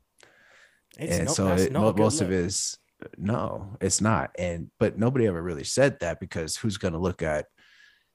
[0.99, 2.77] it's and not, so it, not a mo- good most of his
[3.17, 4.31] no, it's not.
[4.39, 7.47] And but nobody ever really said that because who's going to look at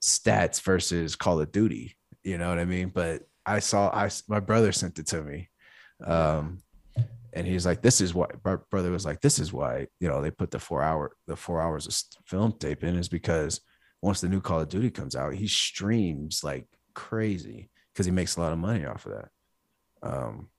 [0.04, 1.96] stats versus Call of Duty?
[2.24, 2.90] You know what I mean?
[2.90, 5.50] But I saw I my brother sent it to me,
[6.06, 6.60] um,
[7.34, 10.22] and he's like, "This is why." My brother was like, "This is why you know
[10.22, 13.62] they put the four hour the four hours of film tape in is because
[14.02, 18.36] once the new Call of Duty comes out, he streams like crazy because he makes
[18.38, 19.30] a lot of money off of that."
[20.02, 20.50] Um,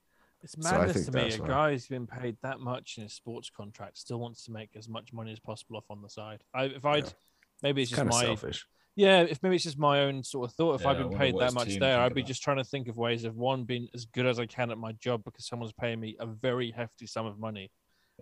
[0.42, 1.34] It's So madness think to me.
[1.34, 1.48] A why.
[1.48, 4.88] guy who's been paid that much in a sports contract still wants to make as
[4.88, 6.42] much money as possible off on the side.
[6.54, 7.10] I, if I'd Yeah.
[7.62, 8.66] maybe it's just kind of my selfish.
[8.96, 9.22] Yeah.
[9.22, 10.74] If maybe it's just my own sort of thought.
[10.76, 12.28] If Yeah, I've been paid that much there, I'd be that.
[12.28, 14.78] just trying to think of ways of one being as good as I can at
[14.78, 17.70] my job because someone's paying me a very hefty sum of money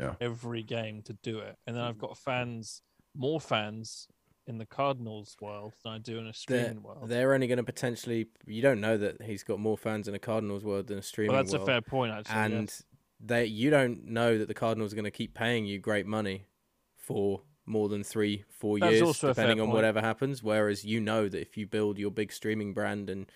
[0.00, 0.14] Yeah.
[0.20, 2.82] every game to do it, and then I've got fans,
[3.14, 4.08] more fans
[4.46, 7.08] in the Cardinals world than I do in a They're, streaming world.
[7.08, 8.26] they're only going to potentially.
[8.46, 11.32] You don't know that he's got more fans in the Cardinals world than a streaming
[11.34, 11.68] Well, that's world.
[11.68, 12.34] a fair point, actually.
[12.36, 12.82] and yes.
[13.20, 16.46] they you don't know that the Cardinals are going to keep paying you great money
[16.96, 19.74] for more than three, four That's years, also a fair depending on point.
[19.76, 20.42] whatever happens.
[20.42, 23.26] Whereas you know that if you build your big streaming brand and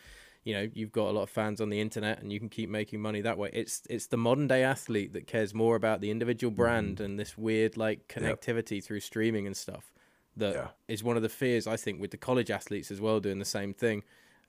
[0.45, 2.69] you know you've got a lot of fans on the internet and you can keep
[2.69, 3.51] making money that way.
[3.53, 6.63] It's it's the modern day athlete that cares more about the individual Mm-hmm.
[6.63, 9.93] brand and this weird like connectivity through streaming and stuff.
[10.37, 11.07] That is Yeah.
[11.07, 13.73] one of the fears I think with the college athletes as well doing the same
[13.75, 14.03] thing,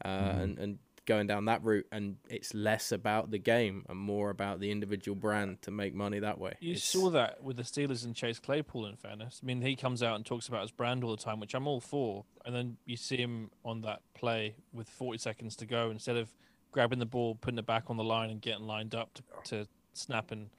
[0.03, 0.39] uh, Mm-hmm.
[0.41, 1.87] and and going down that route.
[1.91, 6.19] And it's less about the game and more about the individual brand to make money
[6.19, 6.53] that way.
[6.59, 8.85] You It's- saw that with the Steelers and Chase Claypool.
[8.85, 11.39] In fairness, I mean, he comes out and talks about his brand all the time,
[11.39, 12.25] which I'm all for.
[12.45, 16.35] And then you see him on that play with 40 seconds to go, instead of
[16.71, 19.67] grabbing the ball, putting it back on the line, and getting lined up to, to
[19.93, 20.49] snap and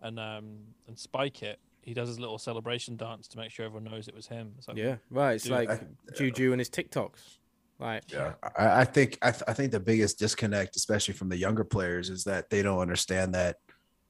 [0.00, 1.58] and um and spike it.
[1.82, 4.54] He does his little celebration dance to make sure everyone knows it was him.
[4.66, 5.34] Like, Yeah, right.
[5.34, 5.80] It's Dude, like
[6.16, 7.38] Juju and his TikToks.
[7.78, 11.36] Like, Yeah, I, I think I, th- I think the biggest disconnect, especially from the
[11.36, 13.56] younger players, is that they don't understand that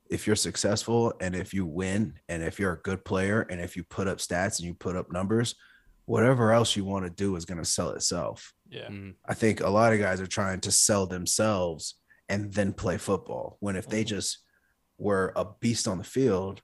[0.09, 3.77] if you're successful and if you win and if you're a good player and if
[3.77, 5.57] you put up stats and you put up numbers,
[6.05, 8.53] whatever else you want to do is going to sell itself.
[8.69, 8.87] yeah.
[8.89, 11.97] mm, I think a lot of guys are trying to sell themselves
[12.29, 13.57] and then play football.
[13.59, 14.09] When if they Mhm.
[14.09, 14.39] just
[14.99, 16.63] were a beast on the field,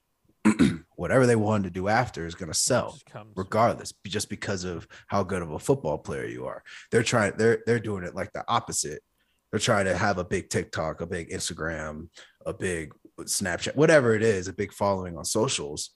[1.02, 2.96] whatever they wanted to do after is going to sell
[3.34, 6.62] regardless be- just because of how good of a football player you are.
[6.92, 9.02] They're trying they're they're doing it like the opposite.
[9.50, 12.08] They're trying to have a big tiktok a big instagram
[12.46, 15.90] a big snapchat whatever it is a big following on socials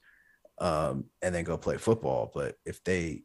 [0.58, 2.32] um and then go play football.
[2.34, 3.22] But if they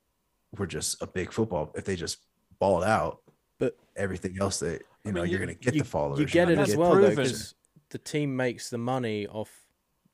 [0.58, 2.18] were just a big football if they just
[2.60, 3.24] balled out
[3.60, 6.19] But- everything else that you I know mean, you're going to get you, the followers
[6.19, 7.56] you get it as that's well though, because
[7.90, 9.51] the team makes the money off.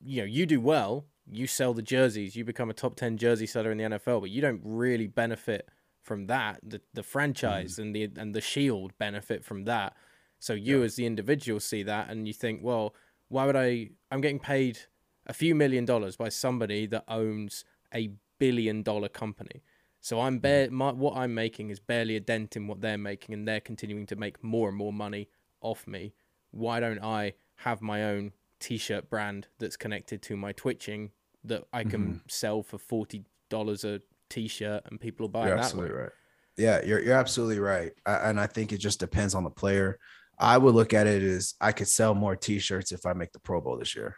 [0.02, 3.46] You know, you do well, you sell the jerseys, you become a top ten jersey
[3.46, 5.70] seller in the NFL, but you don't really benefit
[6.02, 6.60] from that.
[6.64, 7.80] The the franchise mm.
[7.80, 9.96] and the and the shield benefit from that.
[10.40, 12.96] So you as the individual see that and you think, well,
[13.30, 13.90] why would I?
[14.12, 14.80] I'm getting paid
[15.26, 19.64] a few million dollars by somebody that owns a billion dollar company.
[20.00, 20.42] So I'm mm.
[20.42, 20.72] bare.
[20.72, 24.06] My, what I'm making is barely a dent in what they're making, and they're continuing
[24.08, 25.28] to make more and more money
[25.62, 26.14] off me.
[26.52, 31.12] Why don't I have my own T-shirt brand that's connected to my twitching
[31.46, 35.58] that I can sell for forty dollars a T-shirt, and people will buy You're it
[35.58, 36.02] that absolutely way.
[36.02, 36.12] right.
[36.58, 40.00] Yeah, you're you're absolutely right, I, and I think it just depends on the player.
[40.40, 43.40] I would look at it as I could sell more T-shirts if I make the
[43.40, 44.16] Pro Bowl this year.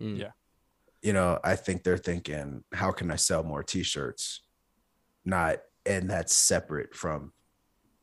[0.00, 0.18] Mm.
[0.18, 0.30] Yeah.
[1.02, 4.40] you know, I think they're thinking, how can I sell more t-shirts?
[5.24, 7.32] Not and that's separate from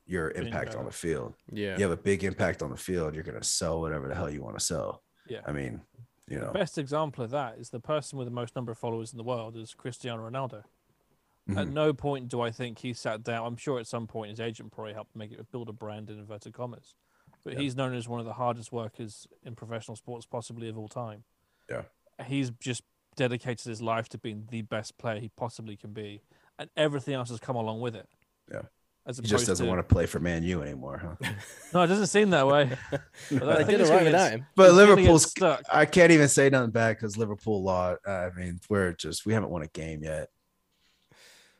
[0.05, 1.33] your impact on the field.
[1.51, 1.77] Yeah.
[1.77, 4.43] You have a big impact on the field, you're gonna sell whatever the hell you
[4.43, 5.03] want to sell.
[5.27, 5.41] Yeah.
[5.45, 5.81] I mean,
[6.29, 9.11] you know, Best example of that is the person with the most number of followers
[9.11, 10.63] in the world is Cristiano Ronaldo.
[11.49, 11.71] At Mhm.
[11.71, 13.45] no point do I think he sat down.
[13.47, 16.19] I'm sure at some point his agent probably helped make it build a brand in
[16.19, 16.93] inverted commas.
[17.43, 20.87] But he's known as one of the hardest workers in professional sports, possibly of all
[20.89, 21.23] time.
[21.69, 21.85] Yeah.
[22.25, 22.83] He's just
[23.15, 26.21] dedicated his life to being the best player he possibly can be,
[26.59, 28.09] and everything else has come along with it.
[28.51, 28.63] Yeah.
[29.09, 31.31] As he just doesn't to, want to play for Man U anymore, huh?
[31.73, 32.69] No, it doesn't seem that way.
[33.31, 34.45] But I think did he's all right gonna get without s- him.
[34.55, 35.61] But he's gonna get Liverpool's stuck.
[35.71, 38.07] I can't even say nothing bad because Liverpool lost.
[38.07, 40.29] I mean, we're just we haven't won a game yet.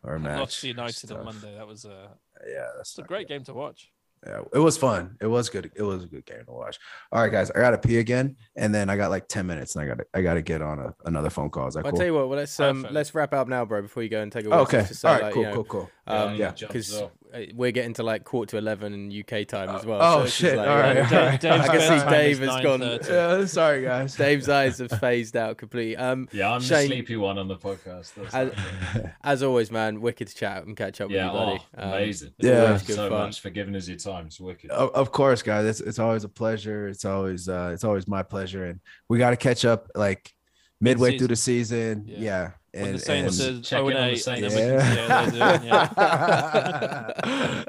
[0.04, 0.40] Or a match.
[0.40, 1.18] Lost to United Stuff.
[1.18, 1.56] on Monday.
[1.56, 2.08] That was uh,
[2.48, 3.34] Yeah, that's it's a great good.
[3.34, 3.92] game to watch.
[4.28, 5.16] Yeah, it was fun.
[5.22, 5.72] It was good.
[5.76, 6.78] It was a good game to watch.
[7.12, 9.84] All right, guys, I gotta pee again, and then I got like ten minutes, and
[9.84, 11.68] I gotta I gotta get on a, another phone call.
[11.70, 11.98] Is that I'll cool?
[12.00, 12.28] tell you what.
[12.28, 12.94] Well, let's um, Perfect.
[12.94, 13.82] let's wrap up now, bro.
[13.82, 14.68] Before you go and take a Oh, walk.
[14.74, 14.78] okay.
[14.80, 15.24] Just to say, All right.
[15.24, 15.44] like, cool.
[15.44, 15.64] you know, Cool.
[15.64, 15.90] Cool.
[16.08, 17.12] Um, Yeah, because jump
[17.54, 20.00] we're getting to like quarter to eleven in UK time as well.
[20.02, 20.58] oh, so shit.
[20.58, 24.16] like, All you right, Dave- I can see Dave has gone- Yeah, sorry, guys.
[24.18, 25.96] Dave's eyes have phased out completely.
[25.98, 28.14] Um, Yeah, I'm Shane- the sleepy one on the podcast.
[28.34, 31.62] As- as always, man, wicked to chat and catch up yeah, with you, buddy.
[31.78, 32.34] oh, Um, amazing.
[32.40, 32.68] Yeah.
[32.70, 33.20] Thank you Good so fun.
[33.28, 34.26] much for giving us your time.
[34.28, 34.72] It's wicked.
[34.72, 35.66] Of, of course, guys.
[35.66, 36.88] It's it's always a pleasure.
[36.88, 40.34] It's always uh it's always my pleasure, and we got to catch up like
[40.82, 42.06] midway through the season.
[42.08, 42.18] Yeah.
[42.20, 42.52] Yeah.
[42.72, 44.54] When And, the Saints and- are check 0 on the and 8, and Saints.
[44.54, 47.12] then we can see how they're doing, yeah.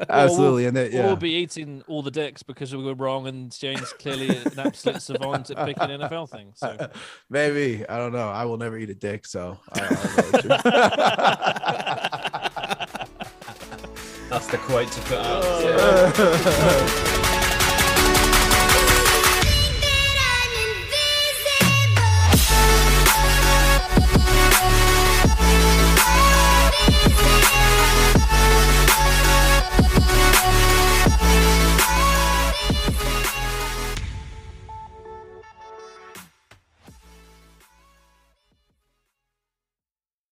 [0.10, 3.50] Absolutely, and then, Or we'll be eating all the dicks because we were wrong, and
[3.52, 6.58] Shane's clearly an absolute savant at picking NFL things.
[6.58, 6.76] So
[7.30, 8.28] Maybe I don't know.
[8.28, 9.86] I will never eat a dick, so I, I
[14.28, 15.42] That's the quote to put out.
[15.42, 17.09] know what you-